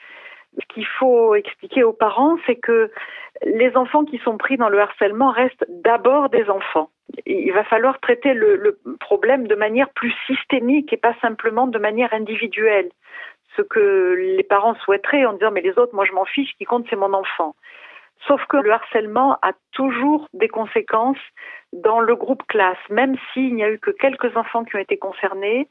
Ce 0.60 0.74
qu'il 0.74 0.86
faut 0.86 1.36
expliquer 1.36 1.84
aux 1.84 1.94
parents, 1.94 2.38
c'est 2.46 2.56
que 2.56 2.92
les 3.46 3.76
enfants 3.76 4.06
qui 4.06 4.18
sont 4.20 4.38
pris 4.38 4.58
dans 4.58 4.70
le 4.70 4.80
harcèlement 4.80 5.32
restent 5.32 5.66
d'abord 5.70 6.30
des 6.30 6.50
enfants. 6.50 6.90
il 7.26 7.52
va 7.52 7.64
falloir 7.66 8.00
traiter 8.00 8.34
le 8.34 8.80
problème 9.00 9.48
de 9.48 9.56
manière 9.56 9.90
plus 9.90 10.14
systémique 10.28 10.92
et 10.94 10.98
pas 10.98 11.16
simplement 11.22 11.68
de 11.68 11.80
manière 11.80 12.14
individuelle. 12.14 12.90
Ce 13.56 13.62
que 13.62 14.16
les 14.18 14.44
parents 14.44 14.76
souhaiteraient 14.76 15.26
en 15.26 15.34
disant 15.34 15.52
mais 15.52 15.62
les 15.62 15.78
autres, 15.78 15.96
moi 15.96 16.06
je 16.06 16.14
m'en 16.14 16.26
fiche, 16.26 16.54
qui 16.58 16.66
compte 16.66 16.86
c'est 16.90 16.96
mon 16.96 17.14
enfant. 17.14 17.56
Sauf 18.28 18.44
que 18.48 18.58
le 18.58 18.72
harcèlement 18.72 19.38
a 19.42 19.52
toujours 19.72 20.28
des 20.34 20.48
conséquences 20.48 21.20
dans 21.74 22.00
le 22.00 22.16
groupe 22.16 22.44
classe, 22.48 22.78
même 22.90 23.16
s'il 23.34 23.54
n'y 23.54 23.64
a 23.64 23.70
eu 23.70 23.78
que 23.78 23.92
quelques 23.92 24.36
enfants 24.38 24.64
qui 24.64 24.76
ont 24.76 24.80
été 24.80 24.98
concernés, 24.98 25.68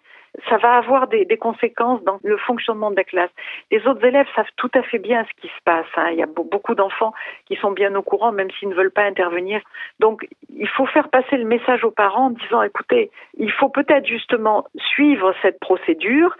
ça 0.48 0.58
va 0.58 0.76
avoir 0.76 1.06
des, 1.06 1.24
des, 1.24 1.36
conséquences 1.36 2.02
dans 2.02 2.18
le 2.22 2.36
fonctionnement 2.36 2.90
de 2.90 2.96
la 2.96 3.04
classe. 3.04 3.30
Les 3.70 3.86
autres 3.86 4.04
élèves 4.04 4.26
savent 4.34 4.50
tout 4.56 4.70
à 4.74 4.82
fait 4.82 4.98
bien 4.98 5.24
ce 5.24 5.40
qui 5.40 5.48
se 5.48 5.62
passe. 5.64 5.86
Hein. 5.96 6.08
Il 6.10 6.18
y 6.18 6.22
a 6.22 6.26
beaucoup 6.26 6.74
d'enfants 6.74 7.14
qui 7.46 7.56
sont 7.56 7.70
bien 7.70 7.94
au 7.94 8.02
courant, 8.02 8.32
même 8.32 8.50
s'ils 8.50 8.68
ne 8.68 8.74
veulent 8.74 8.90
pas 8.90 9.04
intervenir. 9.04 9.62
Donc, 10.00 10.26
il 10.54 10.68
faut 10.68 10.86
faire 10.86 11.08
passer 11.08 11.36
le 11.36 11.44
message 11.44 11.84
aux 11.84 11.92
parents 11.92 12.26
en 12.26 12.30
disant, 12.30 12.62
écoutez, 12.62 13.10
il 13.38 13.52
faut 13.52 13.68
peut-être 13.68 14.06
justement 14.06 14.66
suivre 14.76 15.34
cette 15.40 15.60
procédure 15.60 16.36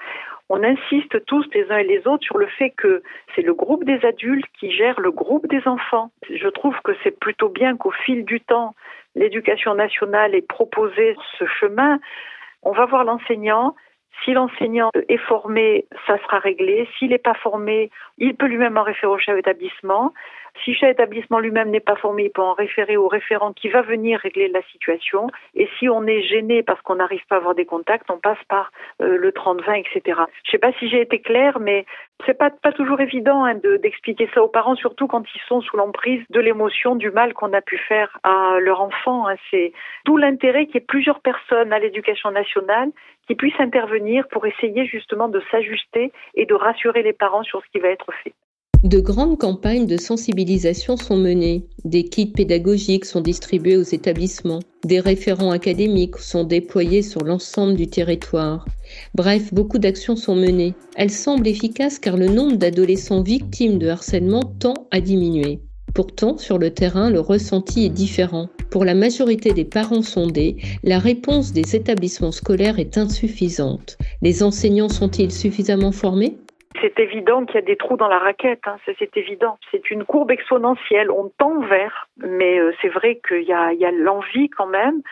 on 0.49 0.63
insiste 0.63 1.25
tous 1.25 1.45
les 1.55 1.71
uns 1.71 1.79
et 1.79 1.85
les 1.85 2.07
autres 2.07 2.25
sur 2.25 2.39
le 2.39 2.47
fait 2.47 2.71
que 2.71 3.03
c'est 3.35 3.43
le 3.43 3.55
groupe 3.55 3.85
des 3.85 4.05
adultes 4.05 4.47
qui 4.59 4.71
gère 4.71 5.01
le 5.01 5.11
groupe 5.11 5.47
des 5.49 5.67
enfants. 5.67 6.11
Je 6.29 6.49
trouve 6.49 6.77
que 6.85 6.93
c'est 7.03 7.19
plutôt 7.19 7.49
bien 7.49 7.77
qu'au 7.77 7.91
fil 7.91 8.25
du 8.25 8.41
temps, 8.41 8.75
l'éducation 9.15 9.75
nationale 9.75 10.35
ait 10.35 10.43
proposé 10.43 11.17
ce 11.39 11.47
chemin. 11.47 11.99
On 12.63 12.73
va 12.73 12.85
voir 12.85 13.05
l'enseignant. 13.05 13.75
Si 14.23 14.33
l'enseignant 14.33 14.91
est 15.09 15.19
formé, 15.19 15.87
ça 16.07 16.19
sera 16.19 16.39
réglé. 16.39 16.89
S'il 16.99 17.11
n'est 17.11 17.19
pas 17.19 17.35
formé, 17.35 17.91
il 18.19 18.37
peut 18.37 18.47
lui-même 18.47 18.77
en 18.77 18.83
référer 18.83 19.13
au 19.13 19.19
chef 19.19 19.35
d'établissement. 19.35 20.13
Si 20.63 20.75
chaque 20.75 20.93
établissement 20.93 21.41
lui-même 21.41 21.71
n'est 21.71 21.81
pas 21.81 21.97
formé, 21.97 22.25
il 22.25 22.31
peut 22.31 22.43
en 22.43 22.53
référer 22.53 22.97
au 22.97 23.09
référent 23.09 23.53
qui 23.53 23.69
va 23.69 23.83
venir 23.83 24.21
régler 24.21 24.49
la 24.49 24.63
situation. 24.71 25.27
Et 25.55 25.69
si 25.79 25.89
on 25.89 26.07
est 26.07 26.23
gêné 26.23 26.63
parce 26.63 26.81
qu'on 26.83 26.97
n'arrive 26.97 27.25
pas 27.29 27.37
à 27.37 27.39
avoir 27.39 27.55
des 27.55 27.67
contacts, 27.67 28.11
on 28.11 28.19
passe 28.19 28.43
par 28.49 28.71
euh, 29.03 29.17
le 29.17 29.31
30-20, 29.31 29.81
etc. 29.81 30.01
Je 30.07 30.13
ne 30.21 30.51
sais 30.51 30.59
pas 30.59 30.73
si 30.79 30.89
j'ai 30.89 31.01
été 31.01 31.21
claire, 31.21 31.59
mais 31.61 31.85
c'est 32.25 32.39
pas 32.39 32.51
pas 32.51 32.73
toujours 32.73 33.01
évident 33.01 33.45
hein, 33.45 33.55
d'expliquer 33.83 34.29
ça 34.33 34.43
aux 34.43 34.49
parents, 34.49 34.77
surtout 34.77 35.07
quand 35.07 35.25
ils 35.35 35.41
sont 35.49 35.61
sous 35.61 35.77
l'emprise 35.77 36.23
de 36.31 36.41
l'émotion, 36.41 36.95
du 36.95 37.11
mal 37.11 37.35
qu'on 37.35 37.53
a 37.53 37.61
pu 37.61 37.77
faire 37.77 38.19
à 38.23 38.59
leur 38.61 38.81
enfant. 38.81 39.29
Hein. 39.29 39.37
C'est 39.51 39.73
tout 40.05 40.17
l'intérêt 40.17 40.67
qu'il 40.67 40.77
y 40.77 40.79
ait 40.79 40.87
plusieurs 40.87 41.21
personnes 41.21 41.73
à 41.73 41.79
l'éducation 41.79 42.31
nationale 42.31 42.91
qui 43.27 43.35
puissent 43.35 43.59
intervenir 43.59 44.29
pour 44.29 44.47
essayer 44.47 44.87
justement 44.87 45.29
de 45.29 45.43
s'ajuster 45.51 46.13
et 46.35 46.47
de 46.47 46.55
rassurer 46.55 47.03
les 47.03 47.13
parents 47.13 47.43
sur 47.43 47.63
ce 47.63 47.71
qui 47.71 47.79
va 47.79 47.89
être 47.89 48.13
fait. 48.23 48.35
De 48.85 49.01
grandes 49.01 49.39
campagnes 49.39 49.87
de 49.87 49.97
sensibilisation 49.97 50.99
sont 50.99 51.17
menées, 51.17 51.65
des 51.87 52.05
kits 52.05 52.27
pédagogiques 52.27 53.07
sont 53.07 53.23
distribués 53.23 53.79
aux 53.79 53.83
établissements, 53.83 54.61
des 54.85 55.01
référents 55.01 55.53
académiques 55.53 56.19
sont 56.19 56.45
déployés 56.45 57.01
sur 57.01 57.25
l'ensemble 57.25 57.77
du 57.77 57.87
territoire. 57.87 58.67
Bref, 59.15 59.55
beaucoup 59.55 59.79
d'actions 59.79 60.17
sont 60.17 60.37
menées. 60.37 60.75
Elles 60.97 61.11
semblent 61.11 61.49
efficaces 61.49 61.99
car 61.99 62.19
le 62.19 62.29
nombre 62.29 62.57
d'adolescents 62.57 63.23
victimes 63.23 63.79
de 63.79 63.89
harcèlement 63.89 64.43
tend 64.59 64.75
à 64.91 65.01
diminuer. 65.01 65.61
Pourtant, 65.95 66.37
sur 66.37 66.59
le 66.59 66.69
terrain, 66.69 67.09
le 67.09 67.21
ressenti 67.21 67.87
est 67.87 67.89
différent. 67.89 68.51
Pour 68.71 68.85
la 68.85 68.95
majorité 68.95 69.55
des 69.55 69.65
parents 69.65 70.03
sondés, 70.03 70.57
la 70.83 70.99
réponse 70.99 71.55
des 71.55 71.75
établissements 71.75 72.33
scolaires 72.33 72.79
est 72.79 72.99
insuffisante. 72.99 73.97
Les 74.21 74.43
enseignants 74.43 74.91
sont-ils 74.91 75.33
suffisamment 75.33 75.93
formés? 75.93 76.37
C'est 76.81 76.99
évident 76.99 77.45
qu'il 77.45 77.55
y 77.55 77.59
a 77.59 77.63
des 77.63 77.77
trous 77.77 77.97
dans 77.97 78.09
la 78.09 78.19
raquette, 78.19 78.63
hein, 78.67 78.77
c'est 78.85 79.17
évident. 79.17 79.59
C'est 79.71 79.91
une 79.91 80.05
courbe 80.05 80.31
exponentielle, 80.31 81.11
on 81.11 81.31
tend 81.39 81.61
vers, 81.61 82.09
mais 82.17 82.59
euh, 82.59 82.73
c'est 82.83 82.89
vrai 82.89 83.21
qu'il 83.27 83.43
y 83.43 83.53
a, 83.53 83.73
l'envie 83.93 84.49
quand 84.49 84.67
même. 84.67 85.03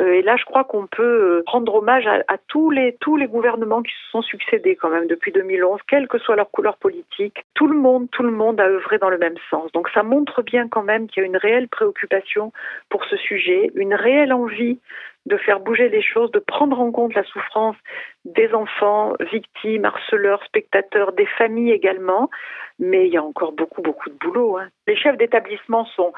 Euh, 0.00 0.14
et 0.14 0.22
là, 0.22 0.36
je 0.36 0.44
crois 0.44 0.64
qu'on 0.64 0.86
peut 0.86 1.02
euh, 1.02 1.42
rendre 1.46 1.76
hommage 1.76 2.06
à, 2.06 2.22
à, 2.28 2.38
tous 2.48 2.70
les 2.70 2.96
tous 3.00 3.16
les 3.16 3.26
gouvernements 3.26 3.82
qui 3.82 3.92
se 3.92 4.10
sont 4.10 4.22
succédés 4.22 4.74
quand 4.74 4.88
même 4.88 5.06
depuis 5.06 5.32
2011, 5.32 5.80
quelle 5.88 6.08
que 6.08 6.18
soit 6.18 6.36
leur 6.36 6.50
couleur 6.50 6.76
politique. 6.76 7.44
Tout 7.54 7.68
le 7.68 7.78
monde, 7.78 8.08
tout 8.10 8.22
le 8.22 8.32
monde 8.32 8.60
a 8.60 8.66
œuvré 8.66 8.98
dans 8.98 9.10
le 9.10 9.18
même 9.18 9.36
sens. 9.48 9.70
Donc 9.72 9.88
ça 9.90 10.02
montre 10.02 10.42
bien 10.42 10.68
quand 10.68 10.82
même 10.82 11.06
qu'il 11.06 11.22
y 11.22 11.24
a 11.24 11.26
une 11.26 11.36
réelle 11.36 11.68
préoccupation 11.68 12.52
pour 12.88 13.04
ce 13.04 13.16
sujet, 13.16 13.70
une 13.74 13.94
réelle 13.94 14.32
envie 14.32 14.78
de 15.26 15.36
faire 15.36 15.60
bouger 15.60 15.88
les 15.88 16.02
choses, 16.02 16.30
de 16.32 16.38
prendre 16.38 16.80
en 16.80 16.90
compte 16.90 17.14
la 17.14 17.24
souffrance 17.24 17.76
des 18.24 18.52
enfants, 18.54 19.14
victimes, 19.32 19.84
harceleurs, 19.84 20.42
spectateurs, 20.44 21.12
des 21.12 21.26
familles 21.26 21.72
également. 21.72 22.30
Mais 22.78 23.06
il 23.06 23.12
y 23.12 23.16
a 23.16 23.22
encore 23.22 23.52
beaucoup, 23.52 23.82
beaucoup 23.82 24.10
de 24.10 24.14
boulot. 24.14 24.58
Hein. 24.58 24.68
Les 24.86 24.96
chefs 24.96 25.16
d'établissement 25.16 25.84
sont 25.86 26.12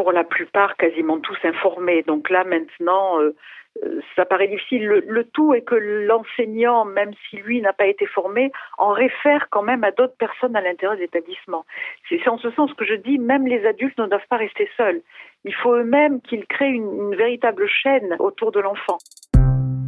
pour 0.00 0.12
la 0.12 0.24
plupart 0.24 0.78
quasiment 0.78 1.18
tous 1.18 1.36
informés. 1.44 2.02
Donc 2.06 2.30
là 2.30 2.42
maintenant, 2.42 3.20
euh, 3.20 3.36
euh, 3.84 4.00
ça 4.16 4.24
paraît 4.24 4.48
difficile. 4.48 4.86
Le, 4.86 5.24
tout 5.24 5.52
est 5.52 5.60
que 5.60 5.74
l'enseignant, 5.74 6.86
même 6.86 7.10
si 7.28 7.36
lui 7.36 7.60
n'a 7.60 7.74
pas 7.74 7.84
été 7.84 8.06
formé, 8.06 8.50
en 8.78 8.92
réfère 8.92 9.48
quand 9.50 9.62
même 9.62 9.84
à 9.84 9.90
d'autres 9.90 10.16
personnes 10.16 10.56
à 10.56 10.62
l'intérieur 10.62 10.96
de 10.96 11.02
l'établissement. 11.02 11.66
C'est 12.08 12.26
en 12.28 12.38
ce 12.38 12.50
sens 12.52 12.72
que 12.72 12.86
je 12.86 12.94
dis, 12.94 13.18
même 13.18 13.46
les 13.46 13.66
adultes 13.66 13.98
ne 13.98 14.06
doivent 14.06 14.26
pas 14.30 14.38
rester 14.38 14.70
seuls. 14.78 15.02
Il 15.44 15.52
faut 15.52 15.74
eux-mêmes 15.74 16.22
qu'ils 16.22 16.46
créent 16.46 16.70
une 16.70 17.14
véritable 17.14 17.68
chaîne 17.68 18.16
autour 18.20 18.52
de 18.52 18.60
l'enfant. 18.60 18.96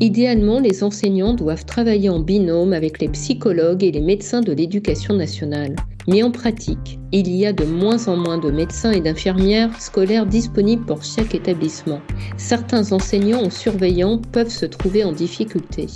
Idéalement, 0.01 0.61
les 0.61 0.85
enseignants 0.85 1.33
doivent 1.33 1.65
travailler 1.65 2.11
en 2.11 2.21
binôme 2.21 2.75
avec 2.75 3.01
les 3.01 3.09
psychologues 3.09 3.83
et 3.83 3.93
les 3.93 4.03
médecins 4.03 4.43
de 4.43 4.53
l'éducation 4.53 5.15
nationale. 5.15 5.75
Mais 6.09 6.23
en 6.25 6.33
pratique, 6.33 6.99
il 7.13 7.29
y 7.31 7.47
a 7.47 7.53
de 7.53 7.65
moins 7.65 8.09
en 8.09 8.17
moins 8.17 8.39
de 8.39 8.51
médecins 8.51 8.91
et 8.91 9.01
d'infirmières 9.01 9.81
scolaires 9.81 10.27
disponibles 10.27 10.85
pour 10.85 11.03
chaque 11.05 11.35
établissement. 11.35 12.01
Certains 12.37 12.93
enseignants 12.93 13.45
ou 13.45 13.51
surveillants 13.51 14.21
peuvent 14.33 14.49
se 14.49 14.67
trouver 14.67 15.05
en 15.05 15.13
difficulté. 15.13 15.87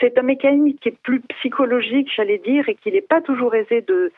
C'est 0.00 0.18
un 0.18 0.22
mécanisme 0.22 0.78
qui 0.78 0.90
est 0.90 0.98
plus 1.02 1.20
psychologique, 1.40 2.08
j'allais 2.14 2.38
dire, 2.38 2.68
et 2.68 2.76
qui 2.76 2.92
n'est 2.92 3.00
pas 3.00 3.20
toujours 3.20 3.54
aisé 3.54 3.80
de 3.80 4.12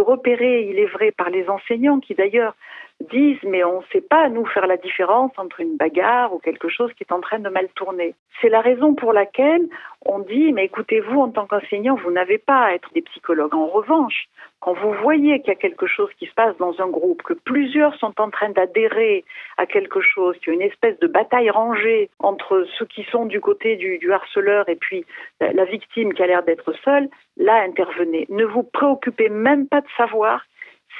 repérer, 0.00 0.68
il 0.70 0.78
est 0.78 0.86
vrai, 0.86 1.12
par 1.12 1.28
les 1.28 1.48
enseignants 1.48 2.00
qui 2.00 2.14
d'ailleurs 2.14 2.56
disent 3.04 3.42
mais 3.44 3.64
on 3.64 3.80
ne 3.80 3.86
sait 3.92 4.00
pas 4.00 4.28
nous 4.28 4.46
faire 4.46 4.66
la 4.66 4.76
différence 4.76 5.32
entre 5.36 5.60
une 5.60 5.76
bagarre 5.76 6.32
ou 6.34 6.38
quelque 6.38 6.68
chose 6.68 6.92
qui 6.94 7.04
est 7.04 7.12
en 7.12 7.20
train 7.20 7.38
de 7.38 7.48
mal 7.48 7.68
tourner. 7.74 8.14
C'est 8.40 8.48
la 8.48 8.60
raison 8.60 8.94
pour 8.94 9.12
laquelle 9.12 9.66
on 10.04 10.18
dit 10.20 10.52
mais 10.52 10.64
écoutez 10.64 11.00
vous 11.00 11.20
en 11.20 11.30
tant 11.30 11.46
qu'enseignant 11.46 11.96
vous 11.96 12.10
n'avez 12.10 12.38
pas 12.38 12.64
à 12.64 12.74
être 12.74 12.90
des 12.94 13.02
psychologues. 13.02 13.54
En 13.54 13.66
revanche, 13.66 14.28
quand 14.60 14.72
vous 14.72 14.92
voyez 15.02 15.40
qu'il 15.40 15.48
y 15.48 15.56
a 15.56 15.60
quelque 15.60 15.86
chose 15.86 16.08
qui 16.18 16.26
se 16.26 16.32
passe 16.32 16.56
dans 16.56 16.80
un 16.80 16.88
groupe, 16.88 17.22
que 17.22 17.34
plusieurs 17.34 17.94
sont 17.96 18.18
en 18.18 18.30
train 18.30 18.48
d'adhérer 18.48 19.24
à 19.58 19.66
quelque 19.66 20.00
chose, 20.00 20.38
qu'il 20.38 20.54
y 20.54 20.56
a 20.56 20.60
une 20.60 20.70
espèce 20.70 20.98
de 21.00 21.06
bataille 21.06 21.50
rangée 21.50 22.08
entre 22.18 22.66
ceux 22.78 22.86
qui 22.86 23.04
sont 23.04 23.26
du 23.26 23.42
côté 23.42 23.76
du, 23.76 23.98
du 23.98 24.10
harceleur 24.10 24.66
et 24.70 24.76
puis 24.76 25.04
la 25.40 25.66
victime 25.66 26.14
qui 26.14 26.22
a 26.22 26.26
l'air 26.26 26.42
d'être 26.44 26.72
seule, 26.82 27.08
là 27.36 27.62
intervenez. 27.62 28.26
Ne 28.30 28.44
vous 28.44 28.62
préoccupez 28.62 29.28
même 29.28 29.68
pas 29.68 29.82
de 29.82 29.88
savoir 29.98 30.46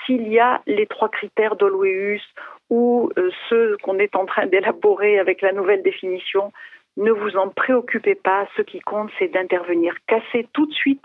s'il 0.04 0.28
y 0.28 0.38
a 0.38 0.62
les 0.66 0.86
trois 0.86 1.08
critères 1.08 1.56
d'Olweus 1.56 2.22
ou 2.70 3.10
euh, 3.18 3.30
ceux 3.48 3.76
qu'on 3.82 3.98
est 3.98 4.16
en 4.16 4.26
train 4.26 4.46
d'élaborer 4.46 5.18
avec 5.18 5.42
la 5.42 5.52
nouvelle 5.52 5.82
définition, 5.82 6.52
ne 6.96 7.10
vous 7.10 7.36
en 7.36 7.48
préoccupez 7.48 8.14
pas. 8.14 8.46
Ce 8.56 8.62
qui 8.62 8.80
compte, 8.80 9.10
c'est 9.18 9.28
d'intervenir, 9.28 9.94
casser 10.06 10.46
tout 10.52 10.66
de 10.66 10.72
suite 10.72 11.04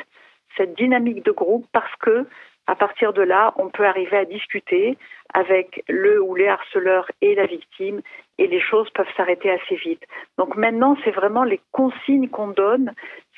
cette 0.58 0.76
dynamique 0.76 1.24
de 1.26 1.32
groupe 1.32 1.66
parce 1.72 1.96
que 1.98 2.26
à 2.70 2.76
partir 2.76 3.14
de 3.14 3.24
là, 3.24 3.52
on 3.58 3.70
peut 3.70 3.86
arriver 3.86 4.16
à 4.16 4.26
discuter 4.26 4.96
avec 5.34 5.84
le 5.88 6.22
ou 6.22 6.36
les 6.36 6.48
harceleurs 6.48 7.10
et 7.20 7.34
la 7.34 7.48
victime 7.48 8.02
et 8.38 8.46
les 8.46 8.62
choses 8.62 8.88
peuvent 8.92 9.12
s'arrêter 9.18 9.50
assez 9.50 9.76
vite. 9.76 10.04
Donc 10.38 10.56
maintenant, 10.56 10.96
c'est 11.04 11.10
vraiment 11.10 11.44
les 11.44 11.60
consignes 11.72 12.30
qu'on 12.30 12.50
donne, 12.50 12.94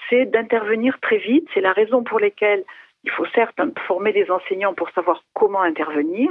c'est 0.10 0.26
d'intervenir 0.26 1.00
très 1.00 1.18
vite. 1.18 1.48
C'est 1.54 1.62
la 1.62 1.72
raison 1.72 2.04
pour 2.04 2.20
laquelle 2.20 2.66
il 3.04 3.12
faut 3.12 3.26
certes 3.34 3.60
former 3.88 4.14
des 4.14 4.30
enseignants 4.30 4.74
pour 4.74 4.90
savoir 4.92 5.24
comment 5.34 5.62
intervenir, 5.62 6.30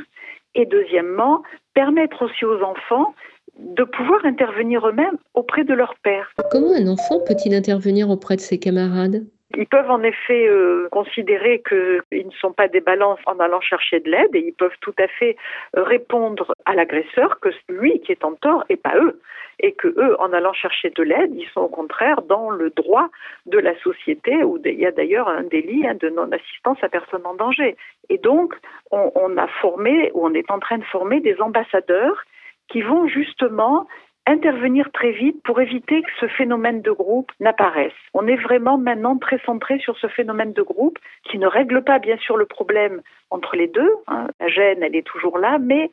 et 0.54 0.66
deuxièmement, 0.66 1.42
permettre 1.74 2.24
aussi 2.24 2.44
aux 2.44 2.60
enfants 2.62 3.14
de 3.58 3.84
pouvoir 3.84 4.24
intervenir 4.24 4.86
eux-mêmes 4.86 5.18
auprès 5.34 5.64
de 5.64 5.74
leur 5.74 5.94
père. 6.02 6.30
Comment 6.50 6.72
un 6.74 6.86
enfant 6.86 7.20
peut-il 7.26 7.54
intervenir 7.54 8.10
auprès 8.10 8.36
de 8.36 8.40
ses 8.40 8.58
camarades? 8.58 9.26
Ils 9.56 9.66
peuvent 9.66 9.90
en 9.90 10.02
effet 10.02 10.46
euh, 10.48 10.88
considérer 10.90 11.62
qu'ils 11.68 12.26
ne 12.26 12.32
sont 12.40 12.52
pas 12.52 12.68
des 12.68 12.80
balances 12.80 13.20
en 13.26 13.38
allant 13.38 13.60
chercher 13.60 14.00
de 14.00 14.10
l'aide 14.10 14.34
et 14.34 14.40
ils 14.40 14.54
peuvent 14.54 14.76
tout 14.80 14.94
à 14.98 15.08
fait 15.08 15.36
répondre 15.74 16.54
à 16.64 16.74
l'agresseur 16.74 17.40
que 17.40 17.48
lui 17.68 18.00
qui 18.00 18.12
est 18.12 18.24
en 18.24 18.34
tort 18.34 18.64
et 18.68 18.76
pas 18.76 18.96
eux 18.96 19.20
et 19.62 19.72
que 19.72 19.88
eux, 19.88 20.18
en 20.20 20.32
allant 20.32 20.52
chercher 20.52 20.90
de 20.90 21.02
l'aide, 21.02 21.34
ils 21.34 21.48
sont 21.48 21.60
au 21.60 21.68
contraire 21.68 22.22
dans 22.22 22.50
le 22.50 22.70
droit 22.70 23.08
de 23.46 23.58
la 23.58 23.78
société, 23.80 24.42
où 24.42 24.58
il 24.64 24.80
y 24.80 24.86
a 24.86 24.90
d'ailleurs 24.90 25.28
un 25.28 25.42
délit 25.42 25.86
hein, 25.86 25.94
de 26.00 26.08
non-assistance 26.08 26.78
à 26.82 26.88
personne 26.88 27.26
en 27.26 27.34
danger. 27.34 27.76
Et 28.08 28.18
donc, 28.18 28.54
on, 28.90 29.12
on 29.14 29.36
a 29.36 29.46
formé, 29.60 30.10
ou 30.14 30.26
on 30.26 30.32
est 30.32 30.50
en 30.50 30.58
train 30.58 30.78
de 30.78 30.84
former 30.84 31.20
des 31.20 31.38
ambassadeurs 31.40 32.24
qui 32.68 32.82
vont 32.82 33.06
justement 33.06 33.86
intervenir 34.26 34.90
très 34.92 35.12
vite 35.12 35.42
pour 35.42 35.60
éviter 35.60 36.02
que 36.02 36.10
ce 36.20 36.26
phénomène 36.28 36.82
de 36.82 36.90
groupe 36.90 37.32
n'apparaisse. 37.40 37.92
On 38.14 38.26
est 38.26 38.36
vraiment 38.36 38.78
maintenant 38.78 39.16
très 39.16 39.38
centré 39.40 39.78
sur 39.78 39.98
ce 39.98 40.06
phénomène 40.08 40.52
de 40.52 40.62
groupe 40.62 40.98
qui 41.24 41.38
ne 41.38 41.46
règle 41.46 41.82
pas 41.82 41.98
bien 41.98 42.16
sûr 42.18 42.36
le 42.36 42.46
problème 42.46 43.02
entre 43.30 43.56
les 43.56 43.66
deux. 43.66 43.90
Hein. 44.06 44.28
La 44.38 44.48
gêne, 44.48 44.82
elle 44.82 44.94
est 44.94 45.06
toujours 45.06 45.38
là, 45.38 45.58
mais 45.58 45.90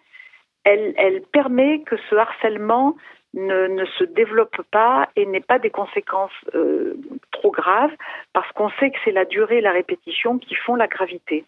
elle, 0.64 1.22
permet 1.32 1.82
que 1.84 1.96
ce 2.10 2.16
harcèlement 2.16 2.96
ne, 3.34 3.86
se 3.98 4.04
développe 4.04 4.62
pas 4.72 5.08
et 5.16 5.26
n'ait 5.26 5.40
pas 5.40 5.60
des 5.60 5.70
conséquences 5.70 6.32
euh, 6.56 6.96
trop 7.32 7.52
graves 7.52 7.96
parce 8.34 8.52
qu'on 8.52 8.70
sait 8.72 8.90
que 8.90 8.98
c'est 9.06 9.12
la 9.12 9.26
durée 9.26 9.60
et 9.60 9.62
la 9.62 9.72
répétition 9.72 10.38
qui 10.38 10.56
font 10.56 10.76
la 10.76 10.88
gravité. 10.88 11.46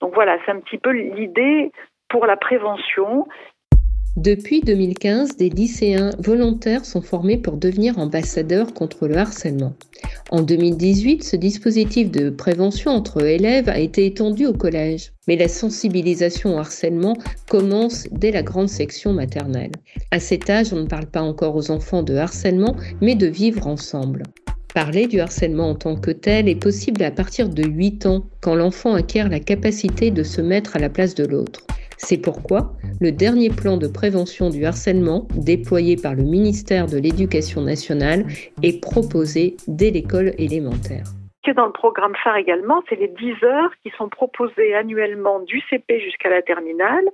Donc 0.00 0.14
voilà, 0.14 0.38
c'est 0.44 0.52
un 0.52 0.60
petit 0.60 0.78
peu 0.78 0.90
l'idée 0.90 1.72
pour 2.08 2.26
la 2.26 2.36
prévention 2.36 3.26
depuis 4.16 4.60
2015, 4.60 5.36
des 5.36 5.50
lycéens 5.50 6.10
volontaires 6.18 6.84
sont 6.84 7.00
formés 7.00 7.38
pour 7.38 7.56
devenir 7.56 7.98
ambassadeurs 7.98 8.74
contre 8.74 9.06
le 9.06 9.16
harcèlement. 9.16 9.72
En 10.30 10.42
2018, 10.42 11.22
ce 11.22 11.36
dispositif 11.36 12.10
de 12.10 12.28
prévention 12.28 12.90
entre 12.90 13.24
élèves 13.24 13.68
a 13.68 13.78
été 13.78 14.06
étendu 14.06 14.46
au 14.46 14.52
collège. 14.52 15.12
Mais 15.28 15.36
la 15.36 15.46
sensibilisation 15.46 16.56
au 16.56 16.58
harcèlement 16.58 17.16
commence 17.48 18.08
dès 18.10 18.32
la 18.32 18.42
grande 18.42 18.68
section 18.68 19.12
maternelle. 19.12 19.72
À 20.10 20.18
cet 20.18 20.50
âge, 20.50 20.72
on 20.72 20.80
ne 20.80 20.86
parle 20.86 21.06
pas 21.06 21.22
encore 21.22 21.54
aux 21.54 21.70
enfants 21.70 22.02
de 22.02 22.16
harcèlement, 22.16 22.74
mais 23.00 23.14
de 23.14 23.28
vivre 23.28 23.68
ensemble. 23.68 24.24
Parler 24.74 25.06
du 25.06 25.20
harcèlement 25.20 25.70
en 25.70 25.74
tant 25.76 25.96
que 25.96 26.10
tel 26.10 26.48
est 26.48 26.56
possible 26.56 27.02
à 27.04 27.10
partir 27.12 27.48
de 27.48 27.62
8 27.62 28.06
ans, 28.06 28.24
quand 28.40 28.56
l'enfant 28.56 28.94
acquiert 28.94 29.28
la 29.28 29.40
capacité 29.40 30.10
de 30.10 30.24
se 30.24 30.40
mettre 30.40 30.76
à 30.76 30.80
la 30.80 30.88
place 30.88 31.14
de 31.14 31.24
l'autre. 31.24 31.64
C'est 32.02 32.20
pourquoi 32.20 32.72
le 33.00 33.12
dernier 33.12 33.50
plan 33.50 33.76
de 33.76 33.86
prévention 33.86 34.48
du 34.48 34.64
harcèlement 34.64 35.28
déployé 35.36 35.96
par 35.96 36.14
le 36.14 36.22
ministère 36.22 36.86
de 36.86 36.96
l'Éducation 36.96 37.60
nationale 37.60 38.24
est 38.62 38.82
proposé 38.82 39.56
dès 39.68 39.90
l'école 39.90 40.32
élémentaire. 40.38 41.04
Que 41.44 41.52
dans 41.52 41.66
le 41.66 41.72
programme 41.72 42.14
phare 42.24 42.36
également, 42.36 42.82
c'est 42.88 42.96
les 42.96 43.08
10 43.08 43.44
heures 43.44 43.70
qui 43.84 43.92
sont 43.98 44.08
proposées 44.08 44.74
annuellement 44.74 45.40
du 45.40 45.60
CP 45.68 46.00
jusqu'à 46.00 46.30
la 46.30 46.40
terminale 46.40 47.04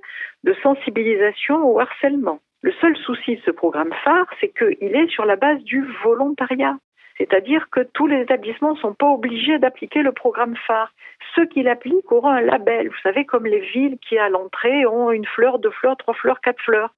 de 0.45 0.55
sensibilisation 0.63 1.69
au 1.69 1.79
harcèlement. 1.79 2.39
Le 2.61 2.71
seul 2.79 2.95
souci 2.97 3.35
de 3.35 3.41
ce 3.45 3.51
programme 3.51 3.93
phare, 4.05 4.27
c'est 4.39 4.51
qu'il 4.57 4.95
est 4.95 5.09
sur 5.09 5.25
la 5.25 5.35
base 5.35 5.61
du 5.63 5.85
volontariat. 6.03 6.77
C'est-à-dire 7.17 7.69
que 7.71 7.81
tous 7.81 8.07
les 8.07 8.21
établissements 8.21 8.73
ne 8.73 8.79
sont 8.79 8.93
pas 8.93 9.09
obligés 9.09 9.59
d'appliquer 9.59 10.01
le 10.01 10.11
programme 10.11 10.55
phare. 10.67 10.93
Ceux 11.35 11.45
qui 11.45 11.63
l'appliquent 11.63 12.11
auront 12.11 12.29
un 12.29 12.41
label. 12.41 12.89
Vous 12.89 12.99
savez, 13.03 13.25
comme 13.25 13.45
les 13.45 13.61
villes 13.71 13.97
qui, 14.07 14.17
à 14.17 14.29
l'entrée, 14.29 14.85
ont 14.85 15.11
une 15.11 15.25
fleur, 15.25 15.59
deux 15.59 15.71
fleurs, 15.71 15.97
trois 15.97 16.13
fleurs, 16.13 16.41
quatre 16.41 16.61
fleurs. 16.61 16.93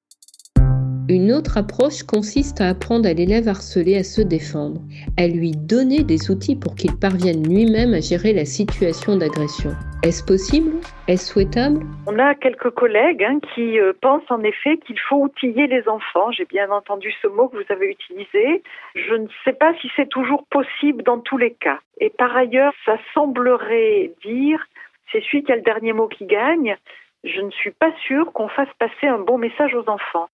Une 1.10 1.32
autre 1.32 1.58
approche 1.58 2.04
consiste 2.04 2.62
à 2.62 2.70
apprendre 2.70 3.10
à 3.10 3.14
l'élève 3.14 3.48
harcelé 3.48 3.98
à 3.98 4.04
se 4.04 4.22
défendre, 4.22 4.80
à 5.18 5.26
lui 5.26 5.54
donner 5.58 6.04
des 6.04 6.30
outils 6.30 6.56
pour 6.56 6.76
qu'il 6.76 7.00
parvienne 7.00 7.42
lui-même 7.50 7.96
à 7.96 8.00
gérer 8.00 8.32
la 8.32 8.46
situation 8.46 9.18
d'agression. 9.18 9.72
Est-ce 10.04 10.24
possible? 10.24 10.78
Est-ce 11.08 11.34
souhaitable? 11.34 11.80
On 12.06 12.20
a 12.20 12.36
quelques 12.36 12.70
collègues 12.70 13.24
hein, 13.24 13.40
qui 13.40 13.80
euh, 13.80 13.92
pensent 14.00 14.30
en 14.30 14.44
effet 14.44 14.78
qu'il 14.86 15.00
faut 15.00 15.16
outiller 15.16 15.66
les 15.66 15.90
enfants. 15.90 16.32
J'ai 16.32 16.46
bien 16.46 16.70
entendu 16.70 17.12
ce 17.24 17.28
mot 17.28 17.48
que 17.48 17.58
vous 17.58 17.74
avez 17.74 17.90
utilisé. 17.90 18.62
Je 18.94 19.16
ne 19.16 19.28
sais 19.44 19.54
pas 19.54 19.74
si 19.82 19.90
c'est 19.96 20.10
toujours 20.10 20.46
possible 20.52 21.02
dans 21.02 21.18
tous 21.18 21.40
les 21.40 21.56
cas. 21.56 21.80
Et 22.00 22.12
par 22.12 22.38
ailleurs, 22.38 22.74
ça 22.86 23.00
semblerait 23.16 24.12
dire 24.24 24.64
c'est 25.12 25.24
celui 25.24 25.42
qui 25.42 25.52
a 25.52 25.56
le 25.56 25.64
dernier 25.64 25.94
mot 25.94 26.08
qui 26.08 26.28
gagne. 26.28 26.78
Je 27.24 27.42
ne 27.42 27.50
suis 27.50 27.72
pas 27.72 27.92
sûre 28.06 28.32
qu'on 28.32 28.48
fasse 28.48 28.70
passer 28.78 29.08
un 29.08 29.18
bon 29.18 29.40
message 29.40 29.74
aux 29.74 29.90
enfants. 29.90 30.30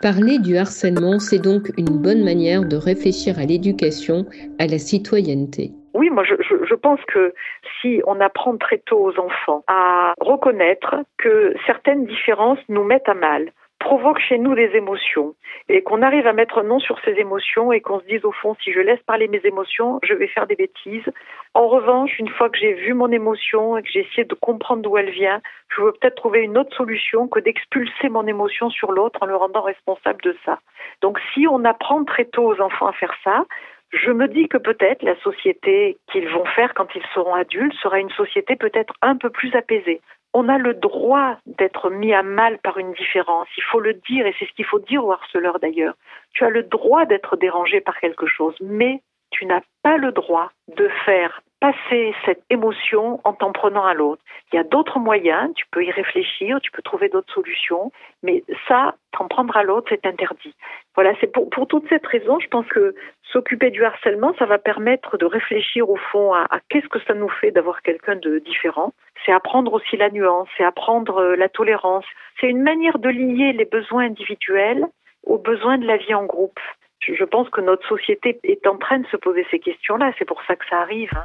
Parler 0.00 0.38
du 0.38 0.56
harcèlement, 0.56 1.18
c'est 1.18 1.38
donc 1.38 1.70
une 1.78 2.02
bonne 2.02 2.24
manière 2.24 2.64
de 2.64 2.76
réfléchir 2.76 3.38
à 3.38 3.44
l'éducation, 3.44 4.26
à 4.58 4.66
la 4.66 4.78
citoyenneté. 4.78 5.70
Oui, 5.94 6.10
moi 6.10 6.24
je, 6.24 6.34
je, 6.40 6.74
pense 6.74 7.00
que 7.06 7.32
si 7.80 8.02
on 8.06 8.20
apprend 8.20 8.56
très 8.56 8.78
tôt 8.78 8.98
aux 8.98 9.18
enfants 9.18 9.62
à 9.68 10.12
reconnaître 10.20 10.96
que 11.18 11.54
certaines 11.66 12.04
différences 12.06 12.58
nous 12.68 12.82
mettent 12.82 13.08
à 13.08 13.14
mal, 13.14 13.52
provoque 13.78 14.18
chez 14.18 14.38
nous 14.38 14.54
des 14.54 14.70
émotions 14.74 15.34
et 15.68 15.82
qu'on 15.82 16.02
arrive 16.02 16.26
à 16.26 16.32
mettre 16.32 16.58
un 16.58 16.64
nom 16.64 16.80
sur 16.80 16.98
ces 17.04 17.12
émotions 17.12 17.70
et 17.70 17.80
qu'on 17.80 18.00
se 18.00 18.06
dise 18.06 18.24
au 18.24 18.32
fond 18.32 18.56
si 18.62 18.72
je 18.72 18.80
laisse 18.80 19.00
parler 19.06 19.28
mes 19.28 19.40
émotions, 19.44 20.00
je 20.02 20.14
vais 20.14 20.26
faire 20.26 20.46
des 20.46 20.56
bêtises. 20.56 21.08
En 21.54 21.68
revanche, 21.68 22.18
une 22.18 22.28
fois 22.28 22.50
que 22.50 22.58
j'ai 22.58 22.72
vu 22.72 22.94
mon 22.94 23.12
émotion 23.12 23.76
et 23.76 23.82
que 23.82 23.88
j'ai 23.88 24.00
essayé 24.00 24.24
de 24.24 24.34
comprendre 24.34 24.82
d'où 24.82 24.98
elle 24.98 25.10
vient, 25.10 25.40
je 25.68 25.82
veux 25.82 25.92
peut-être 25.92 26.16
trouver 26.16 26.40
une 26.40 26.58
autre 26.58 26.76
solution 26.76 27.28
que 27.28 27.38
d'expulser 27.38 28.08
mon 28.08 28.26
émotion 28.26 28.70
sur 28.70 28.90
l'autre 28.90 29.22
en 29.22 29.26
le 29.26 29.36
rendant 29.36 29.62
responsable 29.62 30.20
de 30.22 30.36
ça. 30.44 30.58
Donc 31.00 31.20
si 31.32 31.46
on 31.46 31.64
apprend 31.64 32.04
très 32.04 32.24
tôt 32.24 32.44
aux 32.44 32.60
enfants 32.60 32.88
à 32.88 32.92
faire 32.92 33.14
ça, 33.22 33.44
je 33.92 34.10
me 34.10 34.26
dis 34.26 34.48
que 34.48 34.58
peut-être 34.58 35.04
la 35.04 35.14
société 35.20 35.96
qu'ils 36.10 36.28
vont 36.28 36.44
faire 36.44 36.74
quand 36.74 36.88
ils 36.96 37.06
seront 37.14 37.34
adultes 37.34 37.74
sera 37.74 38.00
une 38.00 38.10
société 38.10 38.56
peut-être 38.56 38.94
un 39.00 39.16
peu 39.16 39.30
plus 39.30 39.54
apaisée 39.54 40.00
on 40.34 40.48
a 40.48 40.58
le 40.58 40.74
droit 40.74 41.38
d'être 41.46 41.90
mis 41.90 42.12
à 42.12 42.24
mal 42.24 42.58
par 42.58 42.76
une 42.78 42.92
différence. 42.94 43.46
Il 43.56 43.62
faut 43.62 43.78
le 43.78 43.94
dire, 43.94 44.26
et 44.26 44.34
c'est 44.38 44.46
ce 44.46 44.52
qu'il 44.54 44.64
faut 44.64 44.80
dire 44.80 45.04
au 45.04 45.12
harceleur 45.12 45.60
d'ailleurs. 45.60 45.94
Tu 46.32 46.44
as 46.44 46.50
le 46.50 46.64
droit 46.64 47.06
d'être 47.06 47.36
dérangé 47.36 47.80
par 47.80 47.98
quelque 48.00 48.26
chose, 48.26 48.56
mais 48.60 49.00
tu 49.34 49.46
n'as 49.46 49.62
pas 49.82 49.96
le 49.96 50.12
droit 50.12 50.50
de 50.76 50.88
faire 51.04 51.42
passer 51.60 52.14
cette 52.24 52.42
émotion 52.50 53.20
en 53.24 53.32
t'en 53.32 53.50
prenant 53.50 53.84
à 53.84 53.94
l'autre. 53.94 54.22
Il 54.52 54.56
y 54.56 54.58
a 54.58 54.64
d'autres 54.64 54.98
moyens, 54.98 55.50
tu 55.54 55.64
peux 55.70 55.82
y 55.82 55.90
réfléchir, 55.90 56.60
tu 56.62 56.70
peux 56.70 56.82
trouver 56.82 57.08
d'autres 57.08 57.32
solutions, 57.32 57.90
mais 58.22 58.44
ça, 58.68 58.94
t'en 59.12 59.28
prendre 59.28 59.56
à 59.56 59.62
l'autre, 59.62 59.86
c'est 59.88 60.06
interdit. 60.06 60.54
Voilà, 60.94 61.14
c'est 61.20 61.32
pour, 61.32 61.48
toute 61.66 61.88
cette 61.88 62.06
raison, 62.06 62.38
je 62.38 62.48
pense 62.48 62.66
que 62.66 62.94
s'occuper 63.32 63.70
du 63.70 63.82
harcèlement, 63.82 64.34
ça 64.38 64.44
va 64.44 64.58
permettre 64.58 65.16
de 65.16 65.24
réfléchir 65.24 65.88
au 65.88 65.96
fond 65.96 66.34
à, 66.34 66.46
à 66.50 66.60
qu'est-ce 66.68 66.88
que 66.88 67.00
ça 67.06 67.14
nous 67.14 67.30
fait 67.30 67.50
d'avoir 67.50 67.82
quelqu'un 67.82 68.16
de 68.16 68.38
différent. 68.40 68.92
C'est 69.24 69.32
apprendre 69.32 69.72
aussi 69.72 69.96
la 69.96 70.10
nuance, 70.10 70.48
c'est 70.56 70.64
apprendre 70.64 71.16
euh, 71.16 71.36
la 71.36 71.48
tolérance. 71.48 72.04
C'est 72.40 72.48
une 72.48 72.62
manière 72.62 72.98
de 72.98 73.08
lier 73.08 73.52
les 73.52 73.64
besoins 73.64 74.04
individuels 74.04 74.84
aux 75.24 75.38
besoins 75.38 75.78
de 75.78 75.86
la 75.86 75.96
vie 75.96 76.14
en 76.14 76.26
groupe 76.26 76.60
je 77.06 77.24
pense 77.24 77.48
que 77.50 77.60
notre 77.60 77.86
société 77.88 78.38
est 78.44 78.66
en 78.66 78.76
train 78.78 78.98
de 78.98 79.06
se 79.06 79.16
poser 79.16 79.44
ces 79.50 79.58
questions-là. 79.58 80.12
C'est 80.18 80.24
pour 80.24 80.40
ça 80.46 80.56
que 80.56 80.64
ça 80.68 80.78
arrive. 80.78 81.10
Hein. 81.14 81.24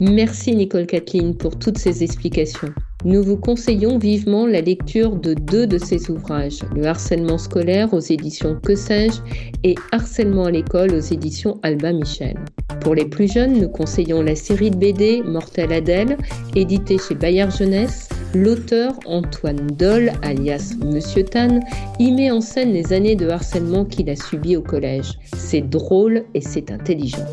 Merci 0.00 0.54
Nicole 0.54 0.86
Kathleen 0.86 1.36
pour 1.36 1.58
toutes 1.58 1.78
ces 1.78 2.04
explications. 2.04 2.68
Nous 3.04 3.22
vous 3.22 3.36
conseillons 3.36 3.98
vivement 3.98 4.46
la 4.46 4.60
lecture 4.60 5.16
de 5.16 5.34
deux 5.34 5.66
de 5.66 5.78
ces 5.78 6.10
ouvrages, 6.10 6.60
Le 6.74 6.86
harcèlement 6.86 7.38
scolaire 7.38 7.92
aux 7.94 8.00
éditions 8.00 8.60
Que 8.60 8.74
sais-je 8.74 9.20
et 9.64 9.74
Harcèlement 9.92 10.46
à 10.46 10.50
l'école 10.50 10.92
aux 10.94 11.00
éditions 11.00 11.60
Alba 11.62 11.92
Michel. 11.92 12.36
Pour 12.80 12.94
les 12.94 13.06
plus 13.06 13.32
jeunes, 13.32 13.60
nous 13.60 13.68
conseillons 13.68 14.22
la 14.22 14.36
série 14.36 14.70
de 14.70 14.76
BD 14.76 15.22
Mortel 15.22 15.72
Adèle, 15.72 16.16
éditée 16.54 16.98
chez 16.98 17.14
Bayard 17.14 17.50
Jeunesse. 17.50 18.08
L'auteur 18.34 18.92
Antoine 19.06 19.68
Doll, 19.68 20.12
alias 20.20 20.74
Monsieur 20.84 21.24
Tan, 21.24 21.60
y 21.98 22.12
met 22.12 22.30
en 22.30 22.42
scène 22.42 22.74
les 22.74 22.92
années 22.92 23.16
de 23.16 23.26
harcèlement 23.30 23.86
qu'il 23.86 24.10
a 24.10 24.16
subi 24.16 24.54
au 24.54 24.60
collège. 24.60 25.18
C'est 25.34 25.62
drôle 25.62 26.24
et 26.34 26.42
c'est 26.42 26.70
intelligent. 26.70 27.24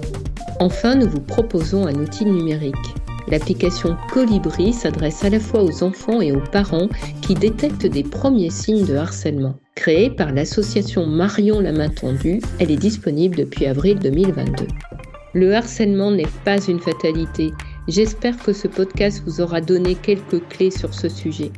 Enfin, 0.61 0.95
nous 0.95 1.09
vous 1.09 1.19
proposons 1.19 1.85
un 1.85 1.95
outil 1.95 2.23
numérique. 2.23 2.75
L'application 3.27 3.97
Colibri 4.13 4.71
s'adresse 4.71 5.25
à 5.25 5.29
la 5.29 5.41
fois 5.41 5.63
aux 5.63 5.83
enfants 5.83 6.21
et 6.21 6.31
aux 6.31 6.43
parents 6.53 6.87
qui 7.21 7.33
détectent 7.33 7.87
des 7.87 8.03
premiers 8.03 8.51
signes 8.51 8.85
de 8.85 8.95
harcèlement. 8.95 9.55
Créée 9.75 10.09
par 10.09 10.31
l'association 10.31 11.05
Marion 11.05 11.59
la 11.59 11.73
main 11.73 11.89
tendue, 11.89 12.39
elle 12.59 12.71
est 12.71 12.77
disponible 12.77 13.35
depuis 13.35 13.65
avril 13.65 13.99
2022. 13.99 14.67
Le 15.33 15.53
harcèlement 15.53 16.11
n'est 16.11 16.23
pas 16.45 16.65
une 16.65 16.79
fatalité. 16.79 17.51
J'espère 17.87 18.37
que 18.37 18.53
ce 18.53 18.67
podcast 18.67 19.21
vous 19.25 19.41
aura 19.41 19.61
donné 19.61 19.95
quelques 19.95 20.47
clés 20.49 20.71
sur 20.71 20.93
ce 20.93 21.09
sujet. 21.09 21.51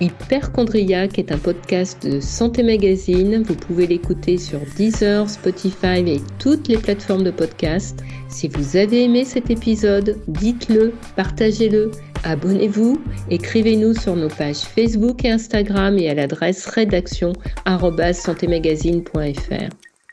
Hyperchondriac 0.00 1.18
est 1.18 1.32
un 1.32 1.38
podcast 1.38 2.04
de 2.04 2.20
Santé 2.20 2.62
Magazine. 2.62 3.42
Vous 3.42 3.54
pouvez 3.54 3.86
l'écouter 3.86 4.36
sur 4.36 4.58
Deezer, 4.76 5.30
Spotify 5.30 6.00
et 6.06 6.20
toutes 6.38 6.68
les 6.68 6.76
plateformes 6.76 7.22
de 7.22 7.30
podcast. 7.30 8.02
Si 8.28 8.48
vous 8.48 8.76
avez 8.76 9.04
aimé 9.04 9.24
cet 9.24 9.50
épisode, 9.50 10.18
dites-le, 10.26 10.92
partagez-le, 11.14 11.92
abonnez-vous, 12.24 13.00
écrivez-nous 13.30 13.94
sur 13.94 14.16
nos 14.16 14.28
pages 14.28 14.62
Facebook 14.62 15.24
et 15.24 15.30
Instagram 15.30 15.98
et 15.98 16.10
à 16.10 16.14
l'adresse 16.14 16.66
rédaction 16.66 17.32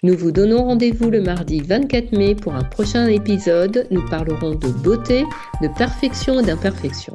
nous 0.01 0.15
vous 0.15 0.31
donnons 0.31 0.63
rendez-vous 0.63 1.09
le 1.09 1.19
mardi 1.21 1.59
24 1.59 2.13
mai 2.13 2.33
pour 2.33 2.55
un 2.55 2.63
prochain 2.63 3.07
épisode. 3.07 3.85
Nous 3.91 4.07
parlerons 4.09 4.55
de 4.55 4.69
beauté, 4.69 5.25
de 5.61 5.67
perfection 5.77 6.39
et 6.39 6.43
d'imperfection. 6.43 7.13